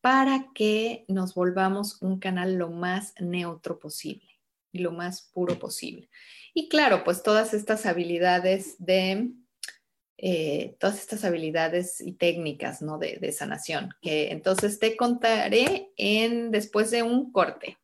para 0.00 0.48
que 0.54 1.04
nos 1.06 1.34
volvamos 1.34 2.00
un 2.02 2.18
canal 2.18 2.54
lo 2.54 2.70
más 2.70 3.14
neutro 3.20 3.78
posible 3.78 4.40
y 4.72 4.80
lo 4.80 4.90
más 4.90 5.30
puro 5.32 5.58
posible. 5.58 6.10
Y 6.54 6.68
claro, 6.68 7.04
pues 7.04 7.22
todas 7.22 7.54
estas 7.54 7.86
habilidades 7.86 8.74
de 8.78 9.30
eh, 10.24 10.76
todas 10.78 11.00
estas 11.00 11.24
habilidades 11.24 12.00
y 12.00 12.12
técnicas 12.12 12.80
¿no? 12.80 12.96
de, 12.96 13.32
sanación, 13.32 13.90
que 14.00 14.30
entonces 14.30 14.78
te 14.78 14.96
contaré 14.96 15.90
en, 15.96 16.52
después 16.52 16.92
de 16.92 17.02
un 17.02 17.32
corte. 17.32 17.76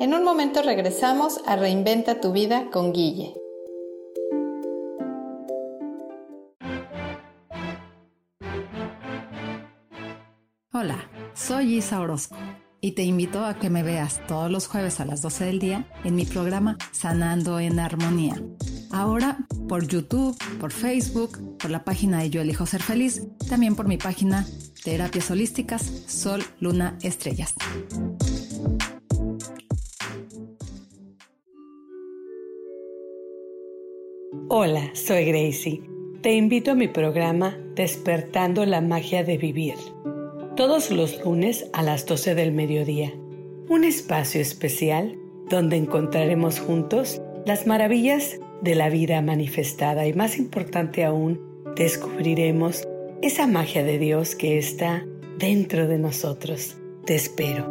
En 0.00 0.14
un 0.14 0.24
momento 0.24 0.62
regresamos 0.62 1.42
a 1.44 1.56
Reinventa 1.56 2.18
tu 2.18 2.32
vida 2.32 2.70
con 2.72 2.94
Guille. 2.94 3.34
Soy 11.48 11.76
Isa 11.76 12.02
Orozco 12.02 12.36
y 12.82 12.92
te 12.92 13.04
invito 13.04 13.42
a 13.46 13.58
que 13.58 13.70
me 13.70 13.82
veas 13.82 14.20
todos 14.26 14.50
los 14.50 14.66
jueves 14.66 15.00
a 15.00 15.06
las 15.06 15.22
12 15.22 15.46
del 15.46 15.58
día 15.58 15.90
en 16.04 16.14
mi 16.14 16.26
programa 16.26 16.76
Sanando 16.92 17.58
en 17.58 17.80
Armonía. 17.80 18.34
Ahora 18.90 19.38
por 19.66 19.88
YouTube, 19.88 20.36
por 20.60 20.72
Facebook, 20.72 21.56
por 21.56 21.70
la 21.70 21.84
página 21.84 22.18
de 22.18 22.28
Yo 22.28 22.42
Elijo 22.42 22.66
Ser 22.66 22.82
Feliz, 22.82 23.26
también 23.48 23.76
por 23.76 23.88
mi 23.88 23.96
página 23.96 24.46
Terapias 24.84 25.30
Holísticas 25.30 25.82
Sol, 26.06 26.44
Luna, 26.60 26.98
Estrellas. 27.00 27.54
Hola, 34.50 34.90
soy 34.92 35.24
Gracie. 35.24 35.82
Te 36.20 36.34
invito 36.34 36.72
a 36.72 36.74
mi 36.74 36.88
programa 36.88 37.56
Despertando 37.74 38.66
la 38.66 38.82
Magia 38.82 39.24
de 39.24 39.38
Vivir 39.38 39.76
todos 40.58 40.90
los 40.90 41.24
lunes 41.24 41.70
a 41.72 41.84
las 41.84 42.04
12 42.04 42.34
del 42.34 42.50
mediodía. 42.50 43.12
Un 43.68 43.84
espacio 43.84 44.40
especial 44.40 45.16
donde 45.48 45.76
encontraremos 45.76 46.58
juntos 46.58 47.22
las 47.46 47.68
maravillas 47.68 48.40
de 48.60 48.74
la 48.74 48.88
vida 48.88 49.22
manifestada 49.22 50.08
y 50.08 50.14
más 50.14 50.36
importante 50.36 51.04
aún, 51.04 51.40
descubriremos 51.76 52.88
esa 53.22 53.46
magia 53.46 53.84
de 53.84 54.00
Dios 54.00 54.34
que 54.34 54.58
está 54.58 55.06
dentro 55.38 55.86
de 55.86 55.98
nosotros. 55.98 56.76
Te 57.04 57.14
espero. 57.14 57.64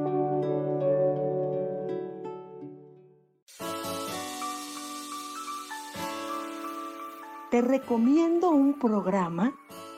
Te 7.51 7.61
recomiendo 7.61 8.49
un 8.51 8.79
programa 8.79 9.53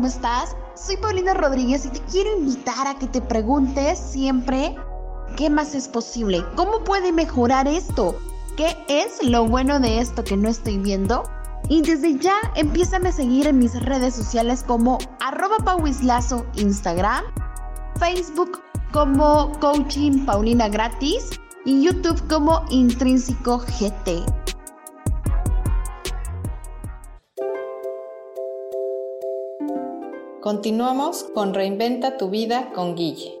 ¿Cómo 0.00 0.08
estás? 0.08 0.56
Soy 0.76 0.96
Paulina 0.96 1.34
Rodríguez 1.34 1.84
y 1.84 1.90
te 1.90 2.00
quiero 2.10 2.34
invitar 2.38 2.86
a 2.86 2.98
que 2.98 3.06
te 3.06 3.20
preguntes 3.20 3.98
siempre 3.98 4.74
qué 5.36 5.50
más 5.50 5.74
es 5.74 5.88
posible, 5.88 6.42
cómo 6.56 6.82
puede 6.84 7.12
mejorar 7.12 7.68
esto, 7.68 8.18
qué 8.56 8.74
es 8.88 9.22
lo 9.22 9.44
bueno 9.44 9.78
de 9.78 10.00
esto 10.00 10.24
que 10.24 10.38
no 10.38 10.48
estoy 10.48 10.78
viendo. 10.78 11.24
Y 11.68 11.82
desde 11.82 12.16
ya 12.16 12.36
empieza 12.54 12.96
a 12.96 13.12
seguir 13.12 13.46
en 13.46 13.58
mis 13.58 13.78
redes 13.78 14.14
sociales 14.14 14.64
como 14.66 14.96
arroba 15.20 15.58
pauislazo 15.58 16.46
Instagram, 16.54 17.22
Facebook 17.98 18.58
como 18.92 19.52
Coaching 19.60 20.24
Paulina 20.24 20.70
Gratis 20.70 21.28
y 21.66 21.82
YouTube 21.82 22.26
como 22.26 22.64
Intrínseco 22.70 23.58
GT. 23.58 24.49
Continuamos 30.40 31.24
con 31.24 31.52
Reinventa 31.52 32.16
tu 32.16 32.30
vida 32.30 32.72
con 32.72 32.96
Guille. 32.96 33.38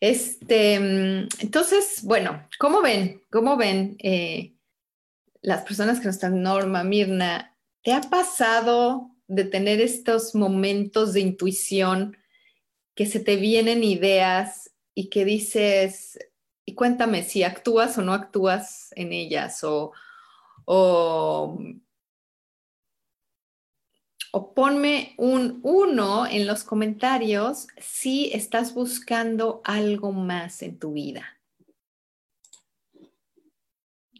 Este, 0.00 0.74
entonces, 0.74 2.02
bueno, 2.02 2.48
¿cómo 2.58 2.82
ven? 2.82 3.22
¿Cómo 3.30 3.56
ven 3.56 3.96
eh, 4.02 4.56
las 5.40 5.62
personas 5.62 6.00
que 6.00 6.06
nos 6.06 6.16
están, 6.16 6.42
Norma, 6.42 6.82
Mirna, 6.82 7.54
¿Te 7.88 7.94
ha 7.94 8.02
pasado 8.02 9.16
de 9.28 9.44
tener 9.44 9.80
estos 9.80 10.34
momentos 10.34 11.14
de 11.14 11.20
intuición 11.20 12.18
que 12.94 13.06
se 13.06 13.18
te 13.18 13.36
vienen 13.36 13.82
ideas 13.82 14.74
y 14.94 15.08
que 15.08 15.24
dices, 15.24 16.18
y 16.66 16.74
cuéntame 16.74 17.22
si 17.22 17.44
actúas 17.44 17.96
o 17.96 18.02
no 18.02 18.12
actúas 18.12 18.92
en 18.94 19.14
ellas 19.14 19.64
o, 19.64 19.92
o, 20.66 21.58
ponme 24.54 25.14
un 25.16 25.60
uno 25.62 26.26
en 26.26 26.46
los 26.46 26.64
comentarios 26.64 27.68
si 27.78 28.30
estás 28.34 28.74
buscando 28.74 29.62
algo 29.64 30.12
más 30.12 30.60
en 30.60 30.78
tu 30.78 30.92
vida. 30.92 31.40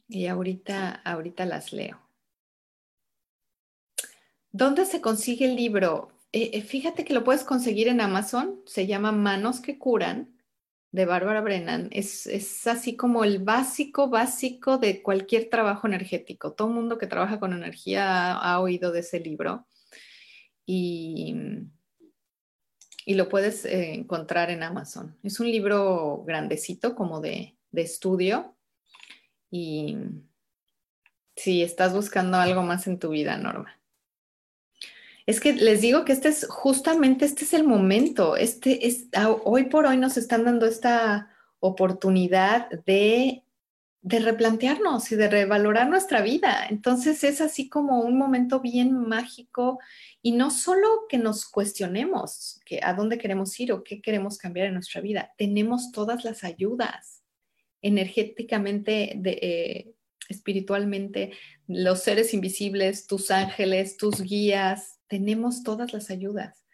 Y 0.08 0.26
ahorita, 0.26 1.02
ahorita 1.04 1.44
las 1.44 1.74
leo. 1.74 2.07
¿Dónde 4.52 4.86
se 4.86 5.00
consigue 5.00 5.46
el 5.46 5.56
libro? 5.56 6.10
Eh, 6.32 6.50
eh, 6.54 6.62
fíjate 6.62 7.04
que 7.04 7.14
lo 7.14 7.24
puedes 7.24 7.44
conseguir 7.44 7.88
en 7.88 8.00
Amazon, 8.00 8.60
se 8.66 8.86
llama 8.86 9.12
Manos 9.12 9.60
que 9.60 9.78
curan 9.78 10.38
de 10.90 11.06
Bárbara 11.06 11.40
Brennan. 11.40 11.88
Es, 11.92 12.66
así 12.66 12.96
como 12.96 13.24
el 13.24 13.38
básico, 13.40 14.08
básico 14.08 14.78
de 14.78 15.02
cualquier 15.02 15.48
trabajo 15.50 15.86
energético. 15.86 16.52
Todo 16.52 16.68
mundo 16.68 16.98
que 16.98 17.06
trabaja 17.06 17.38
con 17.40 17.52
energía 17.52 18.32
ha, 18.32 18.60
oído 18.60 18.92
de 18.92 19.00
ese 19.00 19.20
libro. 19.20 19.66
Y, 20.66 21.34
y 23.04 23.14
lo 23.14 23.28
puedes 23.28 23.64
eh, 23.64 23.94
encontrar 23.94 24.50
en 24.50 24.62
Amazon. 24.62 25.16
Es 25.22 25.40
un 25.40 25.50
libro 25.50 26.24
grandecito, 26.26 26.94
como 26.94 27.20
de, 27.20 27.56
de 27.70 27.82
estudio. 27.82 28.56
Y 29.50 29.96
si 31.36 31.62
estás 31.62 31.94
buscando 31.94 32.38
algo 32.38 32.62
más 32.62 32.86
en 32.86 32.98
tu 32.98 33.10
vida, 33.10 33.36
Norma. 33.38 33.77
Es 35.28 35.40
que 35.40 35.52
les 35.52 35.82
digo 35.82 36.06
que 36.06 36.14
este 36.14 36.28
es 36.28 36.46
justamente, 36.48 37.26
este 37.26 37.44
es 37.44 37.52
el 37.52 37.62
momento, 37.62 38.34
este 38.34 38.86
es, 38.86 39.08
hoy 39.44 39.64
por 39.64 39.84
hoy 39.84 39.98
nos 39.98 40.16
están 40.16 40.44
dando 40.46 40.64
esta 40.64 41.28
oportunidad 41.60 42.70
de, 42.86 43.44
replantearnos 44.00 45.12
y 45.12 45.16
de 45.16 45.28
revalorar 45.28 45.90
nuestra 45.90 46.22
vida. 46.22 46.66
Entonces 46.70 47.24
es 47.24 47.42
así 47.42 47.68
como 47.68 48.00
un 48.00 48.16
momento 48.16 48.60
bien 48.60 48.94
mágico 49.06 49.78
y 50.22 50.32
no 50.32 50.50
solo 50.50 51.04
que 51.10 51.18
nos 51.18 51.44
cuestionemos 51.44 52.58
que 52.64 52.80
a 52.82 52.94
dónde 52.94 53.18
queremos 53.18 53.60
ir 53.60 53.70
o 53.72 53.84
qué 53.84 54.00
queremos 54.00 54.38
cambiar 54.38 54.68
en 54.68 54.74
nuestra 54.74 55.02
vida, 55.02 55.34
tenemos 55.36 55.92
todas 55.92 56.24
las 56.24 56.42
ayudas 56.42 57.22
energéticamente, 57.82 59.20
eh, 59.22 59.92
espiritualmente, 60.30 61.32
los 61.68 62.02
seres 62.02 62.34
invisibles, 62.34 63.06
tus 63.06 63.30
ángeles, 63.30 63.96
tus 63.96 64.22
guías, 64.22 64.98
tenemos 65.06 65.62
todas 65.62 65.92
las 65.92 66.10
ayudas. 66.10 66.64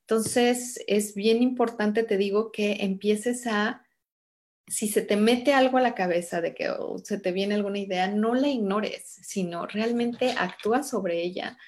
Entonces, 0.00 0.80
es 0.86 1.14
bien 1.14 1.42
importante, 1.42 2.04
te 2.04 2.16
digo, 2.16 2.52
que 2.52 2.78
empieces 2.80 3.46
a, 3.46 3.84
si 4.66 4.88
se 4.88 5.02
te 5.02 5.16
mete 5.16 5.52
algo 5.52 5.78
a 5.78 5.82
la 5.82 5.94
cabeza 5.94 6.40
de 6.40 6.54
que 6.54 6.70
se 7.02 7.18
te 7.18 7.32
viene 7.32 7.54
alguna 7.54 7.78
idea, 7.78 8.08
no 8.08 8.34
la 8.34 8.48
ignores, 8.48 9.02
sino 9.22 9.66
realmente 9.66 10.32
actúa 10.38 10.82
sobre 10.82 11.22
ella 11.22 11.58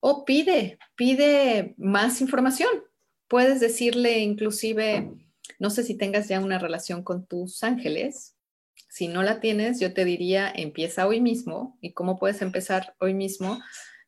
o 0.00 0.24
pide, 0.24 0.78
pide 0.94 1.74
más 1.76 2.20
información. 2.20 2.70
Puedes 3.26 3.60
decirle 3.60 4.20
inclusive, 4.20 5.10
no 5.58 5.70
sé 5.70 5.82
si 5.82 5.96
tengas 5.96 6.28
ya 6.28 6.40
una 6.40 6.58
relación 6.58 7.02
con 7.02 7.26
tus 7.26 7.62
ángeles. 7.62 8.36
Si 8.88 9.08
no 9.08 9.22
la 9.22 9.40
tienes, 9.40 9.80
yo 9.80 9.92
te 9.92 10.04
diría, 10.04 10.50
empieza 10.54 11.06
hoy 11.06 11.20
mismo. 11.20 11.78
¿Y 11.80 11.92
cómo 11.92 12.18
puedes 12.18 12.42
empezar 12.42 12.94
hoy 12.98 13.14
mismo? 13.14 13.60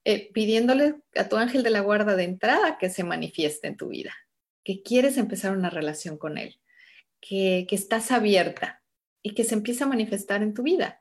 Eh, 0.04 0.30
pidiéndole 0.32 0.96
a 1.16 1.28
tu 1.28 1.36
ángel 1.36 1.62
de 1.62 1.70
la 1.70 1.80
guarda 1.80 2.16
de 2.16 2.24
entrada 2.24 2.78
que 2.78 2.88
se 2.88 3.04
manifieste 3.04 3.68
en 3.68 3.76
tu 3.76 3.88
vida, 3.88 4.14
que 4.64 4.82
quieres 4.82 5.18
empezar 5.18 5.56
una 5.56 5.68
relación 5.68 6.16
con 6.16 6.38
él, 6.38 6.60
que, 7.20 7.66
que 7.68 7.76
estás 7.76 8.10
abierta 8.10 8.82
y 9.22 9.34
que 9.34 9.44
se 9.44 9.54
empiece 9.54 9.84
a 9.84 9.88
manifestar 9.88 10.42
en 10.42 10.54
tu 10.54 10.62
vida. 10.62 11.00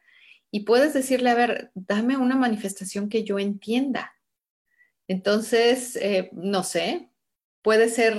Y 0.51 0.61
puedes 0.61 0.93
decirle, 0.93 1.29
a 1.29 1.35
ver, 1.35 1.71
dame 1.75 2.17
una 2.17 2.35
manifestación 2.35 3.07
que 3.07 3.23
yo 3.23 3.39
entienda. 3.39 4.13
Entonces, 5.07 5.95
eh, 5.95 6.29
no 6.33 6.63
sé, 6.63 7.09
puede 7.61 7.89
ser, 7.89 8.15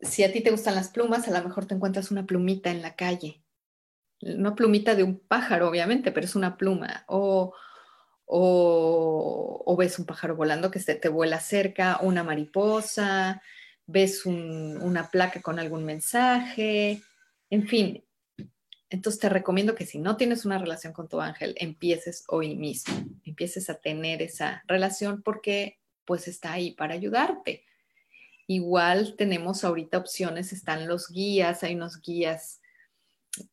si 0.00 0.24
a 0.24 0.32
ti 0.32 0.40
te 0.40 0.50
gustan 0.50 0.74
las 0.74 0.88
plumas, 0.88 1.28
a 1.28 1.38
lo 1.38 1.46
mejor 1.46 1.66
te 1.66 1.74
encuentras 1.74 2.10
una 2.10 2.26
plumita 2.26 2.70
en 2.70 2.82
la 2.82 2.96
calle. 2.96 3.42
No 4.20 4.54
plumita 4.54 4.94
de 4.94 5.02
un 5.02 5.18
pájaro, 5.18 5.68
obviamente, 5.68 6.12
pero 6.12 6.26
es 6.26 6.36
una 6.36 6.56
pluma. 6.56 7.04
O, 7.08 7.54
o, 8.26 9.76
ves 9.78 9.98
un 9.98 10.06
pájaro 10.06 10.36
volando 10.36 10.70
que 10.70 10.78
se 10.78 10.94
te 10.94 11.08
vuela 11.08 11.40
cerca, 11.40 11.98
una 12.02 12.22
mariposa, 12.22 13.42
ves 13.86 14.24
una 14.26 15.10
placa 15.10 15.40
con 15.42 15.58
algún 15.58 15.84
mensaje, 15.84 17.02
en 17.50 17.66
fin. 17.66 18.04
Entonces 18.88 19.20
te 19.20 19.28
recomiendo 19.28 19.74
que 19.74 19.86
si 19.86 19.98
no 19.98 20.16
tienes 20.16 20.44
una 20.44 20.58
relación 20.58 20.92
con 20.92 21.08
tu 21.08 21.20
ángel, 21.20 21.54
empieces 21.58 22.24
hoy 22.28 22.56
mismo, 22.56 22.94
empieces 23.24 23.70
a 23.70 23.74
tener 23.74 24.20
esa 24.20 24.64
relación 24.66 25.22
porque 25.22 25.78
pues 26.04 26.28
está 26.28 26.52
ahí 26.52 26.72
para 26.72 26.94
ayudarte. 26.94 27.64
Igual 28.46 29.14
tenemos 29.16 29.62
ahorita 29.64 29.98
opciones, 29.98 30.52
están 30.52 30.88
los 30.88 31.08
guías, 31.08 31.62
hay 31.62 31.76
unos 31.76 32.00
guías 32.00 32.59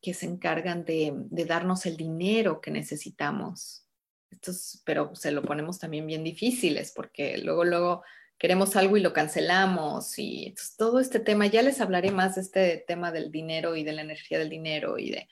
que 0.02 0.14
se 0.14 0.26
encargan 0.26 0.84
de 0.84 1.44
darnos 1.46 1.86
el 1.86 1.96
dinero 1.96 2.60
que 2.60 2.70
necesitamos 2.70 3.88
estos, 4.30 4.82
pero 4.84 5.14
se 5.14 5.32
lo 5.32 5.42
ponemos 5.42 5.78
también 5.78 6.06
bien 6.06 6.24
difíciles 6.24 6.92
porque 6.94 7.38
luego, 7.38 7.64
luego 7.64 8.02
queremos 8.38 8.76
algo 8.76 8.96
y 8.96 9.00
lo 9.00 9.12
cancelamos 9.12 10.18
y 10.18 10.54
todo 10.76 11.00
este 11.00 11.20
tema, 11.20 11.46
ya 11.46 11.62
les 11.62 11.80
hablaré 11.80 12.10
más 12.10 12.36
de 12.36 12.42
este 12.42 12.84
tema 12.86 13.10
del 13.10 13.30
dinero 13.32 13.74
y 13.74 13.84
de 13.84 13.92
la 13.92 14.02
energía 14.02 14.38
del 14.38 14.50
dinero 14.50 14.98
y 14.98 15.10
de, 15.10 15.28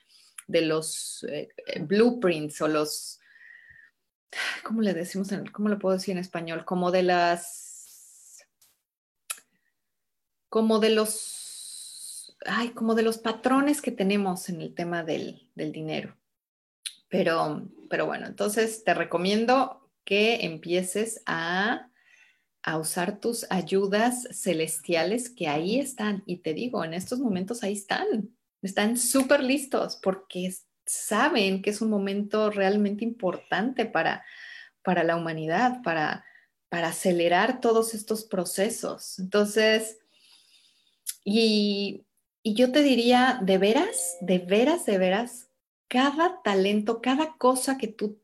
de 0.47 0.61
los 0.61 1.25
eh, 1.29 1.49
eh, 1.67 1.79
blueprints 1.79 2.61
o 2.61 2.67
los, 2.67 3.19
¿cómo 4.63 4.81
le 4.81 4.93
decimos, 4.93 5.29
cómo 5.53 5.69
lo 5.69 5.79
puedo 5.79 5.95
decir 5.95 6.13
en 6.13 6.19
español? 6.19 6.65
Como 6.65 6.91
de 6.91 7.03
las, 7.03 8.45
como 10.49 10.79
de 10.79 10.89
los, 10.89 11.46
ay, 12.45 12.69
como 12.69 12.95
de 12.95 13.03
los 13.03 13.17
patrones 13.17 13.81
que 13.81 13.91
tenemos 13.91 14.49
en 14.49 14.61
el 14.61 14.73
tema 14.73 15.03
del, 15.03 15.49
del 15.55 15.71
dinero. 15.71 16.15
Pero, 17.09 17.67
pero 17.89 18.05
bueno, 18.05 18.27
entonces 18.27 18.83
te 18.83 18.93
recomiendo 18.93 19.89
que 20.03 20.45
empieces 20.45 21.21
a, 21.25 21.89
a 22.63 22.77
usar 22.77 23.19
tus 23.19 23.45
ayudas 23.49 24.27
celestiales 24.31 25.29
que 25.29 25.47
ahí 25.47 25.79
están. 25.79 26.23
Y 26.25 26.37
te 26.37 26.53
digo, 26.53 26.83
en 26.83 26.93
estos 26.93 27.19
momentos 27.19 27.63
ahí 27.63 27.73
están. 27.73 28.29
Están 28.61 28.97
súper 28.97 29.43
listos 29.43 29.99
porque 30.01 30.53
saben 30.85 31.61
que 31.61 31.69
es 31.69 31.81
un 31.81 31.89
momento 31.89 32.49
realmente 32.49 33.03
importante 33.03 33.85
para, 33.85 34.25
para 34.83 35.03
la 35.03 35.15
humanidad, 35.15 35.81
para, 35.83 36.25
para 36.69 36.89
acelerar 36.89 37.61
todos 37.61 37.93
estos 37.93 38.23
procesos. 38.23 39.19
Entonces, 39.19 39.97
y, 41.23 42.06
y 42.47 42.53
yo 42.53 42.71
te 42.71 42.81
diría, 42.81 43.41
de 43.41 43.57
veras, 43.57 44.15
de 44.21 44.39
veras, 44.39 44.85
de 44.85 44.97
veras, 44.97 45.49
cada 45.89 46.41
talento, 46.43 47.01
cada 47.01 47.35
cosa 47.37 47.77
que 47.77 47.89
tú 47.89 48.21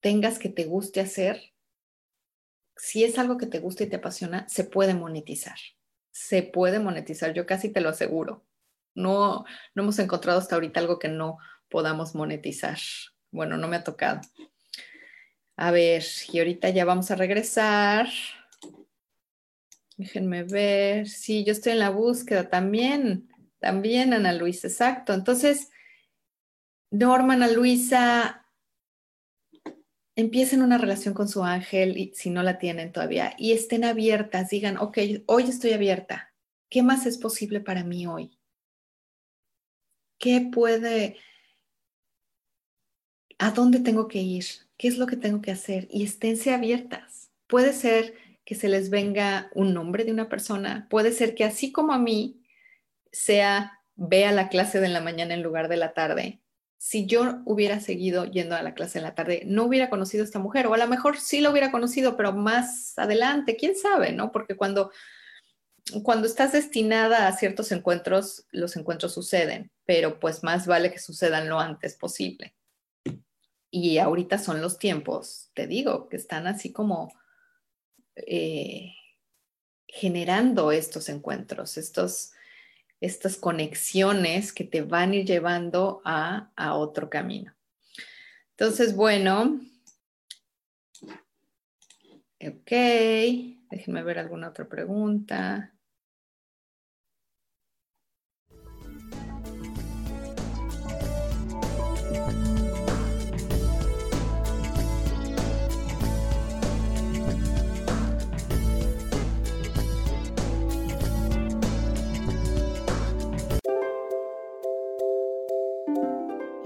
tengas 0.00 0.38
que 0.38 0.48
te 0.48 0.64
guste 0.64 1.00
hacer, 1.00 1.52
si 2.78 3.04
es 3.04 3.18
algo 3.18 3.36
que 3.36 3.44
te 3.44 3.58
gusta 3.58 3.84
y 3.84 3.88
te 3.88 3.96
apasiona, 3.96 4.48
se 4.48 4.64
puede 4.64 4.94
monetizar. 4.94 5.58
Se 6.10 6.42
puede 6.42 6.78
monetizar, 6.78 7.34
yo 7.34 7.44
casi 7.44 7.68
te 7.68 7.82
lo 7.82 7.90
aseguro. 7.90 8.46
No, 8.94 9.44
no 9.74 9.82
hemos 9.82 9.98
encontrado 9.98 10.38
hasta 10.38 10.54
ahorita 10.54 10.80
algo 10.80 10.98
que 10.98 11.08
no 11.08 11.36
podamos 11.68 12.14
monetizar. 12.14 12.78
Bueno, 13.32 13.58
no 13.58 13.68
me 13.68 13.76
ha 13.76 13.84
tocado. 13.84 14.22
A 15.56 15.72
ver, 15.72 16.04
y 16.32 16.38
ahorita 16.38 16.70
ya 16.70 16.86
vamos 16.86 17.10
a 17.10 17.16
regresar. 17.16 18.08
Déjenme 19.98 20.44
ver. 20.44 21.06
Sí, 21.06 21.44
yo 21.44 21.52
estoy 21.52 21.72
en 21.72 21.80
la 21.80 21.90
búsqueda 21.90 22.48
también. 22.48 23.28
También, 23.60 24.12
Ana 24.12 24.32
Luisa, 24.32 24.68
exacto. 24.68 25.12
Entonces, 25.12 25.70
Norman, 26.90 27.42
a 27.42 27.48
Luisa, 27.48 28.46
empiecen 30.16 30.62
una 30.62 30.78
relación 30.78 31.14
con 31.14 31.28
su 31.28 31.44
ángel 31.44 31.96
y, 31.96 32.12
si 32.14 32.30
no 32.30 32.42
la 32.42 32.58
tienen 32.58 32.92
todavía 32.92 33.34
y 33.38 33.52
estén 33.52 33.84
abiertas, 33.84 34.50
digan, 34.50 34.76
ok, 34.78 34.98
hoy 35.26 35.44
estoy 35.44 35.72
abierta. 35.72 36.34
¿Qué 36.68 36.82
más 36.82 37.06
es 37.06 37.18
posible 37.18 37.60
para 37.60 37.84
mí 37.84 38.06
hoy? 38.06 38.38
¿Qué 40.18 40.40
puede, 40.52 41.16
a 43.38 43.52
dónde 43.52 43.80
tengo 43.80 44.08
que 44.08 44.20
ir? 44.20 44.44
¿Qué 44.76 44.88
es 44.88 44.98
lo 44.98 45.06
que 45.06 45.16
tengo 45.16 45.40
que 45.40 45.52
hacer? 45.52 45.86
Y 45.90 46.02
esténse 46.04 46.52
abiertas. 46.52 47.30
Puede 47.46 47.72
ser 47.72 48.14
que 48.44 48.54
se 48.54 48.68
les 48.68 48.90
venga 48.90 49.50
un 49.54 49.74
nombre 49.74 50.04
de 50.04 50.10
una 50.10 50.28
persona, 50.28 50.86
puede 50.90 51.12
ser 51.12 51.34
que 51.34 51.44
así 51.44 51.70
como 51.70 51.92
a 51.92 51.98
mí 51.98 52.37
sea 53.18 53.80
vea 53.96 54.32
la 54.32 54.48
clase 54.48 54.80
de 54.80 54.88
la 54.88 55.00
mañana 55.00 55.34
en 55.34 55.42
lugar 55.42 55.68
de 55.68 55.76
la 55.76 55.92
tarde, 55.92 56.40
si 56.76 57.06
yo 57.06 57.40
hubiera 57.44 57.80
seguido 57.80 58.24
yendo 58.24 58.54
a 58.54 58.62
la 58.62 58.74
clase 58.74 58.98
en 58.98 59.04
la 59.04 59.14
tarde, 59.14 59.42
no 59.44 59.64
hubiera 59.64 59.90
conocido 59.90 60.22
a 60.22 60.26
esta 60.26 60.38
mujer, 60.38 60.68
o 60.68 60.74
a 60.74 60.78
lo 60.78 60.86
mejor 60.86 61.18
sí 61.18 61.40
lo 61.40 61.50
hubiera 61.50 61.72
conocido, 61.72 62.16
pero 62.16 62.32
más 62.32 62.96
adelante, 62.96 63.56
quién 63.56 63.76
sabe, 63.76 64.12
¿no? 64.12 64.30
Porque 64.30 64.56
cuando 64.56 64.92
cuando 66.02 66.26
estás 66.26 66.52
destinada 66.52 67.26
a 67.26 67.32
ciertos 67.32 67.72
encuentros, 67.72 68.46
los 68.50 68.76
encuentros 68.76 69.14
suceden, 69.14 69.70
pero 69.86 70.20
pues 70.20 70.42
más 70.42 70.66
vale 70.66 70.92
que 70.92 70.98
sucedan 70.98 71.48
lo 71.48 71.58
antes 71.58 71.96
posible. 71.96 72.54
Y 73.70 73.98
ahorita 73.98 74.38
son 74.38 74.60
los 74.60 74.78
tiempos, 74.78 75.50
te 75.54 75.66
digo, 75.66 76.08
que 76.08 76.16
están 76.16 76.46
así 76.46 76.72
como 76.72 77.12
eh, 78.16 78.92
generando 79.86 80.72
estos 80.72 81.08
encuentros, 81.08 81.76
estos, 81.76 82.32
estas 83.00 83.36
conexiones 83.36 84.52
que 84.52 84.64
te 84.64 84.82
van 84.82 85.12
a 85.12 85.16
ir 85.16 85.26
llevando 85.26 86.02
a, 86.04 86.50
a 86.56 86.74
otro 86.74 87.08
camino. 87.08 87.54
Entonces, 88.50 88.96
bueno, 88.96 89.60
ok, 92.40 92.70
déjenme 93.70 94.02
ver 94.02 94.18
alguna 94.18 94.48
otra 94.48 94.68
pregunta. 94.68 95.77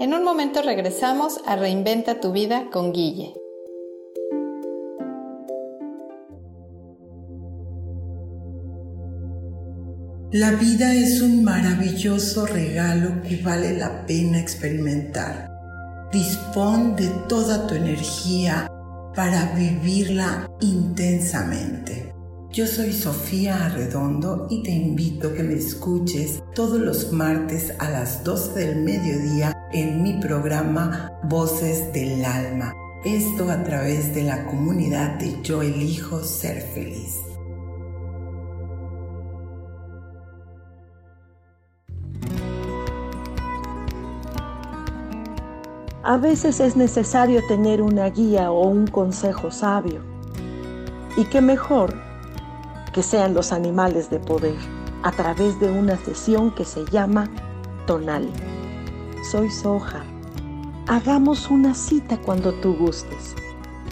En 0.03 0.13
un 0.13 0.25
momento 0.25 0.61
regresamos 0.61 1.39
a 1.45 1.55
Reinventa 1.55 2.19
tu 2.19 2.33
vida 2.33 2.67
con 2.73 2.91
Guille. 2.91 3.35
La 10.33 10.51
vida 10.51 10.93
es 10.93 11.21
un 11.21 11.45
maravilloso 11.45 12.45
regalo 12.45 13.21
que 13.21 13.41
vale 13.41 13.77
la 13.77 14.05
pena 14.05 14.41
experimentar. 14.41 15.49
Dispón 16.11 16.97
de 16.97 17.07
toda 17.29 17.65
tu 17.65 17.75
energía 17.75 18.69
para 19.15 19.53
vivirla 19.55 20.49
intensamente. 20.59 22.13
Yo 22.51 22.67
soy 22.67 22.91
Sofía 22.91 23.67
Arredondo 23.67 24.47
y 24.49 24.63
te 24.63 24.71
invito 24.71 25.29
a 25.29 25.33
que 25.33 25.43
me 25.43 25.53
escuches 25.53 26.43
todos 26.53 26.81
los 26.81 27.13
martes 27.13 27.73
a 27.79 27.89
las 27.89 28.25
12 28.25 28.59
del 28.59 28.75
mediodía 28.83 29.52
en 29.73 30.03
mi 30.03 30.13
programa 30.13 31.11
Voces 31.23 31.91
del 31.93 32.23
Alma. 32.23 32.73
Esto 33.03 33.49
a 33.49 33.63
través 33.63 34.13
de 34.13 34.23
la 34.23 34.45
comunidad 34.45 35.15
de 35.15 35.41
Yo 35.41 35.63
elijo 35.63 36.23
ser 36.23 36.61
feliz. 36.61 37.17
A 46.03 46.17
veces 46.17 46.59
es 46.59 46.75
necesario 46.75 47.41
tener 47.47 47.81
una 47.81 48.09
guía 48.09 48.51
o 48.51 48.67
un 48.67 48.85
consejo 48.85 49.49
sabio. 49.49 50.01
Y 51.17 51.25
qué 51.25 51.41
mejor 51.41 51.95
que 52.93 53.01
sean 53.01 53.33
los 53.33 53.51
animales 53.51 54.11
de 54.11 54.19
poder 54.19 54.57
a 55.01 55.11
través 55.11 55.59
de 55.59 55.71
una 55.71 55.97
sesión 55.97 56.53
que 56.53 56.63
se 56.63 56.85
llama 56.91 57.27
Tonal. 57.87 58.29
Soy 59.23 59.49
Soja. 59.49 60.03
Hagamos 60.85 61.49
una 61.49 61.73
cita 61.73 62.17
cuando 62.17 62.53
tú 62.55 62.75
gustes. 62.75 63.35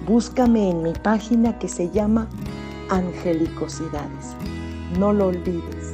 Búscame 0.05 0.69
en 0.69 0.83
mi 0.83 0.91
página 0.91 1.57
que 1.57 1.69
se 1.69 1.89
llama 1.89 2.29
Angelicosidades. 2.89 4.35
No 4.99 5.13
lo 5.13 5.27
olvides. 5.27 5.93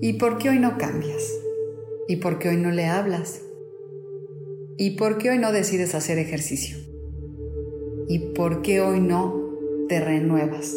¿Y 0.00 0.12
por 0.14 0.38
qué 0.38 0.50
hoy 0.50 0.60
no 0.60 0.78
cambias? 0.78 1.34
¿Y 2.06 2.16
por 2.16 2.38
qué 2.38 2.50
hoy 2.50 2.58
no 2.58 2.70
le 2.70 2.86
hablas? 2.86 3.42
¿Y 4.78 4.92
por 4.92 5.18
qué 5.18 5.30
hoy 5.30 5.38
no 5.38 5.50
decides 5.50 5.96
hacer 5.96 6.18
ejercicio? 6.18 6.78
¿Y 8.06 8.20
por 8.36 8.62
qué 8.62 8.80
hoy 8.80 9.00
no 9.00 9.34
te 9.88 9.98
renuevas? 9.98 10.76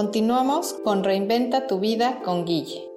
Continuamos 0.00 0.74
con 0.84 1.02
Reinventa 1.02 1.66
tu 1.66 1.80
vida 1.80 2.20
con 2.22 2.44
Guille. 2.44 2.88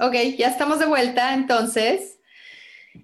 Ok, 0.00 0.14
ya 0.36 0.48
estamos 0.48 0.80
de 0.80 0.86
vuelta 0.86 1.32
entonces. 1.32 2.19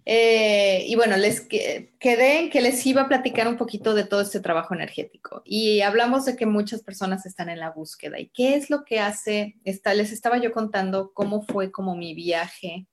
Eh, 0.09 0.85
y 0.87 0.95
bueno, 0.95 1.16
les 1.16 1.40
quedé 1.40 2.38
en 2.38 2.49
que 2.49 2.61
les 2.61 2.87
iba 2.87 3.03
a 3.03 3.09
platicar 3.09 3.49
un 3.49 3.57
poquito 3.57 3.92
de 3.92 4.05
todo 4.05 4.21
este 4.21 4.38
trabajo 4.38 4.73
energético. 4.73 5.42
Y 5.45 5.81
hablamos 5.81 6.25
de 6.25 6.37
que 6.37 6.47
muchas 6.47 6.83
personas 6.83 7.27
están 7.27 7.49
en 7.49 7.59
la 7.59 7.71
búsqueda. 7.71 8.21
¿Y 8.21 8.29
qué 8.29 8.55
es 8.55 8.71
lo 8.71 8.85
que 8.85 9.01
hace? 9.01 9.57
Esta, 9.64 9.95
les 9.95 10.12
estaba 10.12 10.38
yo 10.38 10.53
contando 10.53 11.12
cómo 11.12 11.42
fue 11.42 11.73
como 11.73 11.97
mi 11.97 12.14
viaje 12.14 12.87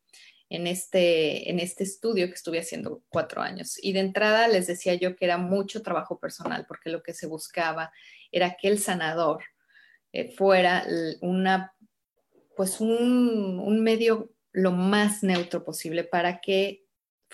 en 0.50 0.66
este, 0.66 1.52
en 1.52 1.60
este 1.60 1.84
estudio 1.84 2.28
que 2.28 2.34
estuve 2.34 2.60
haciendo 2.60 3.04
cuatro 3.10 3.44
años. 3.44 3.78
Y 3.80 3.94
de 3.94 4.00
entrada 4.00 4.48
les 4.48 4.66
decía 4.66 4.96
yo 4.96 5.16
que 5.16 5.26
era 5.26 5.38
mucho 5.38 5.84
trabajo 5.84 6.20
personal, 6.20 6.66
porque 6.68 6.90
lo 6.90 7.04
que 7.04 7.14
se 7.14 7.28
buscaba 7.28 7.92
era 8.32 8.56
que 8.60 8.70
el 8.70 8.80
sanador 8.80 9.44
eh, 10.14 10.32
fuera 10.36 10.84
una, 11.22 11.76
pues 12.56 12.82
un, 12.82 13.60
un 13.60 13.84
medio 13.84 14.32
lo 14.52 14.72
más 14.72 15.22
neutro 15.22 15.64
posible 15.64 16.04
para 16.04 16.40
que 16.40 16.83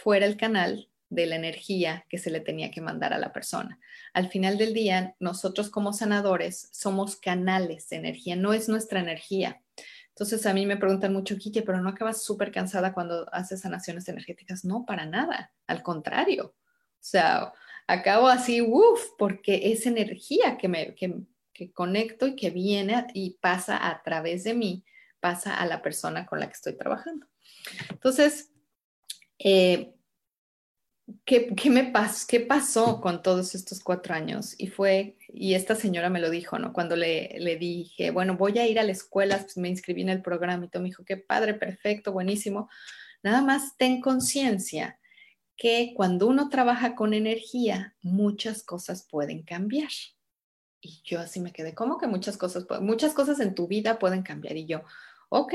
fuera 0.04 0.26
el 0.26 0.38
canal 0.38 0.90
de 1.10 1.26
la 1.26 1.36
energía 1.36 2.06
que 2.08 2.18
se 2.18 2.30
le 2.30 2.40
tenía 2.40 2.72
que 2.72 2.82
mandar 2.82 3.14
a 3.14 3.18
la 3.18 3.34
persona. 3.34 3.80
Al 4.14 4.30
final 4.30 4.58
del 4.58 4.74
día, 4.74 5.16
nosotros 5.20 5.70
como 5.70 5.92
sanadores 5.92 6.70
somos 6.72 7.16
canales 7.16 7.90
de 7.90 7.98
energía, 7.98 8.36
no 8.36 8.54
es 8.54 8.70
nuestra 8.70 9.00
energía. 9.00 9.62
Entonces 10.10 10.46
a 10.46 10.54
mí 10.54 10.66
me 10.66 10.78
preguntan 10.78 11.14
mucho, 11.14 11.38
Kike, 11.38 11.64
pero 11.64 11.82
no 11.82 11.90
acabas 11.90 12.24
súper 12.24 12.52
cansada 12.52 12.94
cuando 12.94 13.28
haces 13.34 13.62
sanaciones 13.62 14.08
energéticas. 14.08 14.66
No, 14.66 14.86
para 14.86 15.06
nada, 15.06 15.52
al 15.66 15.82
contrario. 15.82 16.54
O 16.56 17.02
sea, 17.02 17.54
acabo 17.88 18.28
así, 18.28 18.62
uff, 18.62 19.12
porque 19.18 19.72
es 19.72 19.86
energía 19.86 20.58
que 20.58 20.68
me 20.68 20.94
que, 20.94 21.16
que 21.54 21.72
conecto 21.72 22.28
y 22.28 22.36
que 22.36 22.50
viene 22.50 23.08
y 23.14 23.38
pasa 23.42 23.88
a 23.88 24.04
través 24.04 24.44
de 24.44 24.54
mí, 24.54 24.84
pasa 25.20 25.56
a 25.56 25.66
la 25.66 25.82
persona 25.82 26.26
con 26.26 26.40
la 26.40 26.48
que 26.48 26.54
estoy 26.54 26.78
trabajando. 26.78 27.26
Entonces, 27.90 28.52
eh, 29.40 29.96
¿qué, 31.26 31.70
me 31.70 31.86
pasó, 31.86 32.26
¿qué 32.28 32.40
pasó 32.40 33.02
con 33.02 33.22
todos 33.24 33.56
estos 33.56 33.82
cuatro 33.82 34.14
años? 34.14 34.56
Y 34.58 34.68
fue, 34.68 35.18
y 35.30 35.54
esta 35.54 35.76
señora 35.76 36.10
me 36.10 36.20
lo 36.20 36.30
dijo, 36.30 36.60
¿no? 36.60 36.74
Cuando 36.74 36.96
le, 36.96 37.36
le 37.40 37.58
dije, 37.58 38.12
bueno, 38.12 38.36
voy 38.38 38.60
a 38.60 38.68
ir 38.68 38.80
a 38.80 38.84
la 38.84 38.92
escuela, 38.92 39.40
pues 39.40 39.58
me 39.58 39.70
inscribí 39.70 40.02
en 40.02 40.10
el 40.10 40.22
programa 40.22 40.66
y 40.66 40.68
todo, 40.68 40.84
me 40.84 40.90
dijo, 40.90 41.06
qué 41.06 41.18
padre, 41.18 41.54
perfecto, 41.54 42.12
buenísimo. 42.12 42.70
Nada 43.24 43.42
más 43.42 43.76
ten 43.78 44.02
conciencia 44.02 45.00
que 45.58 45.94
cuando 45.96 46.28
uno 46.28 46.50
trabaja 46.50 46.96
con 46.96 47.14
energía, 47.14 47.96
muchas 48.02 48.64
cosas 48.64 49.06
pueden 49.10 49.44
cambiar. 49.44 49.90
Y 50.82 51.02
yo 51.04 51.20
así 51.20 51.42
me 51.42 51.52
quedé, 51.52 51.76
¿cómo 51.76 51.98
que 51.98 52.08
muchas 52.08 52.38
cosas? 52.38 52.66
Muchas 52.82 53.14
cosas 53.14 53.42
en 53.42 53.56
tu 53.56 53.68
vida 53.68 54.00
pueden 54.00 54.24
cambiar. 54.24 54.56
Y 54.56 54.66
yo, 54.66 54.84
ok, 55.28 55.54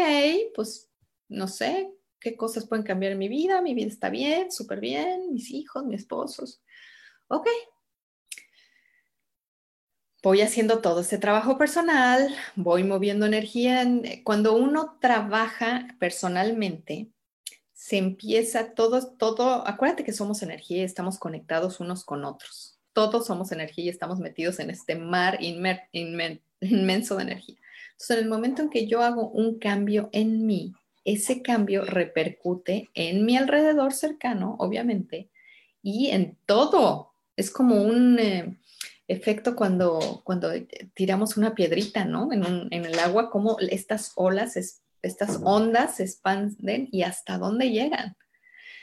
pues 0.55 0.91
no 1.29 1.49
sé, 1.49 1.91
qué 2.25 2.37
cosas 2.37 2.67
pueden 2.67 2.85
cambiar 2.85 3.13
en 3.13 3.19
mi 3.19 3.29
vida, 3.29 3.61
mi 3.61 3.75
vida 3.75 3.89
está 3.89 4.09
bien, 4.09 4.51
súper 4.51 4.81
bien, 4.81 5.31
mis 5.31 5.51
hijos, 5.51 5.85
mis 5.85 6.01
esposos. 6.01 6.63
Ok. 7.29 7.47
Voy 10.23 10.41
haciendo 10.41 10.81
todo 10.81 11.03
este 11.03 11.19
trabajo 11.19 11.59
personal, 11.59 12.35
voy 12.57 12.83
moviendo 12.83 13.27
energía. 13.27 13.87
Cuando 14.25 14.57
uno 14.57 14.97
trabaja 15.03 15.87
personalmente, 15.99 17.11
se 17.75 17.99
empieza 17.99 18.73
todo, 18.73 19.07
todo, 19.19 19.69
acuérdate 19.69 20.03
que 20.03 20.15
somos 20.15 20.43
energía 20.43 20.79
y 20.79 20.85
estamos 20.85 21.19
conectados 21.19 21.79
unos 21.79 22.07
con 22.07 22.25
otros. 22.25 22.81
Todos 22.95 23.27
somos 23.27 23.53
energía 23.53 23.85
y 23.85 23.89
estamos 23.91 24.19
metidos 24.19 24.61
en 24.61 24.71
este 24.71 24.95
mar 24.95 25.39
inmenso 25.43 27.17
de 27.17 27.23
energía. 27.23 27.59
Entonces, 27.91 28.17
en 28.17 28.23
el 28.25 28.31
momento 28.31 28.63
en 28.63 28.71
que 28.71 28.87
yo 28.87 29.03
hago 29.03 29.29
un 29.29 29.59
cambio 29.59 30.09
en 30.13 30.47
mí, 30.47 30.73
ese 31.05 31.43
cambio 31.43 31.85
repercute 31.85 32.91
en 32.95 33.25
mi 33.25 33.37
alrededor 33.37 33.93
cercano, 33.93 34.57
obviamente, 34.59 35.31
y 35.83 36.09
en 36.11 36.39
todo. 36.47 37.13
Es 37.37 37.51
como 37.51 37.83
un 37.83 38.19
eh, 38.19 38.59
efecto 39.07 39.55
cuando, 39.55 40.23
cuando 40.25 40.51
tiramos 40.95 41.37
una 41.37 41.55
piedrita, 41.55 42.05
¿no? 42.05 42.33
En, 42.33 42.45
en 42.71 42.85
el 42.85 42.99
agua, 42.99 43.31
como 43.31 43.59
estas 43.61 44.13
olas 44.17 44.57
es, 44.57 44.83
estas 45.03 45.41
ondas 45.43 45.97
se 45.97 46.05
expanden 46.05 46.89
y 46.91 47.03
hasta 47.03 47.39
dónde 47.39 47.71
llegan. 47.71 48.17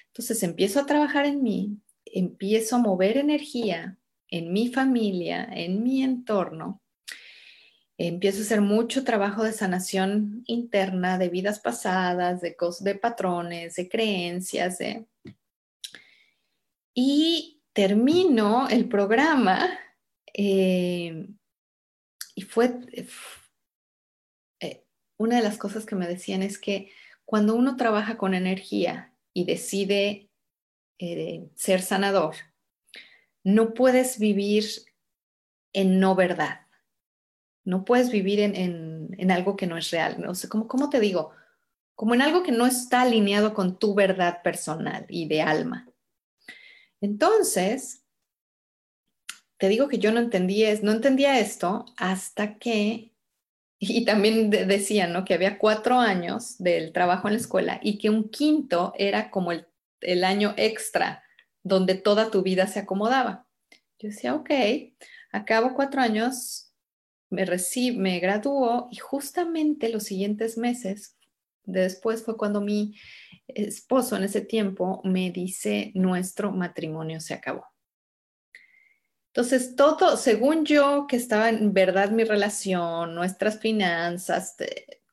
Entonces 0.08 0.44
empiezo 0.44 0.80
a 0.80 0.86
trabajar 0.86 1.26
en 1.26 1.42
mí, 1.42 1.78
empiezo 2.06 2.76
a 2.76 2.80
mover 2.80 3.18
energía 3.18 3.98
en 4.28 4.54
mi 4.54 4.68
familia, 4.68 5.48
en 5.52 5.84
mi 5.84 6.04
entorno, 6.04 6.82
empiezo 8.08 8.40
a 8.40 8.42
hacer 8.44 8.62
mucho 8.62 9.04
trabajo 9.04 9.44
de 9.44 9.54
sanación 9.54 10.44
interna, 10.48 11.18
de 11.18 11.30
vidas 11.30 11.60
pasadas, 11.60 12.42
de, 12.42 12.56
de 12.80 12.96
patrones, 12.96 13.76
de 13.76 13.90
creencias, 13.90 14.80
y 16.94 17.62
termino 17.74 18.68
el 18.70 18.88
programa 18.90 19.70
eh, 20.34 21.28
y 22.36 22.42
fue, 22.44 22.80
una 25.22 25.36
de 25.36 25.44
las 25.44 25.58
cosas 25.58 25.86
que 25.86 25.96
me 25.96 26.08
decían 26.08 26.42
es 26.42 26.58
que 26.58 26.92
cuando 27.26 27.56
uno 27.56 27.78
trabaja 27.78 28.18
con 28.18 28.34
energía 28.34 29.14
y 29.34 29.46
decide 29.46 30.30
eh, 31.00 31.48
ser 31.56 31.82
sanador, 31.82 32.36
no 33.44 33.74
puedes 33.74 34.18
vivir 34.18 34.66
en 35.74 36.00
no 36.00 36.16
verdad. 36.16 36.62
No 37.64 37.86
puedes 37.86 38.12
vivir 38.12 38.40
en, 38.40 39.32
algo 39.32 39.56
que 39.56 39.68
no 39.68 39.78
es 39.78 39.92
real. 39.92 40.20
No 40.20 40.36
sé, 40.36 40.50
¿cómo, 40.50 40.68
¿cómo 40.68 40.90
te 40.90 41.00
digo? 41.00 41.32
Como 41.96 42.14
en 42.14 42.22
algo 42.22 42.44
que 42.44 42.52
no 42.52 42.66
está 42.66 43.02
alineado 43.02 43.54
con 43.54 43.78
tu 43.78 43.94
verdad 43.94 44.42
personal 44.42 45.06
y 45.10 45.28
de 45.28 45.42
alma. 45.42 45.88
Entonces, 47.02 48.04
te 49.58 49.70
digo 49.70 49.88
que 49.88 50.00
yo 50.00 50.12
no 50.12 50.20
entendía, 50.20 50.74
no 50.82 50.92
entendía 50.92 51.40
esto 51.40 51.86
hasta 51.98 52.58
que 52.58 53.12
y 53.84 54.06
también 54.06 54.52
decían, 54.52 55.12
¿no? 55.12 55.26
Que 55.26 55.34
había 55.34 55.58
cuatro 55.58 56.00
años 56.00 56.60
del 56.60 56.94
trabajo 56.94 57.28
en 57.28 57.34
la 57.34 57.40
escuela 57.40 57.80
y 57.82 57.98
que 57.98 58.12
un 58.12 58.30
quinto 58.30 58.94
era 58.96 59.32
como 59.32 59.52
el, 59.52 59.66
el 60.02 60.24
año 60.24 60.54
extra 60.56 61.24
donde 61.64 61.96
toda 61.96 62.30
tu 62.30 62.44
vida 62.44 62.68
se 62.68 62.80
acomodaba. 62.80 63.48
Yo 63.98 64.10
decía, 64.10 64.36
ok, 64.36 64.52
acabo 65.32 65.74
cuatro 65.74 66.00
años, 66.00 66.71
me 67.32 67.46
recibo, 67.46 68.00
me 68.00 68.20
graduó 68.20 68.88
y 68.92 68.98
justamente 68.98 69.90
los 69.90 70.04
siguientes 70.04 70.58
meses 70.58 71.18
después 71.64 72.24
fue 72.24 72.38
cuando 72.38 72.62
mi 72.62 72.96
esposo 73.48 74.16
en 74.16 74.24
ese 74.24 74.42
tiempo 74.42 75.02
me 75.04 75.32
dice, 75.32 75.92
nuestro 75.96 76.52
matrimonio 76.52 77.20
se 77.20 77.34
acabó. 77.34 77.66
Entonces, 79.34 79.76
todo, 79.78 80.18
según 80.18 80.66
yo, 80.66 81.08
que 81.08 81.16
estaba 81.16 81.48
en 81.50 81.74
verdad 81.74 82.12
mi 82.12 82.26
relación, 82.26 83.16
nuestras 83.16 83.60
finanzas, 83.60 84.58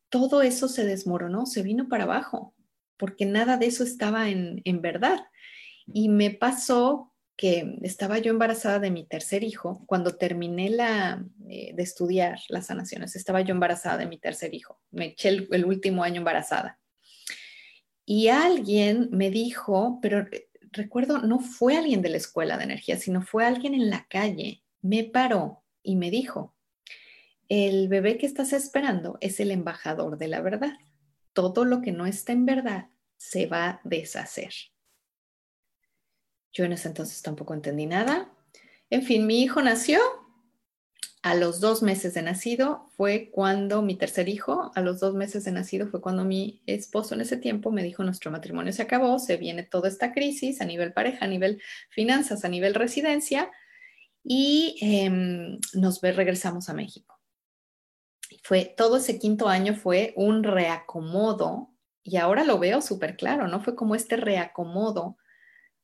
todo 0.08 0.42
eso 0.42 0.68
se 0.68 0.84
desmoronó, 0.84 1.46
se 1.46 1.62
vino 1.62 1.88
para 1.88 2.02
abajo, 2.02 2.52
porque 2.96 3.26
nada 3.26 3.56
de 3.58 3.66
eso 3.66 3.84
estaba 3.84 4.28
en, 4.28 4.82
verdad. 4.82 5.20
Y 5.86 6.08
me 6.08 6.30
pasó 6.30 7.07
que 7.39 7.78
estaba 7.82 8.18
yo 8.18 8.32
embarazada 8.32 8.80
de 8.80 8.91
mi 8.91 9.05
tercer 9.05 9.45
hijo. 9.45 9.84
Cuando 9.86 10.16
terminé 10.16 10.66
eh, 11.49 11.72
de 11.72 11.82
estudiar 11.84 12.41
las 12.49 12.66
sanaciones, 12.66 13.14
estaba 13.14 13.41
yo 13.43 13.55
embarazada 13.55 13.97
de 13.97 14.07
mi 14.07 14.18
tercer 14.18 14.53
hijo. 14.55 14.80
Me 14.91 15.07
eché 15.07 15.28
el 15.28 15.64
último 15.64 16.03
año 16.03 16.16
embarazada. 16.16 16.80
Y 18.05 18.26
alguien 18.26 19.09
me 19.12 19.30
dijo, 19.30 20.01
pero 20.03 20.26
recuerdo, 20.72 21.18
no 21.18 21.39
fue 21.39 21.76
alguien 21.76 22.03
de 22.03 22.09
la 22.09 22.16
escuela 22.16 22.59
de 22.59 22.64
energía, 22.64 22.97
sino 22.97 23.22
fue 23.22 23.47
alguien 23.47 23.72
en 23.72 23.89
la 23.89 24.09
calle. 24.09 24.64
Me 24.82 25.05
paró 25.05 25.62
y 25.84 25.95
me 25.95 26.11
dijo, 26.11 26.57
el 27.49 27.86
bebé 27.86 28.18
que 28.18 28.26
estás 28.26 28.53
esperando 28.53 29.16
es 29.20 29.39
el 29.39 29.53
embajador 29.53 30.18
de 30.18 30.26
la 30.26 30.41
verdad. 30.41 30.72
Todo 31.32 31.64
lo 31.64 31.82
que 31.82 31.93
no 31.93 32.05
está 32.05 32.32
en 32.32 32.47
verdad 32.47 32.89
se 33.16 33.47
va 33.47 33.68
a 33.68 33.80
deshacer. 33.84 34.53
Yo 36.59 36.64
en 36.64 36.72
ese 36.72 36.88
entonces 36.88 37.22
tampoco 37.22 37.54
entendí 37.54 37.86
nada. 37.86 38.32
En 38.90 39.04
fin, 39.04 39.28
mi 39.28 39.42
hijo 39.44 39.62
nació 39.62 40.00
a 41.22 41.36
los 41.36 41.61
dos 41.61 41.84
meses 41.84 42.14
de 42.14 42.22
nacido 42.22 42.88
fue 42.96 43.30
cuando 43.30 43.80
mi 43.80 43.94
tercer 43.94 44.28
hijo, 44.28 44.72
a 44.74 44.80
los 44.80 44.98
dos 44.98 45.14
meses 45.14 45.44
de 45.44 45.52
nacido 45.52 45.86
fue 45.86 46.00
cuando 46.00 46.24
mi 46.24 46.61
esposo 46.66 47.14
en 47.14 47.20
ese 47.20 47.36
tiempo 47.36 47.70
me 47.70 47.84
dijo, 47.84 48.02
nuestro 48.02 48.32
matrimonio 48.32 48.72
se 48.72 48.82
acabó, 48.82 49.20
se 49.20 49.36
viene 49.36 49.62
toda 49.62 49.88
esta 49.88 50.12
crisis 50.12 50.61
a 50.61 50.64
nivel 50.64 50.92
pareja, 50.92 51.26
a 51.26 51.28
nivel 51.28 51.62
finanzas, 51.90 52.44
a 52.44 52.48
nivel 52.48 52.74
residencia, 52.74 53.52
y 54.24 54.78
em, 54.80 55.61
nos 55.74 56.00
regresamos 56.00 56.68
a 56.68 56.74
México. 56.74 57.20
Fue 58.42 58.64
todo 58.64 58.96
ese 58.96 59.20
quinto 59.20 59.46
año 59.48 59.76
fue 59.76 60.12
un 60.16 60.42
reacomodo, 60.42 61.70
y 62.02 62.16
ahora 62.16 62.42
lo 62.42 62.59
veo 62.59 62.80
súper 62.80 63.16
claro, 63.16 63.46
¿no? 63.46 63.61
Fue 63.61 63.76
como 63.76 63.94
este 63.94 64.16
reacomodo 64.16 65.18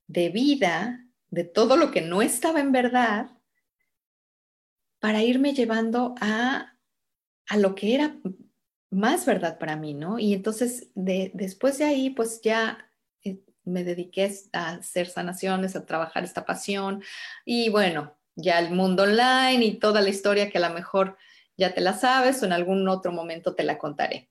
de 0.06 0.28
vida, 0.28 1.06
de 1.30 1.44
todo 1.44 1.76
lo 1.76 1.90
que 1.90 2.00
no 2.00 2.22
estaba 2.22 2.60
en 2.60 2.72
verdad, 2.72 3.30
para 5.00 5.22
irme 5.22 5.52
llevando 5.52 6.14
a, 6.20 6.78
a 7.48 7.56
lo 7.56 7.74
que 7.74 7.94
era 7.94 8.16
más 8.90 9.26
verdad 9.26 9.58
para 9.58 9.76
mí, 9.76 9.92
¿no? 9.92 10.18
Y 10.18 10.32
entonces 10.32 10.90
de, 10.94 11.30
después 11.34 11.78
de 11.78 11.84
ahí, 11.84 12.10
pues 12.10 12.40
ya 12.42 12.90
eh, 13.22 13.40
me 13.64 13.84
dediqué 13.84 14.32
a 14.52 14.70
hacer 14.70 15.08
sanaciones, 15.08 15.76
a 15.76 15.84
trabajar 15.84 16.24
esta 16.24 16.46
pasión 16.46 17.02
y 17.44 17.68
bueno, 17.68 18.16
ya 18.36 18.58
el 18.58 18.70
mundo 18.70 19.02
online 19.02 19.64
y 19.64 19.78
toda 19.78 20.00
la 20.00 20.08
historia 20.08 20.50
que 20.50 20.58
a 20.58 20.68
lo 20.68 20.74
mejor 20.74 21.16
ya 21.56 21.74
te 21.74 21.80
la 21.80 21.92
sabes 21.92 22.42
o 22.42 22.46
en 22.46 22.52
algún 22.52 22.88
otro 22.88 23.12
momento 23.12 23.54
te 23.54 23.64
la 23.64 23.78
contaré. 23.78 24.30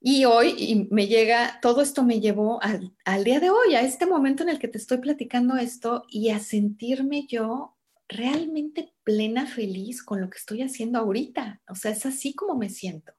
Y 0.00 0.24
hoy 0.24 0.88
me 0.90 1.08
llega, 1.08 1.58
todo 1.60 1.82
esto 1.82 2.02
me 2.02 2.20
llevó 2.20 2.62
al, 2.62 2.94
al, 3.04 3.22
día 3.22 3.38
de 3.38 3.50
hoy, 3.50 3.74
a 3.74 3.82
este 3.82 4.06
momento 4.06 4.42
en 4.42 4.48
el 4.48 4.58
que 4.58 4.68
te 4.68 4.78
estoy 4.78 4.98
platicando 4.98 5.56
esto 5.56 6.04
y 6.08 6.30
a 6.30 6.40
sentirme 6.40 7.26
yo 7.26 7.76
realmente 8.08 8.94
plena, 9.04 9.46
feliz 9.46 10.02
con 10.02 10.20
lo 10.20 10.30
que 10.30 10.38
estoy 10.38 10.62
haciendo 10.62 10.98
ahorita. 10.98 11.60
O 11.68 11.74
sea, 11.74 11.90
es 11.90 12.06
así 12.06 12.34
como 12.34 12.56
me 12.56 12.70
siento. 12.70 13.12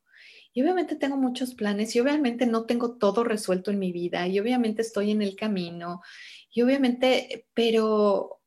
Y 0.53 0.61
obviamente 0.61 0.95
tengo 0.95 1.17
muchos 1.17 1.53
planes 1.55 1.95
y 1.95 1.99
obviamente 1.99 2.45
no 2.45 2.65
tengo 2.65 2.97
todo 2.97 3.23
resuelto 3.23 3.71
en 3.71 3.79
mi 3.79 3.91
vida 3.91 4.27
y 4.27 4.39
obviamente 4.39 4.81
estoy 4.81 5.11
en 5.11 5.21
el 5.21 5.35
camino 5.35 6.01
y 6.53 6.61
obviamente, 6.61 7.47
pero, 7.53 8.41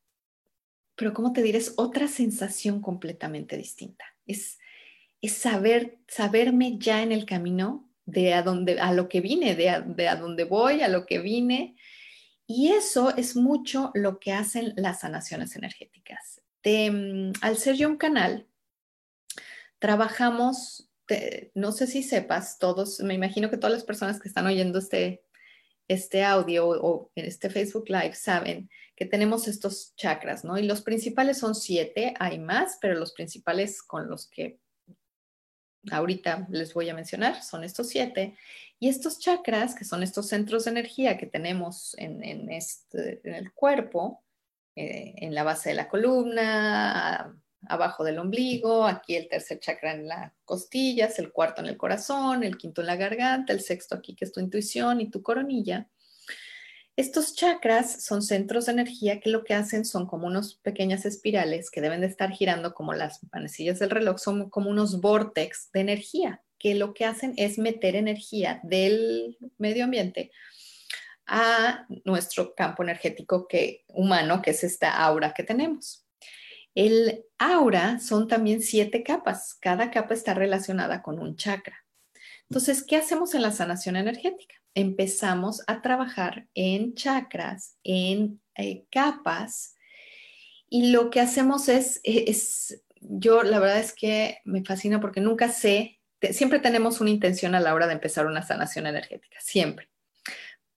pero 0.95 1.13
¿cómo 1.13 1.33
te 1.33 1.41
diré? 1.41 1.57
Es 1.57 1.73
otra 1.77 2.07
sensación 2.07 2.81
completamente 2.81 3.57
distinta. 3.57 4.05
Es, 4.27 4.59
es 5.21 5.33
saber, 5.33 5.97
saberme 6.07 6.77
ya 6.77 7.01
en 7.01 7.11
el 7.11 7.25
camino 7.25 7.84
de 8.05 8.33
a, 8.33 8.43
dónde, 8.43 8.79
a 8.79 8.93
lo 8.93 9.09
que 9.09 9.21
vine, 9.21 9.55
de 9.55 9.69
a, 9.69 9.81
de 9.81 10.07
a 10.07 10.15
dónde 10.15 10.43
voy, 10.43 10.81
a 10.81 10.87
lo 10.87 11.05
que 11.05 11.19
vine. 11.19 11.75
Y 12.47 12.69
eso 12.69 13.15
es 13.15 13.35
mucho 13.35 13.91
lo 13.95 14.19
que 14.19 14.31
hacen 14.33 14.73
las 14.75 14.99
sanaciones 15.01 15.55
energéticas 15.55 16.41
Mm, 16.65 17.33
al 17.41 17.57
ser 17.57 17.75
yo 17.75 17.87
un 17.87 17.97
canal, 17.97 18.47
trabajamos, 19.79 20.89
no 21.53 21.71
sé 21.71 21.85
si 21.85 22.01
sepas, 22.01 22.57
todos, 22.57 22.99
me 23.01 23.13
imagino 23.13 23.49
que 23.49 23.57
todas 23.57 23.73
las 23.73 23.83
personas 23.83 24.19
que 24.19 24.27
están 24.27 24.47
oyendo 24.47 24.79
este, 24.79 25.23
este 25.87 26.23
audio 26.23 26.67
o, 26.67 27.11
en 27.15 27.25
este 27.25 27.51
Facebook 27.51 27.85
Live 27.89 28.15
saben 28.15 28.69
que 28.95 29.05
tenemos 29.05 29.47
estos 29.47 29.95
chakras, 29.95 30.43
¿no? 30.43 30.57
Y 30.57 30.63
los 30.63 30.81
principales 30.81 31.37
son 31.37 31.53
siete, 31.53 32.15
hay 32.19 32.39
más, 32.39 32.79
pero 32.81 32.95
los 32.95 33.13
principales 33.13 33.83
con 33.83 34.09
los 34.09 34.27
que 34.27 34.59
ahorita 35.91 36.47
les 36.49 36.73
voy 36.73 36.89
a 36.89 36.93
mencionar 36.93 37.41
son 37.43 37.63
estos 37.63 37.89
siete. 37.89 38.35
Y 38.79 38.89
estos 38.89 39.19
chakras, 39.19 39.73
que 39.73 39.85
son 39.85 40.03
estos 40.03 40.27
centros 40.27 40.65
de 40.65 40.71
energía 40.71 41.17
que 41.17 41.25
tenemos 41.25 41.95
en, 41.97 42.51
este, 42.51 43.21
en 43.23 43.35
el 43.35 43.53
cuerpo, 43.53 44.21
eh, 44.75 45.13
en 45.17 45.33
la 45.33 45.43
base 45.43 45.69
de 45.69 45.75
la 45.75 45.87
columna, 45.87 47.33
abajo 47.67 48.03
del 48.03 48.19
ombligo, 48.19 48.85
aquí 48.85 49.15
el 49.15 49.27
tercer 49.27 49.59
chakra 49.59 49.93
en 49.93 50.07
las 50.07 50.31
costillas, 50.43 51.17
el 51.19 51.31
cuarto 51.31 51.61
en 51.61 51.67
el 51.67 51.77
corazón, 51.77 52.43
el 52.43 52.57
quinto 52.57 52.81
en 52.81 52.87
la 52.87 52.95
garganta, 52.95 53.53
el 53.53 53.61
sexto 53.61 53.95
aquí 53.95 54.15
que 54.15 54.25
es 54.25 54.31
tu 54.31 54.39
intuición 54.39 55.01
y 55.01 55.09
tu 55.09 55.21
coronilla. 55.21 55.87
Estos 56.97 57.35
chakras 57.35 58.03
son 58.03 58.21
centros 58.21 58.67
de 58.67 58.71
energía 58.71 59.19
que 59.19 59.29
lo 59.29 59.43
que 59.43 59.53
hacen 59.53 59.83
son 59.83 60.07
como 60.07 60.27
unos 60.27 60.55
pequeñas 60.55 61.05
espirales 61.05 61.69
que 61.69 61.81
deben 61.81 62.01
de 62.01 62.07
estar 62.07 62.31
girando 62.31 62.73
como 62.73 62.93
las 62.93 63.19
manecillas 63.33 63.79
del 63.79 63.89
reloj, 63.89 64.17
son 64.17 64.49
como 64.49 64.69
unos 64.69 65.01
vortex 65.01 65.71
de 65.73 65.81
energía 65.81 66.41
que 66.57 66.73
lo 66.73 66.93
que 66.93 67.05
hacen 67.05 67.33
es 67.37 67.57
meter 67.57 67.95
energía 67.95 68.59
del 68.63 69.37
medio 69.57 69.83
ambiente 69.83 70.31
a 71.27 71.85
nuestro 72.05 72.55
campo 72.55 72.83
energético 72.83 73.47
que, 73.47 73.83
humano, 73.87 74.41
que 74.41 74.51
es 74.51 74.63
esta 74.63 74.97
aura 74.97 75.33
que 75.33 75.43
tenemos. 75.43 76.05
El 76.75 77.25
aura 77.39 77.99
son 77.99 78.27
también 78.27 78.61
siete 78.61 79.03
capas. 79.03 79.55
Cada 79.59 79.91
capa 79.91 80.13
está 80.13 80.33
relacionada 80.33 81.01
con 81.01 81.19
un 81.19 81.35
chakra. 81.35 81.85
Entonces, 82.49 82.83
¿qué 82.83 82.97
hacemos 82.97 83.33
en 83.33 83.41
la 83.41 83.51
sanación 83.51 83.95
energética? 83.95 84.55
Empezamos 84.75 85.63
a 85.65 85.81
trabajar 85.81 86.47
en 86.53 86.93
chakras, 86.93 87.77
en 87.83 88.39
eh, 88.55 88.85
capas, 88.91 89.75
y 90.69 90.91
lo 90.91 91.09
que 91.09 91.21
hacemos 91.21 91.67
es, 91.69 91.99
es, 92.03 92.83
yo 92.99 93.41
la 93.41 93.59
verdad 93.59 93.79
es 93.79 93.93
que 93.93 94.39
me 94.45 94.63
fascina 94.63 95.01
porque 95.01 95.21
nunca 95.21 95.49
sé, 95.49 95.99
siempre 96.31 96.59
tenemos 96.59 97.01
una 97.01 97.09
intención 97.09 97.55
a 97.55 97.59
la 97.59 97.73
hora 97.73 97.87
de 97.87 97.93
empezar 97.93 98.27
una 98.27 98.43
sanación 98.43 98.85
energética, 98.85 99.37
siempre 99.41 99.89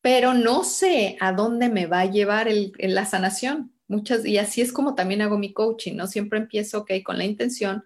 pero 0.01 0.35
no 0.35 0.65
sé 0.65 1.17
a 1.21 1.33
dónde 1.33 1.69
me 1.69 1.87
va 1.87 2.01
a 2.01 2.11
llevar 2.11 2.49
la 2.79 3.05
sanación. 3.05 3.73
Muchas, 3.89 4.25
y 4.25 4.39
así 4.39 4.61
es 4.61 4.73
como 4.73 4.95
también 4.95 5.23
hago 5.23 5.39
mi 5.39 5.53
coaching, 5.53 5.97
¿no? 5.97 6.07
Siempre 6.07 6.39
empiezo, 6.39 6.87
con 7.05 7.19
la 7.19 7.25
intención. 7.25 7.85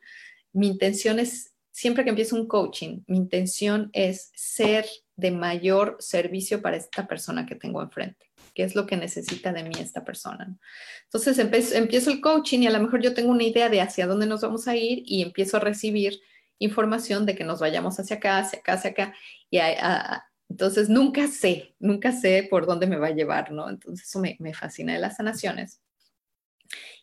Mi 0.53 0.67
intención 0.69 1.19
es, 1.19 1.52
siempre 1.73 2.05
que 2.05 2.11
empiezo 2.11 2.37
un 2.37 2.47
coaching, 2.47 3.01
mi 3.07 3.17
intención 3.17 3.91
es 3.93 4.31
ser 4.35 4.87
de 5.17 5.31
mayor 5.31 5.97
servicio 5.99 6.63
para 6.63 6.77
esta 6.77 7.09
persona 7.09 7.47
que 7.47 7.57
tengo 7.57 7.83
enfrente. 7.83 8.31
¿Qué 8.55 8.63
es 8.63 8.75
lo 8.75 8.87
que 8.87 8.97
necesita 8.97 9.53
de 9.53 9.65
mí 9.65 9.75
esta 9.79 10.05
persona? 10.05 10.57
Entonces 11.05 11.39
empiezo 11.39 12.11
el 12.11 12.21
coaching 12.21 12.61
y 12.61 12.67
a 12.67 12.71
lo 12.71 12.81
mejor 12.81 13.01
yo 13.03 13.15
tengo 13.15 13.31
una 13.31 13.45
idea 13.45 13.69
de 13.69 13.81
hacia 13.81 14.07
dónde 14.07 14.27
nos 14.27 14.43
vamos 14.43 14.69
a 14.69 14.77
ir 14.77 15.03
y 15.07 15.23
empiezo 15.23 15.57
a 15.57 15.61
recibir 15.61 16.21
información 16.59 17.27
de 17.27 17.35
que 17.35 17.45
nos 17.45 17.61
vayamos 17.61 17.99
hacia 17.99 18.17
acá, 18.17 18.39
hacia 18.39 18.59
acá, 18.59 18.75
hacia 18.75 18.91
acá. 18.91 19.15
Y 19.51 19.59
a, 19.59 20.25
entonces, 20.53 20.91
nunca 20.91 21.29
sé, 21.29 21.75
nunca 21.79 22.13
sé 22.13 22.47
por 22.51 22.67
dónde 22.67 22.87
me 22.87 22.99
va 22.99 23.07
a 23.07 23.15
llevar, 23.15 23.53
¿no? 23.53 23.71
Entonces, 23.71 24.07
eso 24.07 24.21
me, 24.21 24.53
fascina 24.53 24.93
de 24.93 24.99
las 24.99 25.17
sanaciones. 25.17 25.81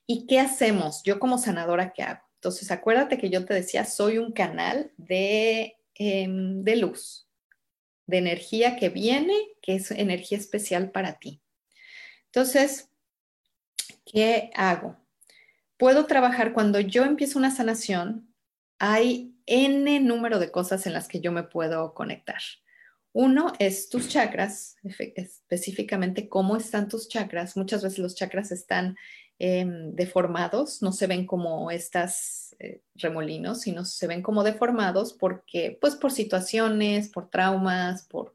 ¿Y 0.05 0.28
qué 0.28 0.39
hacemos? 0.39 1.01
Yo 1.03 1.20
como 1.20 1.39
sanadora, 1.39 1.91
¿qué 1.91 2.03
hago? 2.03 2.28
Entonces, 2.40 2.72
acuérdate 2.72 3.18
que 3.18 3.30
yo 3.30 3.44
te 3.44 3.54
decía, 3.54 3.84
soy 3.84 4.18
un 4.18 4.32
canal 4.32 4.94
de, 4.96 5.76
em, 5.96 6.64
de 6.64 6.78
luz, 6.78 7.28
de 8.08 8.18
energía 8.18 8.78
que 8.78 8.88
viene, 8.88 9.36
que 9.62 9.76
es 9.76 9.92
energía 9.92 10.38
especial 10.38 10.90
para 10.92 11.20
ti. 11.20 11.42
Entonces, 12.28 12.90
¿qué 14.06 14.52
hago? 14.56 14.96
Puedo 15.76 16.06
trabajar 16.06 16.54
cuando 16.54 16.80
yo 16.80 17.04
empiezo 17.04 17.38
una 17.38 17.52
sanación, 17.52 18.34
hay 18.80 19.36
N 19.46 20.00
número 20.00 20.40
de 20.40 20.50
cosas 20.50 20.88
en 20.88 20.94
las 20.94 21.10
que 21.10 21.20
yo 21.20 21.34
me 21.34 21.44
puedo 21.44 21.94
conectar. 21.94 22.42
Uno 23.12 23.52
es 23.60 23.90
tus 23.90 24.08
chakras, 24.08 24.78
específicamente 24.84 26.30
cómo 26.30 26.56
están 26.56 26.88
tus 26.88 27.10
chakras. 27.10 27.58
Muchas 27.58 27.84
veces 27.84 28.00
los 28.00 28.16
chakras 28.16 28.54
están 28.54 28.96
em, 29.40 29.94
deformados, 29.96 30.82
no 30.82 30.92
se 30.92 31.08
ven 31.08 31.26
como 31.26 31.72
estas 31.72 32.56
eh, 32.60 32.82
remolinos, 32.96 33.62
sino 33.62 33.86
se 33.86 34.08
ven 34.08 34.22
como 34.22 34.44
deformados 34.44 35.14
porque, 35.14 35.78
pues, 35.82 35.96
por 35.96 36.12
situaciones, 36.12 37.10
por 37.10 37.30
traumas, 37.30 38.04
por 38.04 38.34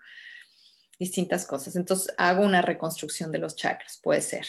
distintas 0.99 1.47
cosas. 1.47 1.77
Entonces, 1.77 2.13
hago 2.19 2.43
una 2.43 2.63
reconstrucción 2.63 3.31
de 3.31 3.39
los 3.39 3.55
chakras, 3.57 4.01
puede 4.03 4.23
ser. 4.23 4.47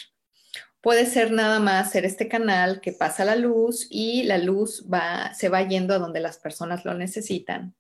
Puede 0.82 1.06
ser 1.06 1.32
nada 1.32 1.60
más 1.60 1.92
ser 1.92 2.06
este 2.06 2.28
canal 2.28 2.80
que 2.80 2.92
pasa 2.92 3.26
la 3.26 3.36
luz 3.36 3.88
y 3.90 4.24
la 4.24 4.38
luz 4.38 4.86
va, 4.92 5.34
se 5.34 5.50
va 5.50 5.68
yendo 5.68 5.94
a 5.94 6.00
donde 6.00 6.20
las 6.20 6.38
personas 6.38 6.86
lo 6.86 6.94
necesitan 6.94 7.76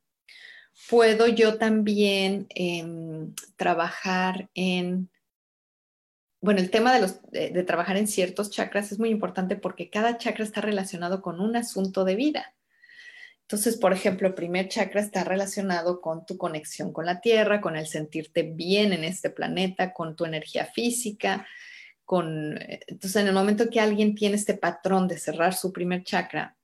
puedo 0.90 1.28
yo 1.28 1.58
también 1.58 2.48
em, 2.50 3.34
trabajar 3.56 4.50
en, 4.54 5.10
bueno, 6.42 6.60
el 6.60 6.70
tema 6.70 6.94
de, 6.94 7.02
los, 7.02 7.22
de, 7.32 7.64
trabajar 7.64 7.98
en 7.98 8.08
ciertos 8.08 8.52
chakras 8.52 8.92
es 8.92 9.00
muy 9.00 9.10
importante 9.10 9.56
porque 9.56 9.90
cada 9.90 10.18
chakra 10.18 10.44
está 10.44 10.62
relacionado 10.62 11.22
con 11.22 11.40
un 11.40 11.56
asunto 11.56 12.04
de 12.04 12.16
vida. 12.16 12.54
Entonces, 13.42 13.78
por 13.78 13.94
ejemplo, 13.94 14.28
el 14.28 14.34
primer 14.34 14.70
chakra 14.70 15.02
está 15.02 15.24
relacionado 15.24 16.02
con 16.02 16.26
tu 16.26 16.38
conexión 16.38 16.92
con 16.92 17.06
la 17.06 17.22
tierra, 17.22 17.62
con 17.62 17.76
el 17.76 17.86
sentirte 17.86 18.42
bien 18.44 18.92
en 18.92 19.04
este 19.04 19.30
planeta, 19.30 19.94
con 19.94 20.16
tu 20.16 20.26
energía 20.26 20.66
física, 20.66 21.48
con... 22.04 22.58
Eh, 22.58 22.80
entonces, 22.88 23.22
en 23.22 23.28
el 23.28 23.34
momento 23.34 23.70
que 23.70 23.80
alguien 23.80 24.16
tiene 24.16 24.36
este 24.36 24.56
patrón 24.56 25.08
de 25.08 25.20
cerrar 25.20 25.54
su 25.54 25.72
primer 25.72 26.04
chakra, 26.04 26.58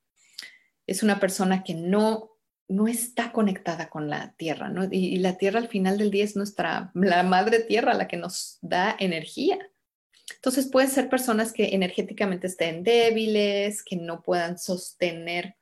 es 0.88 1.04
una 1.04 1.20
persona 1.20 1.64
que 1.64 1.76
no 1.76 2.31
no 2.72 2.88
está 2.88 3.32
conectada 3.32 3.90
con 3.90 4.10
la 4.10 4.34
tierra, 4.38 4.70
¿no? 4.70 4.88
Y, 4.90 5.18
la 5.18 5.38
tierra 5.38 5.60
al 5.60 5.68
final 5.68 5.98
del 5.98 6.10
día 6.10 6.24
es 6.24 6.36
nuestra, 6.36 6.92
la 6.94 7.22
madre 7.24 7.60
tierra, 7.60 7.94
la 7.94 8.08
que 8.08 8.18
nos 8.18 8.60
da 8.62 8.96
energía. 8.98 9.60
Entonces 10.36 10.68
pueden 10.68 10.90
ser 10.90 11.10
personas 11.10 11.52
que 11.52 11.76
energéticamente 11.76 12.48
estén 12.48 12.84
débiles, 12.84 13.84
que 13.84 13.98
no 13.98 14.22
puedan 14.22 14.58
sostener 14.58 15.56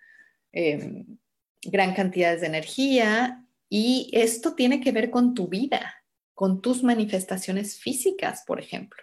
em, 0.51 1.17
gran 1.63 1.95
cantidades 1.95 2.41
de 2.41 2.47
energía 2.47 3.43
y 3.67 4.11
esto 4.13 4.53
tiene 4.53 4.79
que 4.79 4.91
ver 4.91 5.09
con 5.09 5.33
tu 5.33 5.47
vida, 5.47 5.95
con 6.35 6.61
tus 6.61 6.83
manifestaciones 6.83 7.79
físicas, 7.79 8.43
por 8.45 8.59
ejemplo. 8.59 9.01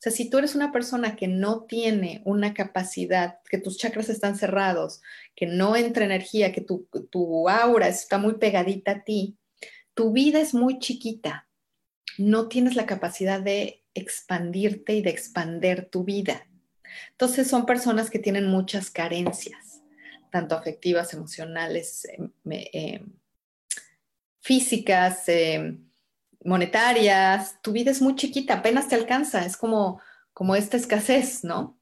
Sea, 0.00 0.12
si 0.12 0.30
tú 0.30 0.38
eres 0.38 0.54
una 0.54 0.72
persona 0.72 1.14
que 1.14 1.28
no 1.28 1.64
tiene 1.64 2.22
una 2.24 2.54
capacidad, 2.54 3.40
que 3.50 3.58
tus 3.58 3.76
chakras 3.76 4.08
están 4.08 4.34
cerrados, 4.34 5.02
que 5.36 5.44
no 5.44 5.76
entra 5.76 6.06
energía, 6.06 6.52
que 6.52 6.62
tu, 6.62 6.88
aura 7.50 7.86
está 7.86 8.16
muy 8.16 8.38
pegadita 8.38 8.92
a 8.92 9.04
ti, 9.04 9.36
tu 9.92 10.10
vida 10.10 10.40
es 10.40 10.54
muy 10.54 10.78
chiquita. 10.78 11.48
No 12.16 12.48
tienes 12.48 12.76
la 12.76 12.86
capacidad 12.86 13.42
de 13.42 13.84
expandirte 13.92 14.94
y 14.94 15.02
de 15.02 15.10
expander 15.10 15.90
tu 15.90 16.02
vida. 16.02 16.48
Entonces 17.10 17.46
son 17.46 17.66
personas 17.66 18.08
que 18.08 18.18
tienen 18.18 18.46
muchas 18.46 18.90
carencias, 18.90 19.82
tanto 20.32 20.54
afectivas, 20.54 21.12
emocionales, 21.12 22.06
em, 22.06 22.32
em, 22.72 23.12
físicas, 24.40 25.28
em, 25.28 25.89
monetarias, 26.44 27.60
tu 27.62 27.72
vida 27.72 27.90
es 27.90 28.00
muy 28.00 28.16
chiquita, 28.16 28.54
apenas 28.54 28.88
te 28.88 28.94
alcanza, 28.94 29.44
es 29.44 29.56
como, 29.56 30.00
como 30.32 30.56
esta 30.56 30.76
escasez, 30.76 31.44
¿no? 31.44 31.78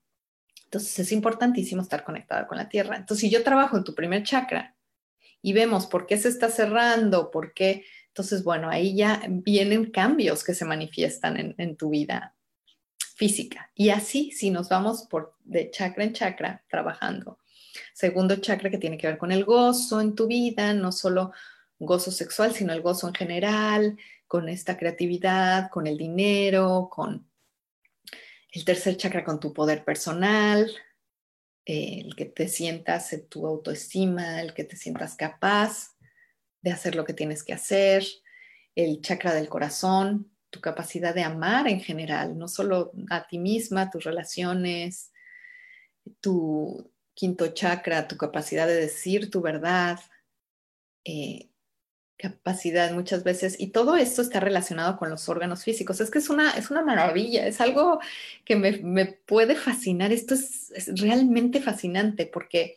Entonces 0.65 0.99
es 0.99 1.13
importantísimo 1.13 1.81
estar 1.81 2.05
conectada 2.05 2.47
con 2.47 2.59
la 2.59 2.69
tierra. 2.69 2.97
Entonces, 2.97 3.23
si 3.23 3.31
yo 3.31 3.43
trabajo 3.43 3.77
en 3.77 3.85
tu 3.85 3.95
primer 3.95 4.23
chakra 4.23 4.77
y 5.41 5.53
vemos 5.55 5.87
por 5.87 6.07
qué 6.07 6.19
se 6.19 6.29
está 6.29 6.51
cerrando, 6.51 7.31
por 7.31 7.55
qué, 7.55 7.85
entonces, 8.09 8.43
bueno, 8.43 8.69
ahí 8.69 8.97
ya 8.97 9.23
vienen 9.29 9.91
cambios 9.91 10.45
que 10.45 10.53
se 10.53 10.65
manifiestan 10.65 11.55
en, 11.57 11.77
tu 11.77 11.91
vida 11.91 12.35
física. 13.15 13.71
Y 13.75 13.91
así, 13.91 14.33
si 14.33 14.51
nos 14.51 14.69
vamos 14.69 15.07
por 15.09 15.37
de 15.45 15.71
chakra 15.71 16.05
en 16.05 16.13
chakra 16.13 16.65
trabajando. 16.69 17.39
Segundo 17.95 18.37
chakra 18.37 18.71
que 18.71 18.79
tiene 18.79 18.99
que 18.99 19.07
ver 19.07 19.19
con 19.19 19.31
el 19.31 19.45
gozo 19.45 20.01
en 20.01 20.15
tu 20.15 20.27
vida, 20.27 20.75
no 20.75 20.91
solo 20.91 21.33
gozo 21.79 22.11
sexual, 22.11 22.53
sino 22.53 22.73
el 22.73 22.83
gozo 22.83 23.07
en 23.09 23.15
general, 23.15 23.97
con 24.29 24.49
esta 24.49 24.77
creatividad, 24.77 25.71
con 25.71 25.87
el 25.87 25.97
dinero, 25.97 26.89
con 26.93 27.29
el 28.53 28.65
tercer 28.65 28.97
chakra, 28.97 29.25
con 29.25 29.41
tu 29.41 29.53
poder 29.53 29.85
personal, 29.85 30.71
eh, 31.65 32.03
el 32.05 32.15
que 32.15 32.27
te 32.27 32.47
sientas 32.49 33.13
en 33.13 33.27
tu 33.29 33.47
autoestima, 33.47 34.41
el 34.41 34.55
que 34.55 34.65
te 34.65 34.77
sientas 34.77 35.17
capaz 35.17 35.97
de 36.61 36.71
hacer 36.71 36.95
lo 36.95 37.05
que 37.05 37.15
tienes 37.15 37.43
que 37.43 37.55
hacer, 37.55 38.05
el 38.75 39.01
chakra 39.01 39.35
del 39.35 39.49
corazón, 39.49 40.31
tu 40.51 40.61
capacidad 40.61 41.15
de 41.15 41.23
amar 41.23 41.67
en 41.69 41.81
general, 41.81 42.39
no 42.39 42.49
solo 42.49 42.93
a 43.11 43.27
ti 43.27 43.39
misma, 43.39 43.91
tus 43.91 44.05
relaciones, 44.05 45.13
tu 46.21 46.91
quinto 47.15 47.49
chakra, 47.49 48.09
tu 48.09 48.17
capacidad 48.17 48.67
de 48.67 48.77
decir 48.77 49.31
tu 49.31 49.41
verdad, 49.41 49.99
eh, 51.05 51.48
capacidad 52.19 52.93
muchas 52.93 53.23
veces 53.23 53.57
y 53.59 53.69
todo 53.69 53.97
esto 53.97 54.23
está 54.23 54.41
relacionado 54.41 54.97
con 54.97 55.09
los 55.09 55.29
órganos 55.29 55.63
físicos. 55.63 56.01
Es 56.01 56.11
que 56.11 56.19
es 56.19 56.29
una, 56.29 56.51
es 56.51 56.71
una 56.71 56.83
maravilla, 56.83 57.47
es 57.47 57.61
algo 57.61 58.01
que 58.45 58.57
me, 58.57 59.07
puede 59.07 59.55
fascinar. 59.55 60.13
Esto 60.13 60.35
es, 60.35 60.73
realmente 61.01 61.61
fascinante 61.61 62.27
porque 62.27 62.77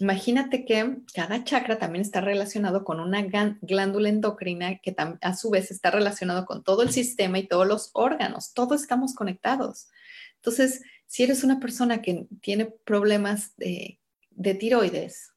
imagínate 0.00 0.64
que 0.64 0.96
cada 1.14 1.44
chakra 1.44 1.78
también 1.78 2.02
está 2.02 2.22
relacionado 2.22 2.84
con 2.84 3.00
una 3.00 3.22
glándula 3.22 4.08
endocrina 4.08 4.78
que 4.78 4.96
a 5.20 5.36
su 5.36 5.50
vez 5.50 5.70
está 5.70 5.90
relacionado 5.90 6.46
con 6.46 6.64
todo 6.64 6.82
el 6.82 6.90
sistema 6.90 7.38
y 7.38 7.46
todos 7.46 7.66
los 7.66 7.90
órganos. 7.92 8.54
Todos 8.54 8.80
estamos 8.80 9.14
conectados. 9.14 9.88
Entonces, 10.36 10.80
si 11.06 11.24
eres 11.24 11.44
una 11.44 11.60
persona 11.60 12.00
que 12.00 12.26
tiene 12.40 12.64
problemas 12.64 13.54
de, 13.56 13.98
de 14.30 14.54
tiroides, 14.54 15.29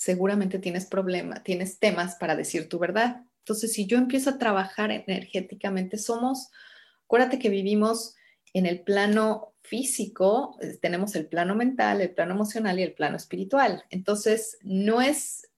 seguramente 0.00 0.58
tienes 0.58 0.86
problemas, 0.86 1.42
tienes 1.42 1.78
temas 1.78 2.14
para 2.14 2.34
decir 2.34 2.70
tu 2.70 2.78
verdad. 2.78 3.20
Entonces, 3.40 3.74
si 3.74 3.86
yo 3.86 3.98
empiezo 3.98 4.30
a 4.30 4.38
trabajar 4.38 4.90
energéticamente, 4.90 5.98
somos, 5.98 6.48
acuérdate 7.04 7.38
que 7.38 7.50
vivimos 7.50 8.14
en 8.54 8.64
el 8.64 8.80
plano 8.80 9.52
físico, 9.60 10.56
eh, 10.62 10.78
tenemos 10.80 11.14
el 11.16 11.26
plano 11.26 11.54
mental, 11.54 12.00
el 12.00 12.14
plano 12.14 12.32
emocional 12.32 12.80
y 12.80 12.82
el 12.82 12.94
plano 12.94 13.18
espiritual. 13.18 13.84
Entonces, 13.90 14.56
no 14.62 15.02
es, 15.02 15.50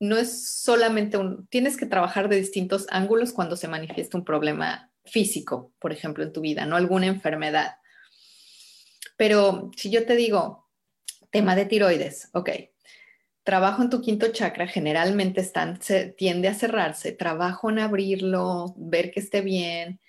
no 0.00 0.16
es 0.16 0.44
solamente 0.44 1.16
un, 1.16 1.46
tienes 1.46 1.76
que 1.76 1.86
trabajar 1.86 2.28
de 2.28 2.34
distintos 2.34 2.88
ángulos 2.90 3.32
cuando 3.32 3.54
se 3.54 3.68
manifiesta 3.68 4.18
un 4.18 4.24
problema 4.24 4.90
físico, 5.04 5.72
por 5.78 5.92
ejemplo, 5.92 6.24
en 6.24 6.32
tu 6.32 6.40
vida, 6.40 6.66
no 6.66 6.74
alguna 6.74 7.06
enfermedad. 7.06 7.76
Pero 9.16 9.70
si 9.76 9.90
yo 9.90 10.04
te 10.04 10.16
digo, 10.16 10.68
tema 11.30 11.54
de 11.54 11.66
tiroides, 11.66 12.30
ok, 12.32 12.50
trabajo 13.44 13.82
en 13.82 13.90
tu 13.90 14.00
quinto 14.00 14.32
chakra, 14.32 14.66
generalmente 14.66 15.42
están, 15.42 15.78
tiende 16.16 16.48
a 16.48 16.54
cerrarse, 16.54 17.12
trabajo 17.12 17.70
en 17.70 17.78
abrirlo, 17.78 18.74
ver 18.76 19.10
que 19.10 19.20
esté 19.20 19.42
bien, 19.42 20.00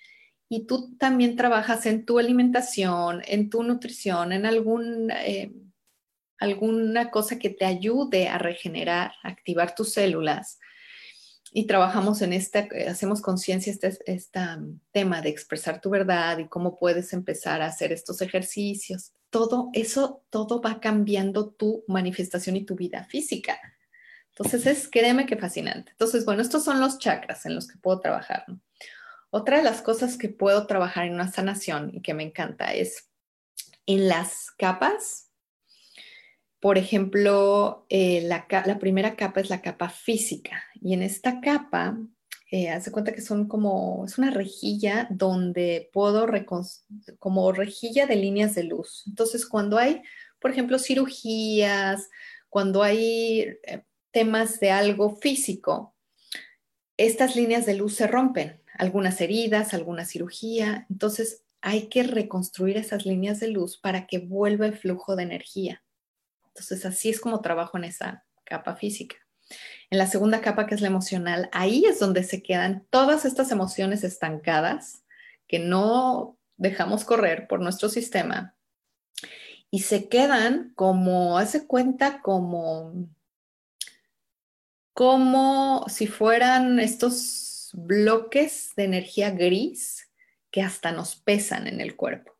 y 0.48 0.66
tú 0.66 0.96
también 0.96 1.36
trabajas 1.36 1.86
en 1.86 2.04
tu 2.04 2.18
alimentación, 2.18 3.22
en 3.26 3.50
tu 3.50 3.62
nutrición, 3.62 4.32
en 4.32 4.46
algún, 4.46 5.10
eh, 5.10 5.52
alguna 6.38 7.10
cosa 7.10 7.38
que 7.38 7.50
te 7.50 7.64
ayude 7.64 8.28
a 8.28 8.38
regenerar, 8.38 9.12
a 9.22 9.28
activar 9.28 9.74
tus 9.74 9.92
células. 9.92 10.58
Y 11.52 11.66
trabajamos 11.66 12.22
en 12.22 12.32
esta, 12.32 12.68
hacemos 12.88 13.20
conciencia 13.20 13.72
este, 13.72 13.96
este 14.06 14.40
tema 14.92 15.20
de 15.20 15.30
expresar 15.30 15.80
tu 15.80 15.90
verdad 15.90 16.38
y 16.38 16.48
cómo 16.48 16.76
puedes 16.76 17.12
empezar 17.12 17.60
a 17.60 17.66
hacer 17.66 17.92
estos 17.92 18.20
ejercicios. 18.22 19.12
Todo 19.36 19.70
eso, 19.74 20.24
todo 20.30 20.62
va 20.62 20.80
cambiando 20.80 21.50
tu 21.50 21.84
manifestación 21.88 22.56
y 22.56 22.64
tu 22.64 22.74
vida 22.74 23.04
física. 23.04 23.58
Entonces, 24.28 24.66
es, 24.66 24.88
créeme 24.88 25.26
que 25.26 25.36
fascinante. 25.36 25.90
Entonces, 25.90 26.24
bueno, 26.24 26.40
estos 26.40 26.64
son 26.64 26.80
los 26.80 26.98
chakras 26.98 27.44
en 27.44 27.54
los 27.54 27.68
que 27.68 27.78
puedo 27.78 28.00
trabajar. 28.00 28.46
Otra 29.28 29.58
de 29.58 29.64
las 29.64 29.82
cosas 29.82 30.16
que 30.16 30.30
puedo 30.30 30.66
trabajar 30.66 31.06
en 31.06 31.14
una 31.14 31.30
sanación 31.30 31.90
y 31.92 32.00
que 32.00 32.14
me 32.14 32.22
encanta 32.22 32.72
es 32.72 33.10
en 33.84 34.08
las 34.08 34.50
capas 34.52 35.26
por 36.66 36.78
ejemplo, 36.78 37.86
eh, 37.88 38.22
la, 38.22 38.46
primera 38.80 39.14
capa 39.14 39.40
es 39.40 39.50
la 39.50 39.60
capa 39.60 39.88
física 39.88 40.64
y 40.74 40.94
en 40.94 41.02
esta 41.02 41.40
capa, 41.40 41.96
eh, 42.56 42.70
hace 42.70 42.90
cuenta 42.90 43.12
que 43.12 43.20
son 43.20 43.48
como, 43.48 44.02
es 44.06 44.16
una 44.16 44.30
rejilla 44.30 45.06
donde 45.10 45.90
puedo, 45.92 46.26
como 47.18 47.52
rejilla 47.52 48.06
de 48.06 48.16
líneas 48.16 48.54
de 48.54 48.64
luz. 48.64 49.04
Entonces, 49.06 49.44
cuando 49.44 49.76
hay, 49.76 50.00
por 50.40 50.52
ejemplo, 50.52 50.78
cirugías, 50.78 52.08
cuando 52.48 52.82
hay 52.82 53.40
eh, 53.62 53.82
temas 54.10 54.58
de 54.58 54.70
algo 54.70 55.16
físico, 55.16 55.94
estas 56.96 57.36
líneas 57.36 57.66
de 57.66 57.74
luz 57.74 57.94
se 57.96 58.06
rompen, 58.06 58.62
algunas 58.78 59.20
heridas, 59.20 59.74
alguna 59.74 60.06
cirugía. 60.06 60.86
Entonces, 60.88 61.42
hay 61.60 61.88
que 61.90 62.04
reconstruir 62.04 62.78
esas 62.78 63.04
líneas 63.04 63.38
de 63.38 63.48
luz 63.48 63.76
para 63.76 64.06
que 64.06 64.18
vuelva 64.18 64.64
el 64.64 64.78
flujo 64.78 65.14
de 65.14 65.24
energía. 65.24 65.84
Entonces, 66.46 66.86
así 66.86 67.10
es 67.10 67.20
como 67.20 67.42
trabajo 67.42 67.76
en 67.76 67.84
esa 67.84 68.24
capa 68.44 68.76
física. 68.76 69.25
En 69.90 69.98
la 69.98 70.06
segunda 70.06 70.40
capa, 70.40 70.66
que 70.66 70.74
es 70.74 70.80
la 70.80 70.88
emocional, 70.88 71.48
ahí 71.52 71.84
es 71.84 71.98
donde 71.98 72.24
se 72.24 72.42
quedan 72.42 72.86
todas 72.90 73.24
estas 73.24 73.50
emociones 73.50 74.04
estancadas 74.04 75.04
que 75.46 75.58
no 75.58 76.36
dejamos 76.56 77.04
correr 77.04 77.46
por 77.46 77.60
nuestro 77.60 77.88
sistema 77.88 78.56
y 79.70 79.80
se 79.80 80.08
quedan 80.08 80.72
como, 80.74 81.38
hace 81.38 81.66
cuenta, 81.66 82.20
como, 82.22 83.08
como 84.92 85.84
si 85.88 86.06
fueran 86.06 86.80
estos 86.80 87.70
bloques 87.74 88.74
de 88.76 88.84
energía 88.84 89.30
gris 89.30 90.10
que 90.50 90.62
hasta 90.62 90.92
nos 90.92 91.16
pesan 91.16 91.66
en 91.66 91.80
el 91.80 91.96
cuerpo. 91.96 92.35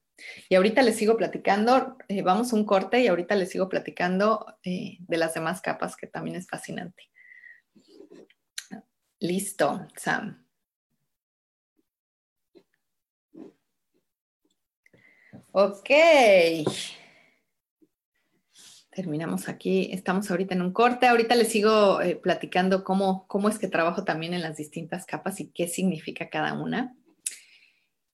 Y 0.48 0.54
ahorita 0.54 0.82
les 0.82 0.96
sigo 0.96 1.16
platicando, 1.16 1.98
eh, 2.08 2.22
vamos 2.22 2.52
a 2.52 2.56
un 2.56 2.64
corte 2.64 3.00
y 3.00 3.06
ahorita 3.06 3.34
les 3.34 3.50
sigo 3.50 3.68
platicando 3.68 4.46
eh, 4.64 4.96
de 5.00 5.16
las 5.16 5.34
demás 5.34 5.60
capas 5.60 5.96
que 5.96 6.06
también 6.06 6.36
es 6.36 6.46
fascinante. 6.46 7.10
Listo, 9.18 9.86
Sam. 9.96 10.46
Ok. 15.52 15.90
Terminamos 18.90 19.48
aquí. 19.48 19.90
Estamos 19.92 20.30
ahorita 20.30 20.54
en 20.54 20.62
un 20.62 20.72
corte. 20.72 21.06
Ahorita 21.06 21.34
les 21.34 21.48
sigo 21.48 22.00
eh, 22.00 22.16
platicando 22.16 22.82
cómo, 22.82 23.26
cómo 23.28 23.50
es 23.50 23.58
que 23.58 23.68
trabajo 23.68 24.04
también 24.04 24.32
en 24.32 24.40
las 24.40 24.56
distintas 24.56 25.04
capas 25.04 25.38
y 25.40 25.50
qué 25.50 25.68
significa 25.68 26.30
cada 26.30 26.54
una. 26.54 26.95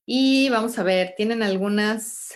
Y 0.05 0.49
vamos 0.49 0.77
a 0.79 0.83
ver, 0.83 1.13
¿tienen 1.15 1.43
algunas 1.43 2.35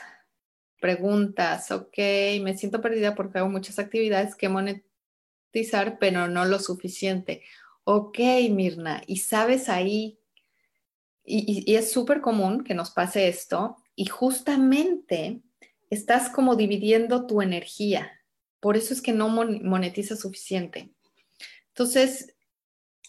preguntas? 0.80 1.70
Ok, 1.72 1.98
me 2.42 2.58
siento 2.58 2.80
perdida 2.80 3.14
porque 3.14 3.40
hago 3.40 3.50
muchas 3.50 3.78
actividades 3.78 4.36
que 4.36 4.48
monetizar, 4.48 6.00
pero 6.00 6.30
no 6.30 6.46
lo 6.46 6.60
suficiente. 6.60 7.44
Ok, 7.84 8.20
Mirna, 8.52 9.02
y 9.06 9.18
sabes 9.18 9.68
ahí, 9.68 10.18
y, 11.26 11.76
es 11.76 11.92
súper 11.92 12.22
común 12.22 12.64
que 12.64 12.74
nos 12.74 12.92
pase 12.92 13.28
esto, 13.28 13.76
y 13.96 14.06
justamente 14.06 15.42
estás 15.90 16.30
como 16.30 16.56
dividiendo 16.56 17.28
tu 17.28 17.42
energía. 17.42 18.22
Por 18.62 18.78
eso 18.78 18.94
es 18.94 19.02
que 19.02 19.12
no 19.12 19.28
monetizas 19.28 20.22
suficiente. 20.22 20.94
Entonces, 21.70 22.34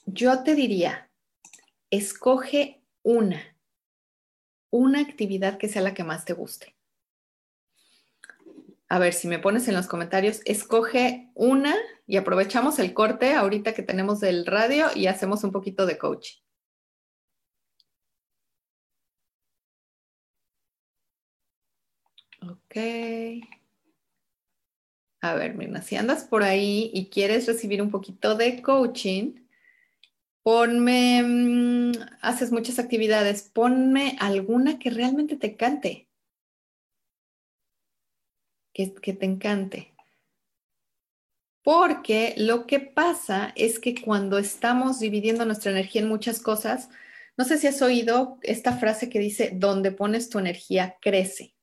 yo 0.04 0.42
te 0.42 0.56
diría, 0.56 1.10
escoge 1.90 2.82
una 3.02 3.57
una 4.70 5.00
actividad 5.00 5.58
que 5.58 5.68
sea 5.68 5.82
la 5.82 5.94
que 5.94 6.04
más 6.04 6.24
te 6.24 6.32
guste. 6.32 6.74
A 8.90 8.98
ver, 8.98 9.12
si 9.12 9.28
me 9.28 9.38
pones 9.38 9.68
en 9.68 9.74
los 9.74 9.86
comentarios, 9.86 10.40
escoge 10.46 11.30
una 11.34 11.76
y 12.06 12.16
aprovechamos 12.16 12.78
el 12.78 12.94
corte 12.94 13.34
ahorita 13.34 13.74
que 13.74 13.82
tenemos 13.82 14.20
del 14.20 14.46
radio 14.46 14.86
y 14.94 15.06
hacemos 15.06 15.44
un 15.44 15.52
poquito 15.52 15.84
de 15.84 15.98
coaching. 15.98 16.38
Ok. 22.42 22.76
A 25.20 25.34
ver, 25.34 25.54
mira, 25.54 25.82
si 25.82 25.96
andas 25.96 26.24
por 26.24 26.42
ahí 26.42 26.90
y 26.94 27.10
quieres 27.10 27.46
recibir 27.46 27.82
un 27.82 27.90
poquito 27.90 28.36
de 28.36 28.62
coaching, 28.62 29.34
ponme, 30.48 31.22
mm, 31.22 31.92
haces 32.22 32.52
muchas 32.52 32.78
actividades, 32.78 33.42
ponme 33.42 34.16
alguna 34.18 34.78
que 34.78 34.88
realmente 34.88 35.36
te 35.36 35.48
encante, 35.48 36.08
que, 38.72 38.94
que 38.94 39.12
te 39.12 39.26
encante. 39.26 39.94
Porque 41.62 42.32
lo 42.38 42.66
que 42.66 42.80
pasa 42.80 43.52
es 43.56 43.78
que 43.78 43.94
cuando 44.00 44.38
estamos 44.38 45.00
dividiendo 45.00 45.44
nuestra 45.44 45.70
energía 45.70 46.00
en 46.00 46.08
muchas 46.08 46.40
cosas, 46.40 46.88
no 47.36 47.44
sé 47.44 47.58
si 47.58 47.66
has 47.66 47.82
oído 47.82 48.38
esta 48.40 48.74
frase 48.78 49.10
que 49.10 49.18
dice, 49.18 49.50
donde 49.52 49.92
pones 49.92 50.30
tu 50.30 50.38
energía 50.38 50.96
crece. 51.02 51.54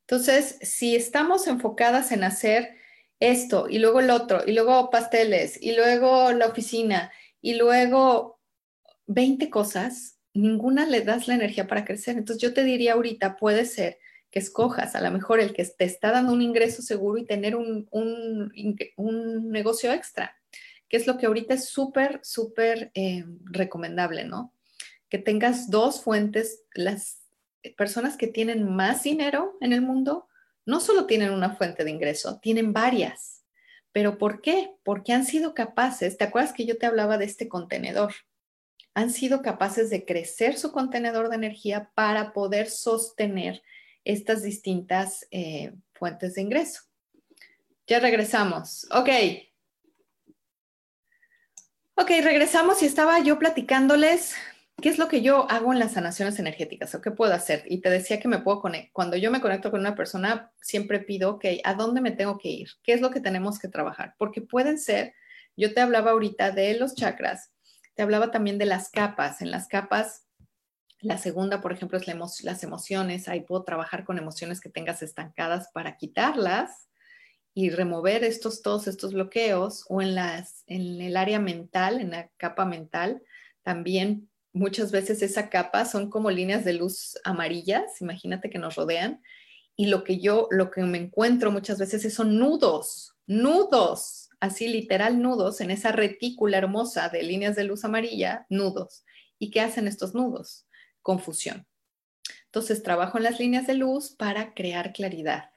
Entonces, 0.00 0.58
si 0.62 0.96
estamos 0.96 1.46
enfocadas 1.46 2.10
en 2.10 2.24
hacer 2.24 2.76
esto 3.20 3.68
y 3.68 3.78
luego 3.78 4.00
el 4.00 4.10
otro, 4.10 4.42
y 4.44 4.50
luego 4.50 4.90
pasteles, 4.90 5.62
y 5.62 5.76
luego 5.76 6.32
la 6.32 6.48
oficina, 6.48 7.12
y 7.42 7.54
luego 7.54 8.40
20 9.06 9.50
cosas, 9.50 10.18
ninguna 10.32 10.86
le 10.86 11.02
das 11.02 11.28
la 11.28 11.34
energía 11.34 11.66
para 11.66 11.84
crecer. 11.84 12.16
Entonces 12.16 12.40
yo 12.40 12.54
te 12.54 12.64
diría 12.64 12.94
ahorita, 12.94 13.36
puede 13.36 13.66
ser 13.66 13.98
que 14.30 14.38
escojas 14.38 14.94
a 14.94 15.02
lo 15.02 15.10
mejor 15.10 15.40
el 15.40 15.52
que 15.52 15.64
te 15.64 15.84
está 15.84 16.10
dando 16.10 16.32
un 16.32 16.40
ingreso 16.40 16.80
seguro 16.80 17.18
y 17.18 17.26
tener 17.26 17.54
un, 17.54 18.50
negocio 19.50 19.92
extra, 19.92 20.34
que 20.88 20.96
es 20.96 21.06
lo 21.06 21.18
que 21.18 21.26
ahorita 21.26 21.52
es 21.54 21.66
súper, 21.66 22.20
súper 22.22 22.90
eh, 22.94 23.24
recomendable, 23.44 24.24
¿no? 24.24 24.54
Que 25.10 25.18
tengas 25.18 25.68
dos 25.68 26.02
fuentes. 26.02 26.62
Las 26.74 27.20
personas 27.76 28.16
que 28.16 28.26
tienen 28.26 28.64
más 28.74 29.02
dinero 29.02 29.58
en 29.60 29.72
el 29.72 29.82
mundo 29.82 30.28
no 30.64 30.80
solo 30.80 31.06
tienen 31.06 31.32
una 31.32 31.56
fuente 31.56 31.84
de 31.84 31.90
ingreso, 31.90 32.38
tienen 32.40 32.72
varias. 32.72 33.31
¿Pero 33.92 34.18
por 34.18 34.40
qué? 34.40 34.72
Porque 34.82 35.12
han 35.12 35.26
sido 35.26 35.54
capaces, 35.54 36.16
¿te 36.16 36.24
acuerdas 36.24 36.52
que 36.52 36.66
yo 36.66 36.78
te 36.78 36.86
hablaba 36.86 37.18
de 37.18 37.26
este 37.26 37.48
contenedor? 37.48 38.14
Han 38.94 39.10
sido 39.10 39.42
capaces 39.42 39.90
de 39.90 40.04
crecer 40.04 40.58
su 40.58 40.72
contenedor 40.72 41.28
de 41.28 41.36
energía 41.36 41.90
para 41.94 42.32
poder 42.32 42.68
sostener 42.68 43.62
estas 44.04 44.42
distintas 44.42 45.26
eh, 45.30 45.74
fuentes 45.92 46.34
de 46.34 46.42
ingreso. 46.42 46.82
Ya 47.86 48.00
regresamos. 48.00 48.86
Ok. 48.90 49.08
Ok, 51.94 52.08
regresamos 52.22 52.82
y 52.82 52.86
estaba 52.86 53.20
yo 53.20 53.38
platicándoles 53.38 54.34
¿Qué 54.82 54.88
es 54.88 54.98
lo 54.98 55.06
que 55.06 55.22
yo 55.22 55.48
hago 55.48 55.72
en 55.72 55.78
las 55.78 55.92
sanaciones 55.92 56.40
energéticas 56.40 56.92
o 56.96 57.00
qué 57.00 57.12
puedo 57.12 57.32
hacer? 57.32 57.62
Y 57.66 57.80
te 57.80 57.88
decía 57.88 58.18
que 58.18 58.26
me 58.26 58.40
puedo 58.40 58.60
conectar. 58.60 58.90
Cuando 58.92 59.16
yo 59.16 59.30
me 59.30 59.40
conecto 59.40 59.70
con 59.70 59.78
una 59.78 59.94
persona, 59.94 60.50
siempre 60.60 60.98
pido, 60.98 61.30
ok, 61.30 61.44
¿a 61.62 61.74
dónde 61.74 62.00
me 62.00 62.10
tengo 62.10 62.36
que 62.36 62.48
ir? 62.48 62.68
¿Qué 62.82 62.92
es 62.92 63.00
lo 63.00 63.12
que 63.12 63.20
tenemos 63.20 63.60
que 63.60 63.68
trabajar? 63.68 64.16
Porque 64.18 64.42
pueden 64.42 64.80
ser, 64.80 65.14
yo 65.56 65.72
te 65.72 65.80
hablaba 65.80 66.10
ahorita 66.10 66.50
de 66.50 66.74
los 66.74 66.96
chakras, 66.96 67.52
te 67.94 68.02
hablaba 68.02 68.32
también 68.32 68.58
de 68.58 68.66
las 68.66 68.90
capas. 68.90 69.40
En 69.40 69.52
las 69.52 69.68
capas, 69.68 70.26
la 70.98 71.16
segunda, 71.16 71.60
por 71.60 71.72
ejemplo, 71.72 71.96
es 71.96 72.42
las 72.42 72.64
emociones. 72.64 73.28
Ahí 73.28 73.42
puedo 73.42 73.62
trabajar 73.62 74.04
con 74.04 74.18
emociones 74.18 74.60
que 74.60 74.68
tengas 74.68 75.00
estancadas 75.00 75.68
para 75.72 75.96
quitarlas 75.96 76.88
y 77.54 77.70
remover 77.70 78.24
estos, 78.24 78.62
todos 78.62 78.88
estos 78.88 79.12
bloqueos 79.12 79.84
o 79.88 80.02
en, 80.02 80.16
las, 80.16 80.64
en 80.66 81.00
el 81.00 81.16
área 81.16 81.38
mental, 81.38 82.00
en 82.00 82.10
la 82.10 82.30
capa 82.36 82.64
mental, 82.64 83.22
también 83.62 84.28
muchas 84.52 84.92
veces 84.92 85.22
esa 85.22 85.48
capa 85.48 85.84
son 85.84 86.10
como 86.10 86.30
líneas 86.30 86.64
de 86.64 86.74
luz 86.74 87.18
amarillas, 87.24 88.00
imagínate 88.00 88.50
que 88.50 88.58
nos 88.58 88.76
rodean, 88.76 89.22
y 89.76 89.86
lo 89.86 90.04
que 90.04 90.20
yo, 90.20 90.48
lo 90.50 90.70
que 90.70 90.82
me 90.82 90.98
encuentro 90.98 91.50
muchas 91.50 91.78
veces 91.78 92.12
son 92.12 92.38
nudos, 92.38 93.16
nudos, 93.26 94.28
así 94.40 94.68
literal 94.68 95.22
nudos 95.22 95.60
en 95.60 95.70
esa 95.70 95.92
retícula 95.92 96.58
hermosa 96.58 97.08
de 97.08 97.22
líneas 97.22 97.56
de 97.56 97.64
luz 97.64 97.84
amarilla, 97.84 98.46
nudos. 98.50 99.04
¿Y 99.38 99.50
qué 99.50 99.60
hacen 99.60 99.88
estos 99.88 100.14
nudos? 100.14 100.66
Confusión. 101.00 101.66
Entonces 102.46 102.82
trabajo 102.82 103.18
en 103.18 103.24
las 103.24 103.40
líneas 103.40 103.66
de 103.66 103.74
luz 103.74 104.10
para 104.10 104.52
crear 104.52 104.92
claridad. 104.92 105.50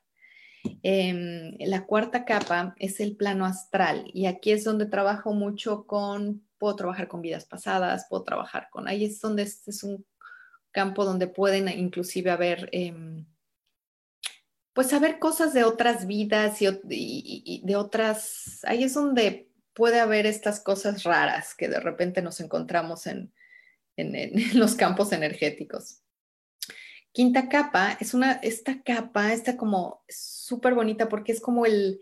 Em, 0.82 1.58
la 1.60 1.86
cuarta 1.86 2.26
capa 2.26 2.76
es 2.80 3.00
el 3.00 3.16
plano 3.16 3.46
astral 3.46 4.10
y 4.14 4.28
aquí 4.28 4.52
es 4.52 4.64
donde 4.64 4.86
trabajo 4.86 5.34
mucho 5.34 5.86
con 5.86 6.45
puedo 6.58 6.76
trabajar 6.76 7.08
con 7.08 7.22
vidas 7.22 7.46
pasadas, 7.46 8.08
puedo 8.10 8.24
trabajar 8.24 8.70
con, 8.72 8.88
ahí 8.88 9.06
es 9.06 9.20
donde 9.22 9.44
este 9.44 9.72
es 9.72 9.84
un 9.84 10.06
campo 10.72 11.06
donde 11.06 11.28
pueden 11.28 11.70
inclusive 11.70 12.32
haber, 12.32 12.70
em, 12.72 13.26
pues 14.74 14.88
saber 14.90 15.20
cosas 15.20 15.54
de 15.54 15.64
otras 15.64 16.06
vidas 16.06 16.62
y, 16.62 17.62
de 17.64 17.76
otras, 17.76 18.60
ahí 18.66 18.84
es 18.84 18.94
donde 18.94 19.50
puede 19.74 20.00
haber 20.00 20.26
estas 20.26 20.60
cosas 20.60 21.04
raras 21.04 21.56
que 21.56 21.70
de 21.70 21.80
repente 21.80 22.22
nos 22.22 22.40
encontramos 22.42 23.08
en, 23.08 23.34
en 23.96 24.34
los 24.60 24.76
campos 24.76 25.12
energéticos. 25.14 26.02
Quinta 27.14 27.48
capa 27.48 27.98
es 28.02 28.14
una, 28.14 28.34
esta 28.34 28.82
capa, 28.84 29.32
está 29.32 29.56
como 29.56 30.04
súper 30.10 30.74
bonita 30.74 31.08
porque 31.08 31.32
es 31.32 31.40
como 31.40 31.66
el, 31.66 32.02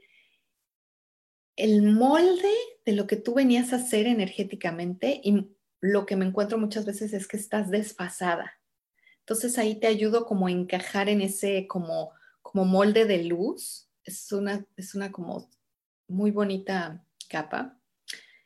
el 1.55 1.83
molde 1.83 2.51
de 2.85 2.93
lo 2.93 3.07
que 3.07 3.15
tú 3.15 3.35
venías 3.35 3.73
a 3.73 3.77
hacer 3.77 4.07
energéticamente 4.07 5.21
y 5.23 5.47
lo 5.81 6.05
que 6.05 6.15
me 6.15 6.25
encuentro 6.25 6.57
muchas 6.57 6.85
veces 6.85 7.13
es 7.13 7.27
que 7.27 7.37
estás 7.37 7.69
desfasada. 7.69 8.59
Entonces 9.19 9.57
ahí 9.57 9.75
te 9.75 9.87
ayudo 9.87 10.25
como 10.25 10.47
a 10.47 10.51
encajar 10.51 11.09
en 11.09 11.21
ese 11.21 11.67
como, 11.67 12.11
como 12.41 12.65
molde 12.65 13.05
de 13.05 13.23
luz. 13.23 13.89
Es 14.03 14.31
una, 14.31 14.65
es 14.75 14.95
una 14.95 15.11
como 15.11 15.49
muy 16.07 16.31
bonita 16.31 17.05
capa. 17.29 17.77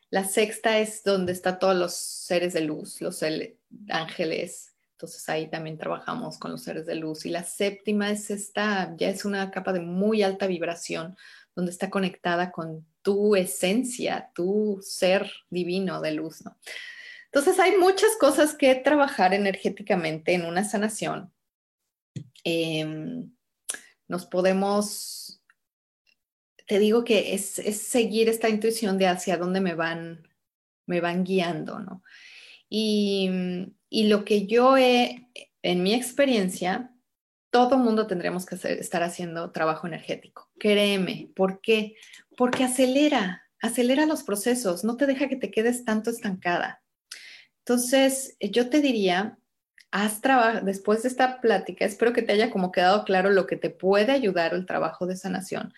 La 0.09 0.23
sexta 0.23 0.79
es 0.79 1.03
donde 1.03 1.33
están 1.33 1.59
todos 1.59 1.75
los 1.75 1.93
seres 1.93 2.53
de 2.53 2.61
luz, 2.61 3.01
los 3.01 3.23
ángeles. 3.89 4.73
Entonces 4.93 5.27
ahí 5.29 5.49
también 5.49 5.77
trabajamos 5.77 6.39
con 6.39 6.51
los 6.51 6.63
seres 6.63 6.85
de 6.85 6.95
luz. 6.95 7.25
Y 7.25 7.29
la 7.29 7.43
séptima 7.43 8.09
es 8.09 8.29
esta, 8.29 8.95
ya 8.97 9.09
es 9.09 9.25
una 9.25 9.51
capa 9.51 9.73
de 9.73 9.81
muy 9.81 10.23
alta 10.23 10.47
vibración, 10.47 11.15
donde 11.55 11.71
está 11.71 11.89
conectada 11.89 12.51
con 12.51 12.85
tu 13.07 13.37
esencia, 13.37 14.31
tu 14.35 14.79
ser 14.81 15.31
divino 15.49 16.01
de 16.01 16.11
luz, 16.11 16.43
¿no? 16.43 16.57
Entonces 17.31 17.57
hay 17.57 17.77
muchas 17.77 18.17
cosas 18.19 18.53
que 18.53 18.75
trabajar 18.75 19.33
energéticamente 19.33 20.33
en 20.33 20.43
una 20.43 20.65
sanación. 20.65 21.31
Em, 22.43 23.31
nos 24.09 24.25
podemos, 24.25 25.41
te 26.65 26.79
digo 26.79 27.05
que 27.05 27.33
es, 27.33 27.45
seguir 27.45 28.27
esta 28.27 28.49
intuición 28.49 28.97
de 28.97 29.07
hacia 29.07 29.37
dónde 29.37 29.61
me 29.61 29.73
van, 29.73 30.27
me 30.85 30.99
van 30.99 31.23
guiando, 31.23 31.79
¿no? 31.79 32.03
Y, 32.67 33.29
y 33.89 34.09
lo 34.09 34.25
que 34.25 34.47
yo 34.47 34.75
he, 34.75 35.29
en 35.61 35.81
mi 35.81 35.93
experiencia, 35.93 36.93
todo 37.49 37.77
mundo 37.77 38.07
tendremos 38.07 38.45
que 38.45 38.55
estar 38.55 39.03
haciendo 39.03 39.51
trabajo 39.51 39.87
energético. 39.87 40.49
Créeme, 40.59 41.31
¿por 41.35 41.61
qué? 41.61 41.95
Porque 42.35 42.63
acelera, 42.63 43.43
acelera 43.61 44.05
los 44.05 44.23
procesos, 44.23 44.83
no 44.83 44.97
te 44.97 45.05
deja 45.05 45.27
que 45.27 45.35
te 45.35 45.51
quedes 45.51 45.85
tanto 45.85 46.09
estancada. 46.09 46.81
Entonces, 47.59 48.37
yo 48.39 48.69
te 48.69 48.81
diría, 48.81 49.37
haz 49.91 50.21
trabajo, 50.21 50.61
después 50.63 51.03
de 51.03 51.09
esta 51.09 51.41
plática, 51.41 51.85
espero 51.85 52.13
que 52.13 52.21
te 52.21 52.33
haya 52.33 52.49
como 52.49 52.71
quedado 52.71 53.03
claro 53.03 53.29
lo 53.29 53.47
que 53.47 53.57
te 53.57 53.69
puede 53.69 54.11
ayudar 54.11 54.53
el 54.53 54.65
trabajo 54.65 55.05
de 55.05 55.15
sanación. 55.15 55.73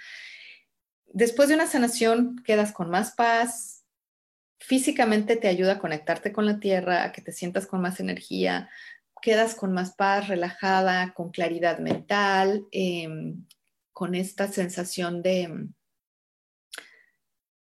Después 1.08 1.50
de 1.50 1.56
una 1.56 1.68
sanación, 1.68 2.36
quedas 2.44 2.72
con 2.72 2.90
más 2.90 3.14
paz, 3.16 3.86
físicamente 4.60 5.36
te 5.38 5.48
ayuda 5.48 5.74
a 5.74 5.80
conectarte 5.80 6.32
con 6.32 6.46
la 6.46 6.60
tierra, 6.60 7.04
a 7.04 7.12
que 7.12 7.22
te 7.22 7.32
sientas 7.32 7.66
con 7.66 7.82
más 7.82 8.00
energía, 8.00 8.70
quedas 9.22 9.56
con 9.56 9.74
más 9.74 9.96
paz, 9.96 10.28
relajada, 10.28 11.14
con 11.14 11.32
claridad 11.32 11.80
mental, 11.80 12.66
em, 12.72 13.46
con 13.92 14.16
esta 14.16 14.48
sensación 14.48 15.22
de, 15.22 15.68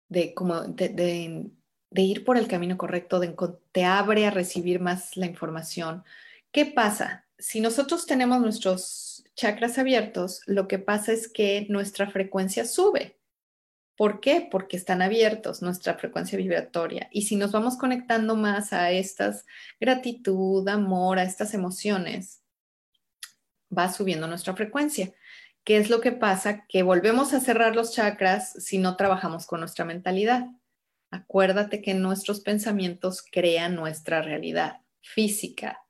de, 0.10 0.34
como 0.34 0.62
de, 0.64 1.52
ir 1.96 2.24
por 2.24 2.38
el 2.38 2.48
camino 2.48 2.78
correcto, 2.78 3.20
de, 3.20 3.36
te 3.72 3.84
abre 3.86 4.26
a 4.26 4.32
recibir 4.32 4.80
más 4.80 5.18
la 5.18 5.26
información. 5.26 6.04
¿Qué 6.52 6.66
pasa? 6.66 7.26
Si 7.38 7.62
nosotros 7.62 8.06
tenemos 8.06 8.42
nuestros 8.42 9.24
chakras 9.36 9.78
abiertos, 9.78 10.42
lo 10.46 10.68
que 10.68 10.80
pasa 10.80 11.12
es 11.12 11.28
que 11.28 11.68
nuestra 11.70 12.10
frecuencia 12.10 12.66
sube. 12.66 13.17
¿Por 13.98 14.20
qué? 14.20 14.48
Porque 14.50 14.78
están 14.78 15.02
abiertos 15.02 15.64
nuestra 15.64 15.96
frecuencia 15.96 16.38
vibratoria. 16.38 17.10
Y 17.12 17.24
si 17.24 17.36
nos 17.36 17.52
vamos 17.52 17.78
conectando 17.78 18.36
más 18.36 18.72
a 18.72 18.92
estas 18.92 19.46
gratitud, 19.80 20.68
amor, 20.70 21.18
a 21.18 21.24
estas 21.24 21.56
emociones, 21.56 22.44
va 23.76 23.92
subiendo 23.92 24.28
nuestra 24.28 24.56
frecuencia. 24.56 25.14
¿Qué 25.64 25.78
es 25.78 25.90
lo 25.90 26.00
que 26.00 26.12
pasa? 26.12 26.66
Que 26.68 26.84
volvemos 26.84 27.34
a 27.34 27.40
cerrar 27.40 27.76
los 27.76 27.92
chakras 27.92 28.54
si 28.64 28.78
no 28.78 28.96
trabajamos 28.96 29.48
con 29.48 29.62
nuestra 29.62 29.84
mentalidad. 29.84 30.46
Acuérdate 31.10 31.82
que 31.82 31.96
nuestros 31.96 32.42
pensamientos 32.42 33.24
crean 33.32 33.74
nuestra 33.74 34.22
realidad 34.22 34.82
física, 35.02 35.82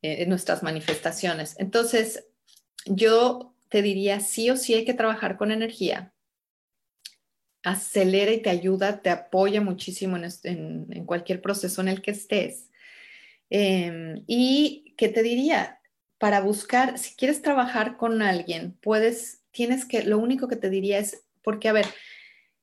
eh, 0.00 0.24
nuestras 0.26 0.62
manifestaciones. 0.62 1.54
Entonces, 1.58 2.24
yo 2.86 3.54
te 3.68 3.82
diría, 3.82 4.20
sí 4.20 4.48
o 4.50 4.56
sí 4.56 4.72
hay 4.72 4.86
que 4.86 4.94
trabajar 4.94 5.36
con 5.36 5.52
energía, 5.52 6.14
acelera 7.70 8.32
y 8.32 8.42
te 8.42 8.50
ayuda, 8.50 9.00
te 9.00 9.10
apoya 9.10 9.60
muchísimo 9.60 10.16
en, 10.16 11.04
cualquier 11.06 11.40
proceso 11.40 11.80
en 11.80 11.88
el 11.88 12.02
que 12.02 12.12
estés. 12.12 12.70
Em, 13.50 14.24
y 14.26 14.94
qué 14.96 15.08
te 15.08 15.22
diría, 15.22 15.80
para 16.18 16.40
buscar, 16.40 16.98
si 16.98 17.14
quieres 17.14 17.42
trabajar 17.42 17.96
con 17.96 18.22
alguien, 18.22 18.76
puedes, 18.80 19.42
tienes 19.50 19.84
que, 19.84 20.02
lo 20.02 20.18
único 20.18 20.48
que 20.48 20.56
te 20.56 20.70
diría 20.70 20.98
es, 20.98 21.24
porque 21.42 21.68
a 21.68 21.72
ver, 21.72 21.86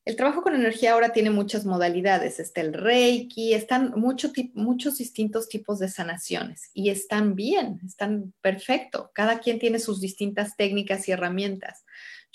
el 0.05 0.15
trabajo 0.15 0.43
con 0.43 0.53
energía 0.53 0.93
ahora 0.93 1.13
tiene 1.13 1.31
muchas 1.31 1.65
modalidades, 1.65 2.39
está 2.39 2.61
el 2.61 2.73
Reiki, 2.73 3.55
están 3.55 3.91
muchos 3.95 4.97
distintos 4.97 5.49
tipos 5.49 5.79
de 5.79 5.89
sanaciones 5.89 6.69
y 6.75 6.91
están 6.91 7.35
bien, 7.35 7.79
están 7.83 8.31
perfecto. 8.41 9.09
Cada 9.15 9.39
quien 9.39 9.57
tiene 9.57 9.79
sus 9.79 9.99
distintas 9.99 10.55
técnicas 10.57 11.07
y 11.07 11.11
herramientas. 11.11 11.85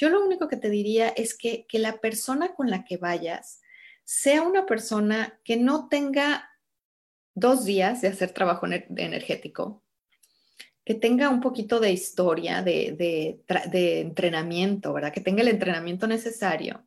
Yo 0.01 0.09
lo 0.09 0.24
único 0.24 0.48
que 0.48 0.57
te 0.57 0.70
diría 0.70 1.11
es 1.11 1.36
que, 1.36 1.66
la 1.74 2.01
persona 2.01 2.55
con 2.55 2.70
la 2.70 2.84
que 2.84 2.96
vayas 2.96 3.61
sea 4.03 4.40
una 4.40 4.64
persona 4.64 5.38
que 5.44 5.59
no 5.59 5.88
tenga 5.88 6.48
dos 7.34 7.66
días 7.66 8.01
de 8.01 8.09
hacer 8.09 8.30
trabajo 8.30 8.66
energético, 8.66 9.84
que 10.86 10.94
tenga 10.94 11.28
un 11.28 11.42
poquito 11.42 11.80
de 11.80 11.92
historia, 11.92 12.62
de, 12.62 12.96
de, 13.46 14.01
entrenamiento, 14.01 14.94
¿verdad? 14.94 15.12
Que 15.12 15.20
tenga 15.20 15.42
el 15.42 15.48
entrenamiento 15.48 16.07
necesario. 16.07 16.82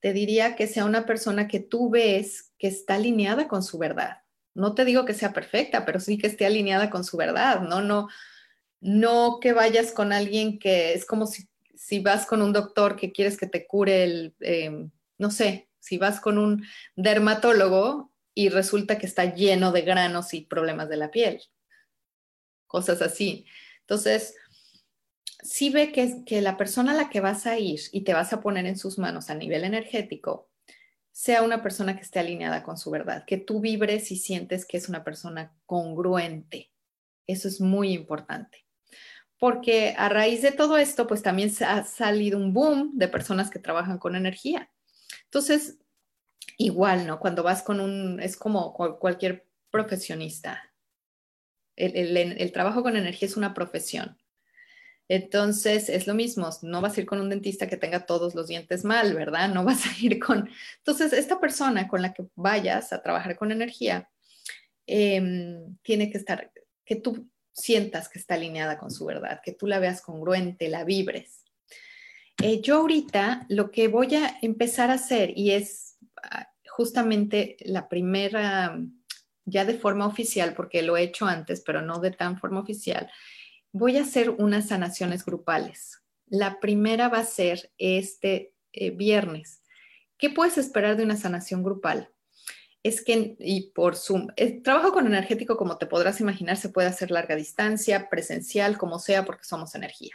Te 0.00 0.14
diría 0.14 0.56
que 0.56 0.66
sea 0.66 0.86
una 0.86 1.04
persona 1.04 1.48
que 1.48 1.60
tú 1.60 1.90
ves 1.90 2.54
que 2.58 2.68
está 2.68 2.94
alineada 2.94 3.48
con 3.48 3.62
su 3.62 3.76
verdad. 3.76 4.22
No 4.54 4.74
te 4.74 4.86
digo 4.86 5.04
que 5.04 5.12
sea 5.12 5.34
perfecta, 5.34 5.84
pero 5.84 6.00
sí 6.00 6.16
que 6.16 6.26
esté 6.26 6.46
alineada 6.46 6.88
con 6.88 7.04
su 7.04 7.18
verdad, 7.18 7.60
no, 7.60 7.82
no, 7.82 8.08
no 8.80 9.40
que 9.42 9.52
vayas 9.52 9.92
con 9.92 10.14
alguien 10.14 10.58
que 10.58 10.94
es 10.94 11.04
como 11.04 11.26
si 11.26 11.46
si 11.86 12.00
vas 12.00 12.26
con 12.26 12.42
un 12.42 12.52
doctor 12.52 12.96
que 12.96 13.12
quieres 13.12 13.36
que 13.36 13.46
te 13.46 13.64
cure 13.64 14.02
el, 14.02 14.34
eh, 14.40 14.88
no 15.18 15.30
sé, 15.30 15.68
si 15.78 15.98
vas 15.98 16.20
con 16.20 16.36
un 16.36 16.66
dermatólogo 16.96 18.12
y 18.34 18.48
resulta 18.48 18.98
que 18.98 19.06
está 19.06 19.36
lleno 19.36 19.70
de 19.70 19.82
granos 19.82 20.34
y 20.34 20.40
problemas 20.40 20.88
de 20.88 20.96
la 20.96 21.12
piel, 21.12 21.40
cosas 22.66 23.02
así. 23.02 23.46
Entonces, 23.82 24.34
si 25.44 25.70
ve 25.70 25.92
que, 25.92 26.24
que 26.24 26.40
la 26.40 26.56
persona 26.56 26.90
a 26.90 26.96
la 26.96 27.08
que 27.08 27.20
vas 27.20 27.46
a 27.46 27.56
ir 27.56 27.78
y 27.92 28.00
te 28.00 28.14
vas 28.14 28.32
a 28.32 28.40
poner 28.40 28.66
en 28.66 28.78
sus 28.78 28.98
manos 28.98 29.30
a 29.30 29.36
nivel 29.36 29.62
energético, 29.62 30.50
sea 31.12 31.42
una 31.42 31.62
persona 31.62 31.94
que 31.94 32.02
esté 32.02 32.18
alineada 32.18 32.64
con 32.64 32.78
su 32.78 32.90
verdad, 32.90 33.24
que 33.24 33.36
tú 33.36 33.60
vibres 33.60 34.10
y 34.10 34.16
sientes 34.16 34.66
que 34.66 34.76
es 34.76 34.88
una 34.88 35.04
persona 35.04 35.56
congruente. 35.66 36.72
Eso 37.28 37.46
es 37.46 37.60
muy 37.60 37.92
importante 37.92 38.65
porque 39.38 39.94
a 39.96 40.08
raíz 40.08 40.42
de 40.42 40.52
todo 40.52 40.78
esto, 40.78 41.06
pues 41.06 41.22
también 41.22 41.50
se 41.50 41.64
ha 41.64 41.84
salido 41.84 42.38
un 42.38 42.52
boom 42.52 42.92
de 42.94 43.08
personas 43.08 43.50
que 43.50 43.58
trabajan 43.58 43.98
con 43.98 44.16
energía. 44.16 44.70
Entonces, 45.24 45.78
igual, 46.56 47.06
¿no? 47.06 47.20
Cuando 47.20 47.42
vas 47.42 47.62
con 47.62 47.80
un, 47.80 48.20
es 48.20 48.36
como 48.36 48.72
cualquier 48.72 49.46
profesionista. 49.70 50.72
El, 51.76 52.52
trabajo 52.52 52.82
con 52.82 52.96
energía 52.96 53.28
es 53.28 53.36
una 53.36 53.52
profesión. 53.52 54.16
Entonces, 55.08 55.88
es 55.88 56.06
lo 56.06 56.14
mismo, 56.14 56.48
no 56.62 56.80
vas 56.80 56.96
a 56.96 57.00
ir 57.00 57.06
con 57.06 57.20
un 57.20 57.28
dentista 57.28 57.68
que 57.68 57.76
tenga 57.76 58.06
todos 58.06 58.34
los 58.34 58.48
dientes 58.48 58.84
mal, 58.84 59.14
¿verdad? 59.14 59.50
No 59.50 59.64
vas 59.64 59.84
a 59.86 59.90
ir 60.00 60.18
con... 60.18 60.48
Entonces, 60.78 61.12
esta 61.12 61.38
persona 61.38 61.86
con 61.86 62.02
la 62.02 62.12
que 62.14 62.26
vayas 62.34 62.92
a 62.92 63.02
trabajar 63.02 63.36
con 63.36 63.52
energía, 63.52 64.08
em, 64.86 65.76
tiene 65.82 66.10
que 66.10 66.18
estar, 66.18 66.50
que 66.84 66.96
tú 66.96 67.28
sientas 67.56 68.08
que 68.08 68.18
está 68.18 68.34
alineada 68.34 68.78
con 68.78 68.90
su 68.90 69.06
verdad, 69.06 69.40
que 69.42 69.52
tú 69.52 69.66
la 69.66 69.78
veas 69.78 70.02
congruente, 70.02 70.68
la 70.68 70.84
vibres. 70.84 71.42
Eh, 72.42 72.60
yo 72.60 72.76
ahorita 72.76 73.46
lo 73.48 73.70
que 73.70 73.88
voy 73.88 74.14
a 74.14 74.36
empezar 74.42 74.90
a 74.90 74.94
hacer, 74.94 75.32
y 75.36 75.52
es 75.52 75.96
ah, 76.22 76.48
justamente 76.68 77.56
la 77.60 77.88
primera, 77.88 78.78
ya 79.46 79.64
de 79.64 79.78
forma 79.78 80.06
oficial, 80.06 80.54
porque 80.54 80.82
lo 80.82 80.96
he 80.96 81.02
hecho 81.02 81.26
antes, 81.26 81.62
pero 81.62 81.80
no 81.80 81.98
de 81.98 82.10
tan 82.10 82.38
forma 82.38 82.60
oficial, 82.60 83.10
voy 83.72 83.96
a 83.96 84.02
hacer 84.02 84.30
unas 84.30 84.68
sanaciones 84.68 85.24
grupales. 85.24 86.02
La 86.26 86.60
primera 86.60 87.08
va 87.08 87.20
a 87.20 87.24
ser 87.24 87.72
este 87.78 88.52
eh, 88.72 88.90
viernes. 88.90 89.62
¿Qué 90.18 90.28
puedes 90.28 90.58
esperar 90.58 90.96
de 90.96 91.04
una 91.04 91.16
sanación 91.16 91.62
grupal? 91.62 92.10
Es 92.86 93.02
que, 93.02 93.34
y 93.40 93.72
por 93.72 93.96
Zoom, 93.96 94.28
el 94.36 94.62
trabajo 94.62 94.92
con 94.92 95.08
energético, 95.08 95.56
como 95.56 95.76
te 95.76 95.86
podrás 95.86 96.20
imaginar, 96.20 96.56
se 96.56 96.68
puede 96.68 96.86
hacer 96.86 97.10
larga 97.10 97.34
distancia, 97.34 98.08
presencial, 98.08 98.78
como 98.78 99.00
sea, 99.00 99.24
porque 99.24 99.42
somos 99.42 99.74
energía. 99.74 100.14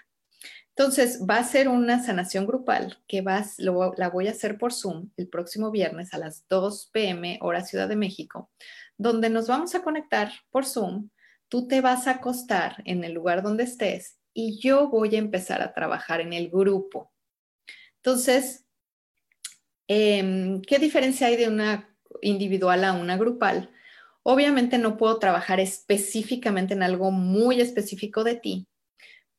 Entonces, 0.69 1.19
va 1.29 1.35
a 1.35 1.43
ser 1.43 1.67
una 1.67 2.01
sanación 2.01 2.47
grupal 2.47 2.97
que 3.09 3.21
vas, 3.21 3.59
la 3.59 4.09
voy 4.09 4.29
a 4.29 4.31
hacer 4.31 4.57
por 4.57 4.71
Zoom 4.71 5.09
el 5.17 5.27
próximo 5.27 5.69
viernes 5.69 6.13
a 6.13 6.17
las 6.17 6.47
2 6.47 6.91
p.m. 6.93 7.39
hora 7.41 7.65
Ciudad 7.65 7.89
de 7.89 7.97
México, 7.97 8.49
donde 8.97 9.29
nos 9.29 9.49
vamos 9.49 9.75
a 9.75 9.83
conectar 9.83 10.31
por 10.49 10.65
Zoom. 10.65 11.09
Tú 11.49 11.67
te 11.67 11.81
vas 11.81 12.07
a 12.07 12.11
acostar 12.11 12.81
en 12.85 13.03
el 13.03 13.11
lugar 13.11 13.43
donde 13.43 13.65
estés 13.65 14.17
y 14.33 14.61
yo 14.61 14.87
voy 14.87 15.13
a 15.17 15.19
empezar 15.19 15.61
a 15.61 15.73
trabajar 15.73 16.21
en 16.21 16.31
el 16.31 16.49
grupo. 16.49 17.11
Entonces, 17.97 18.63
em, 19.89 20.61
¿qué 20.61 20.79
diferencia 20.79 21.27
hay 21.27 21.35
de 21.35 21.49
una 21.49 21.90
individual 22.21 22.83
a 22.83 22.93
una 22.93 23.17
grupal? 23.17 23.71
Obviamente 24.23 24.77
no 24.77 24.97
puedo 24.97 25.17
trabajar 25.19 25.59
específicamente 25.59 26.73
en 26.73 26.83
algo 26.83 27.11
muy 27.11 27.59
específico 27.59 28.23
de 28.23 28.35
ti, 28.35 28.67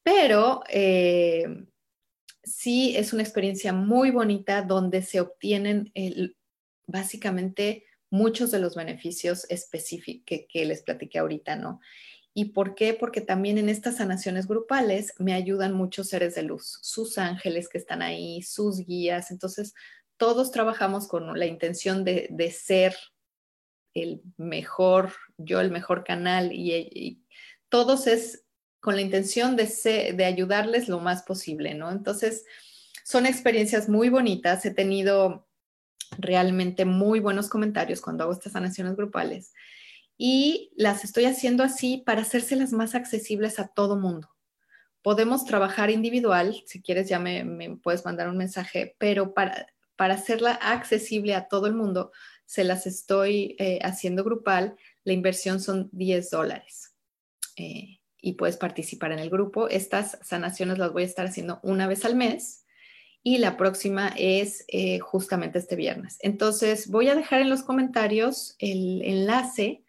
pero 0.02 0.62
eh, 0.68 1.66
sí 2.42 2.96
es 2.96 3.12
una 3.12 3.22
experiencia 3.22 3.72
muy 3.72 4.10
bonita 4.10 4.62
donde 4.62 5.02
se 5.02 5.20
obtienen 5.20 5.92
básicamente 6.86 7.84
muchos 8.10 8.50
de 8.50 8.58
los 8.58 8.74
beneficios 8.74 9.46
específicos 9.48 10.24
que, 10.26 10.46
que, 10.46 10.64
les 10.66 10.82
platiqué 10.82 11.18
ahorita, 11.18 11.56
¿no? 11.56 11.80
¿Y 12.34 12.46
por 12.46 12.74
qué? 12.74 12.94
Porque 12.94 13.20
también 13.20 13.58
en 13.58 13.68
estas 13.68 13.96
sanaciones 13.96 14.46
grupales 14.48 15.12
me 15.18 15.34
ayudan 15.34 15.74
muchos 15.74 16.08
seres 16.08 16.34
de 16.34 16.42
luz, 16.42 16.78
sus 16.82 17.18
ángeles 17.18 17.68
que 17.68 17.78
están 17.78 18.00
ahí, 18.00 18.42
sus 18.42 18.78
guías. 18.78 19.30
Entonces, 19.30 19.74
todos 20.16 20.50
trabajamos 20.50 21.08
con 21.08 21.38
la 21.38 21.46
intención 21.46 22.04
de, 22.04 22.56
ser 22.56 22.96
el 23.94 24.22
mejor, 24.36 25.12
yo 25.36 25.60
el 25.60 25.70
mejor 25.70 26.04
canal 26.04 26.52
y, 26.52 27.18
todos 27.68 28.06
es 28.06 28.44
con 28.80 28.96
la 28.96 29.00
intención 29.00 29.56
de, 29.56 30.12
de 30.14 30.24
ayudarles 30.26 30.88
lo 30.88 31.00
más 31.00 31.22
posible, 31.22 31.72
¿no? 31.74 31.90
Entonces, 31.90 32.44
son 33.04 33.24
experiencias 33.24 33.88
muy 33.88 34.10
bonitas. 34.10 34.64
He 34.66 34.72
tenido 34.72 35.48
realmente 36.18 36.84
muy 36.84 37.20
buenos 37.20 37.48
comentarios 37.48 38.00
cuando 38.00 38.24
hago 38.24 38.32
estas 38.32 38.52
sanaciones 38.52 38.96
grupales 38.96 39.52
y 40.16 40.70
las 40.76 41.04
estoy 41.04 41.24
haciendo 41.24 41.64
así 41.64 42.02
para 42.04 42.22
hacérselas 42.22 42.72
más 42.72 42.94
accesibles 42.94 43.58
a 43.58 43.68
todo 43.68 43.96
mundo. 43.96 44.28
Podemos 45.02 45.44
trabajar 45.44 45.90
individual, 45.90 46.62
si 46.66 46.80
quieres 46.80 47.08
ya 47.08 47.18
me, 47.18 47.76
puedes 47.82 48.04
mandar 48.04 48.28
un 48.28 48.36
mensaje, 48.36 48.94
pero 48.98 49.34
para, 49.34 49.66
para 49.96 50.14
hacerla 50.14 50.52
accesible 50.52 51.34
a 51.34 51.48
todo 51.48 51.66
el 51.66 51.74
mundo, 51.74 52.12
se 52.52 52.64
las 52.64 52.86
estoy 52.86 53.56
eh, 53.58 53.78
haciendo 53.82 54.24
grupal. 54.24 54.76
La 55.04 55.12
inversión 55.12 55.60
son 55.60 55.88
10 55.92 56.30
dólares. 56.30 56.94
Eh, 57.56 57.98
y 58.20 58.34
puedes 58.34 58.56
participar 58.56 59.12
en 59.12 59.18
el 59.18 59.30
grupo. 59.30 59.68
Estas 59.68 60.18
sanaciones 60.22 60.78
las 60.78 60.92
voy 60.92 61.02
a 61.02 61.06
estar 61.06 61.26
haciendo 61.26 61.60
una 61.62 61.86
vez 61.86 62.04
al 62.04 62.14
mes 62.14 62.66
y 63.22 63.38
la 63.38 63.56
próxima 63.56 64.12
es 64.16 64.64
eh, 64.68 64.98
justamente 64.98 65.58
este 65.58 65.76
viernes. 65.76 66.18
Entonces, 66.20 66.88
voy 66.88 67.08
a 67.08 67.14
dejar 67.14 67.40
en 67.40 67.48
los 67.48 67.62
comentarios 67.62 68.54
el 68.58 69.02
enlace 69.02 69.82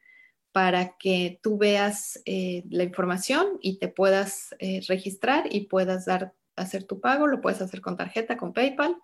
para 0.51 0.97
que 0.97 1.39
tú 1.41 1.57
veas 1.57 2.21
la 2.25 2.83
información 2.83 3.57
y 3.59 3.79
te 3.79 3.87
puedas 3.87 4.55
registrar 4.87 5.47
y 5.51 5.61
puedas 5.61 6.05
dar, 6.05 6.33
hacer 6.55 6.83
tu 6.83 7.01
pago. 7.01 7.25
Lo 7.25 7.41
puedes 7.41 7.59
hacer 7.59 7.81
con 7.81 7.97
tarjeta, 7.97 8.37
con 8.37 8.53
PayPal 8.53 8.95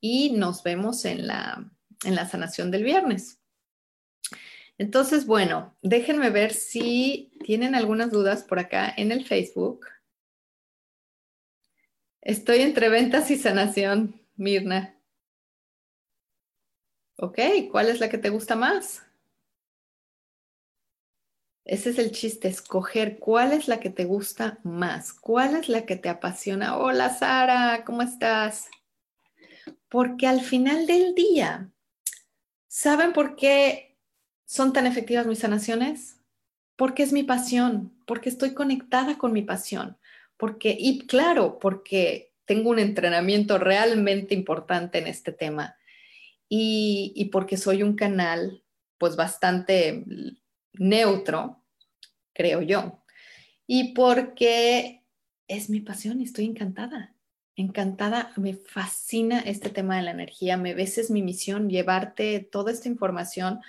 y 0.00 0.30
nos 0.30 0.62
vemos 0.62 1.04
en 1.04 1.26
la, 1.26 1.70
en 2.04 2.14
la 2.14 2.28
sanación 2.28 2.70
del 2.70 2.84
viernes. 2.84 3.40
Entonces, 4.78 5.26
bueno, 5.26 5.74
déjenme 5.82 6.30
ver 6.30 6.52
si 6.52 7.32
tienen 7.44 7.74
algunas 7.74 8.10
dudas 8.10 8.42
por 8.42 8.58
acá 8.58 8.92
en 8.96 9.10
el 9.10 9.24
Facebook. 9.24 9.86
Estoy 12.20 12.60
entre 12.60 12.88
ventas 12.88 13.30
y 13.30 13.38
sanación, 13.38 14.20
Mirna. 14.36 14.94
Ok, 17.18 17.38
¿cuál 17.70 17.88
es 17.88 18.00
la 18.00 18.10
que 18.10 18.18
te 18.18 18.28
gusta 18.28 18.56
más? 18.56 19.02
Ese 21.64 21.90
es 21.90 21.98
el 21.98 22.12
chiste, 22.12 22.46
escoger 22.46 23.18
cuál 23.18 23.52
es 23.52 23.66
la 23.66 23.80
que 23.80 23.90
te 23.90 24.04
gusta 24.04 24.58
más, 24.62 25.12
cuál 25.12 25.56
es 25.56 25.68
la 25.68 25.86
que 25.86 25.96
te 25.96 26.08
apasiona. 26.08 26.76
Hola 26.76 27.10
Sara, 27.10 27.84
¿cómo 27.84 28.02
estás? 28.02 28.68
Porque 29.96 30.26
al 30.26 30.42
final 30.42 30.86
del 30.86 31.14
día, 31.14 31.70
¿saben 32.68 33.14
por 33.14 33.34
qué 33.34 33.96
¿Son 34.44 34.74
tan 34.74 34.86
efectivas 34.86 35.26
mis 35.26 35.38
sanaciones? 35.38 36.20
Porque 36.76 37.02
es 37.02 37.14
mi 37.14 37.22
pasión, 37.22 37.98
porque 38.04 38.28
estoy 38.28 38.52
conectada 38.52 39.16
con 39.16 39.32
mi 39.32 39.40
pasión, 39.40 39.96
porque, 40.36 40.76
y 40.78 41.06
claro, 41.06 41.58
porque 41.58 42.34
tengo 42.44 42.68
un 42.68 42.78
entrenamiento 42.78 43.56
realmente 43.56 44.34
importante 44.34 44.98
en 44.98 45.06
este 45.06 45.32
tema 45.32 45.78
y, 46.46 47.14
y 47.16 47.30
porque 47.30 47.56
soy 47.56 47.82
un 47.82 47.96
canal 47.96 48.62
pues 48.98 49.16
bastante 49.16 50.04
neutro, 50.74 51.64
creo 52.34 52.60
yo, 52.60 53.02
y 53.66 53.94
porque 53.94 55.06
es 55.48 55.70
mi 55.70 55.80
pasión 55.80 56.20
y 56.20 56.24
estoy 56.24 56.44
encantada, 56.44 57.15
encantada, 57.56 58.32
me 58.36 58.54
fascina 58.54 59.40
este 59.40 59.70
tema 59.70 59.96
de 59.96 60.02
la 60.02 60.10
energía, 60.10 60.56
me 60.56 60.74
ves 60.74 60.98
es 60.98 61.10
mi 61.10 61.22
misión 61.22 61.70
llevarte 61.70 62.40
toda 62.40 62.70
esta 62.70 62.88
información 62.88 63.60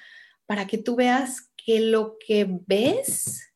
para 0.45 0.67
que 0.67 0.77
tú 0.77 0.95
veas 0.95 1.49
que 1.55 1.79
lo 1.79 2.17
que 2.25 2.47
ves 2.67 3.53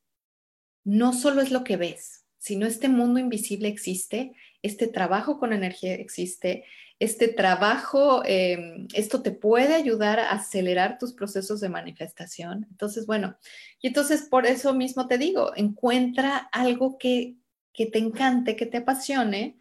no 0.84 1.14
solo 1.14 1.42
es 1.42 1.52
lo 1.52 1.64
que 1.64 1.78
ves, 1.78 2.26
sino 2.38 2.66
este 2.66 2.90
mundo 2.90 3.20
invisible 3.20 3.68
existe, 3.68 4.34
este 4.62 4.88
trabajo 4.88 5.38
con 5.38 5.54
energía 5.54 5.94
existe, 5.94 6.64
este 7.00 7.28
trabajo, 7.28 8.22
em, 8.26 8.88
esto 8.94 9.22
te 9.22 9.32
puede 9.32 9.74
ayudar 9.74 10.20
a 10.20 10.32
acelerar 10.32 10.98
tus 11.00 11.14
procesos 11.14 11.60
de 11.60 11.70
manifestación. 11.70 12.68
Entonces, 12.70 13.08
bueno, 13.08 13.38
y 13.82 13.88
entonces 13.88 14.24
por 14.24 14.46
eso 14.46 14.74
mismo 14.74 15.08
te 15.08 15.18
digo, 15.18 15.52
encuentra 15.56 16.38
algo 16.52 16.98
que, 16.98 17.36
que 17.74 17.88
te 17.88 17.98
encante, 17.98 18.56
que 18.56 18.68
te 18.68 18.78
apasione 18.78 19.58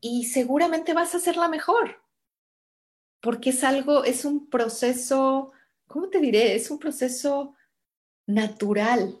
y 0.00 0.24
seguramente 0.24 0.94
vas 0.94 1.14
a 1.14 1.18
hacerla 1.18 1.48
mejor, 1.48 2.02
porque 3.20 3.50
es 3.50 3.64
algo, 3.64 4.04
es 4.04 4.24
un 4.24 4.48
proceso 4.48 5.52
¿cómo 5.90 6.08
te 6.08 6.20
diré? 6.20 6.54
Es 6.54 6.70
un 6.70 6.78
proceso 6.78 7.56
natural. 8.24 9.20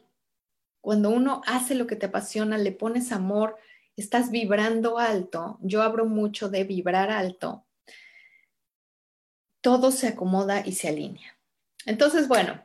Cuando 0.80 1.10
uno 1.10 1.42
hace 1.44 1.74
lo 1.74 1.88
que 1.88 1.96
te 1.96 2.06
apasiona, 2.06 2.58
le 2.58 2.70
pones 2.70 3.10
amor, 3.10 3.56
estás 3.96 4.30
vibrando 4.30 4.96
alto, 4.96 5.58
yo 5.62 5.82
hablo 5.82 6.06
mucho 6.06 6.48
de 6.48 6.62
vibrar 6.62 7.10
alto, 7.10 7.66
todo 9.60 9.90
se 9.90 10.06
acomoda 10.06 10.64
y 10.64 10.72
se 10.72 10.88
alinea. 10.88 11.36
Entonces, 11.86 12.28
bueno, 12.28 12.62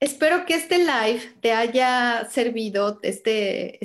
espero 0.00 0.44
que 0.44 0.56
este 0.56 0.76
live 0.76 1.34
te 1.40 1.54
haya 1.54 2.28
servido, 2.30 3.00
este, 3.02 3.82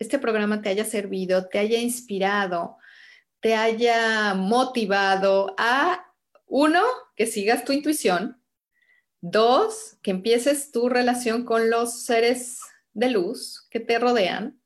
este 0.00 0.18
programa 0.18 0.62
te 0.62 0.70
haya 0.70 0.84
servido, 0.84 1.46
te 1.48 1.58
haya 1.58 1.78
inspirado, 1.78 2.78
te 3.40 3.54
haya 3.54 4.34
motivado 4.34 5.54
a 5.58 6.12
uno, 6.46 6.82
que 7.14 7.26
sigas 7.26 7.64
tu 7.64 7.72
intuición. 7.72 8.42
Dos, 9.20 9.98
que 10.02 10.10
empieces 10.10 10.72
tu 10.72 10.88
relación 10.88 11.44
con 11.44 11.68
los 11.68 12.02
seres 12.02 12.60
de 12.94 13.10
luz 13.10 13.68
que 13.70 13.78
te 13.78 13.98
rodean. 13.98 14.58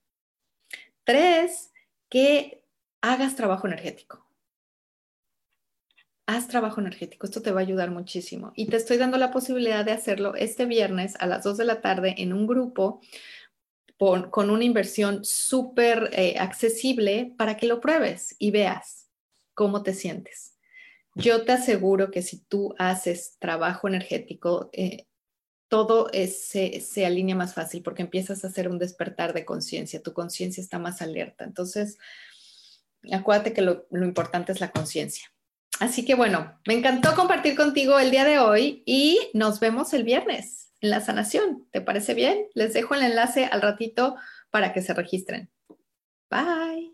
Tres, 1.02 1.72
que 2.08 2.64
hagas 3.00 3.34
trabajo 3.34 3.66
energético. 3.66 4.24
Haz 6.26 6.46
trabajo 6.46 6.80
energético, 6.80 7.26
esto 7.26 7.42
te 7.42 7.50
va 7.50 7.60
a 7.60 7.64
ayudar 7.64 7.90
muchísimo. 7.90 8.52
Y 8.54 8.66
te 8.66 8.76
estoy 8.76 8.96
dando 8.98 9.18
la 9.18 9.32
posibilidad 9.32 9.84
de 9.84 9.92
hacerlo 9.92 10.36
este 10.36 10.64
viernes 10.64 11.16
a 11.18 11.26
las 11.26 11.42
2 11.42 11.58
de 11.58 11.64
la 11.64 11.80
tarde 11.80 12.14
en 12.18 12.32
un 12.32 12.46
grupo 12.46 13.02
con, 13.98 14.50
una 14.50 14.64
inversión 14.64 15.24
súper 15.24 16.10
eh, 16.12 16.36
accesible 16.38 17.32
para 17.38 17.56
que 17.56 17.66
lo 17.66 17.80
pruebes 17.80 18.34
y 18.38 18.50
veas 18.50 19.08
cómo 19.54 19.82
te 19.82 19.94
sientes. 19.94 20.56
Yo 21.14 21.44
te 21.44 21.52
aseguro 21.52 22.10
que 22.10 22.22
si 22.22 22.38
tú 22.38 22.74
haces 22.78 23.36
trabajo 23.38 23.86
energético, 23.86 24.68
eh, 24.72 25.06
todo 25.68 26.08
se, 26.12 26.80
se, 26.80 27.06
alinea 27.06 27.36
más 27.36 27.54
fácil 27.54 27.82
porque 27.82 28.02
empiezas 28.02 28.44
a 28.44 28.48
hacer 28.48 28.68
un 28.68 28.78
despertar 28.78 29.32
de 29.32 29.44
conciencia, 29.44 30.02
tu 30.02 30.12
conciencia 30.12 30.60
está 30.60 30.78
más 30.78 31.00
alerta. 31.02 31.44
Entonces, 31.44 31.98
acuérdate 33.12 33.52
que 33.52 33.62
lo 33.62 33.86
importante 33.90 34.52
es 34.52 34.60
la 34.60 34.72
conciencia. 34.72 35.34
Así 35.80 36.04
que 36.04 36.14
bueno, 36.14 36.58
me 36.66 36.74
encantó 36.74 37.14
compartir 37.14 37.56
contigo 37.56 37.98
el 37.98 38.10
día 38.10 38.24
de 38.24 38.38
hoy 38.38 38.82
y 38.86 39.18
nos 39.34 39.58
vemos 39.58 39.92
el 39.92 40.04
viernes 40.04 40.70
en 40.84 40.90
la 40.90 41.00
sanación. 41.00 41.66
¿Te 41.70 41.80
parece 41.80 42.14
bien? 42.14 42.46
Les 42.54 42.74
dejo 42.74 42.94
el 42.94 43.02
enlace 43.02 43.46
al 43.46 43.62
ratito 43.62 44.16
para 44.50 44.72
que 44.72 44.82
se 44.82 44.94
registren. 44.94 45.50
Bye. 46.30 46.93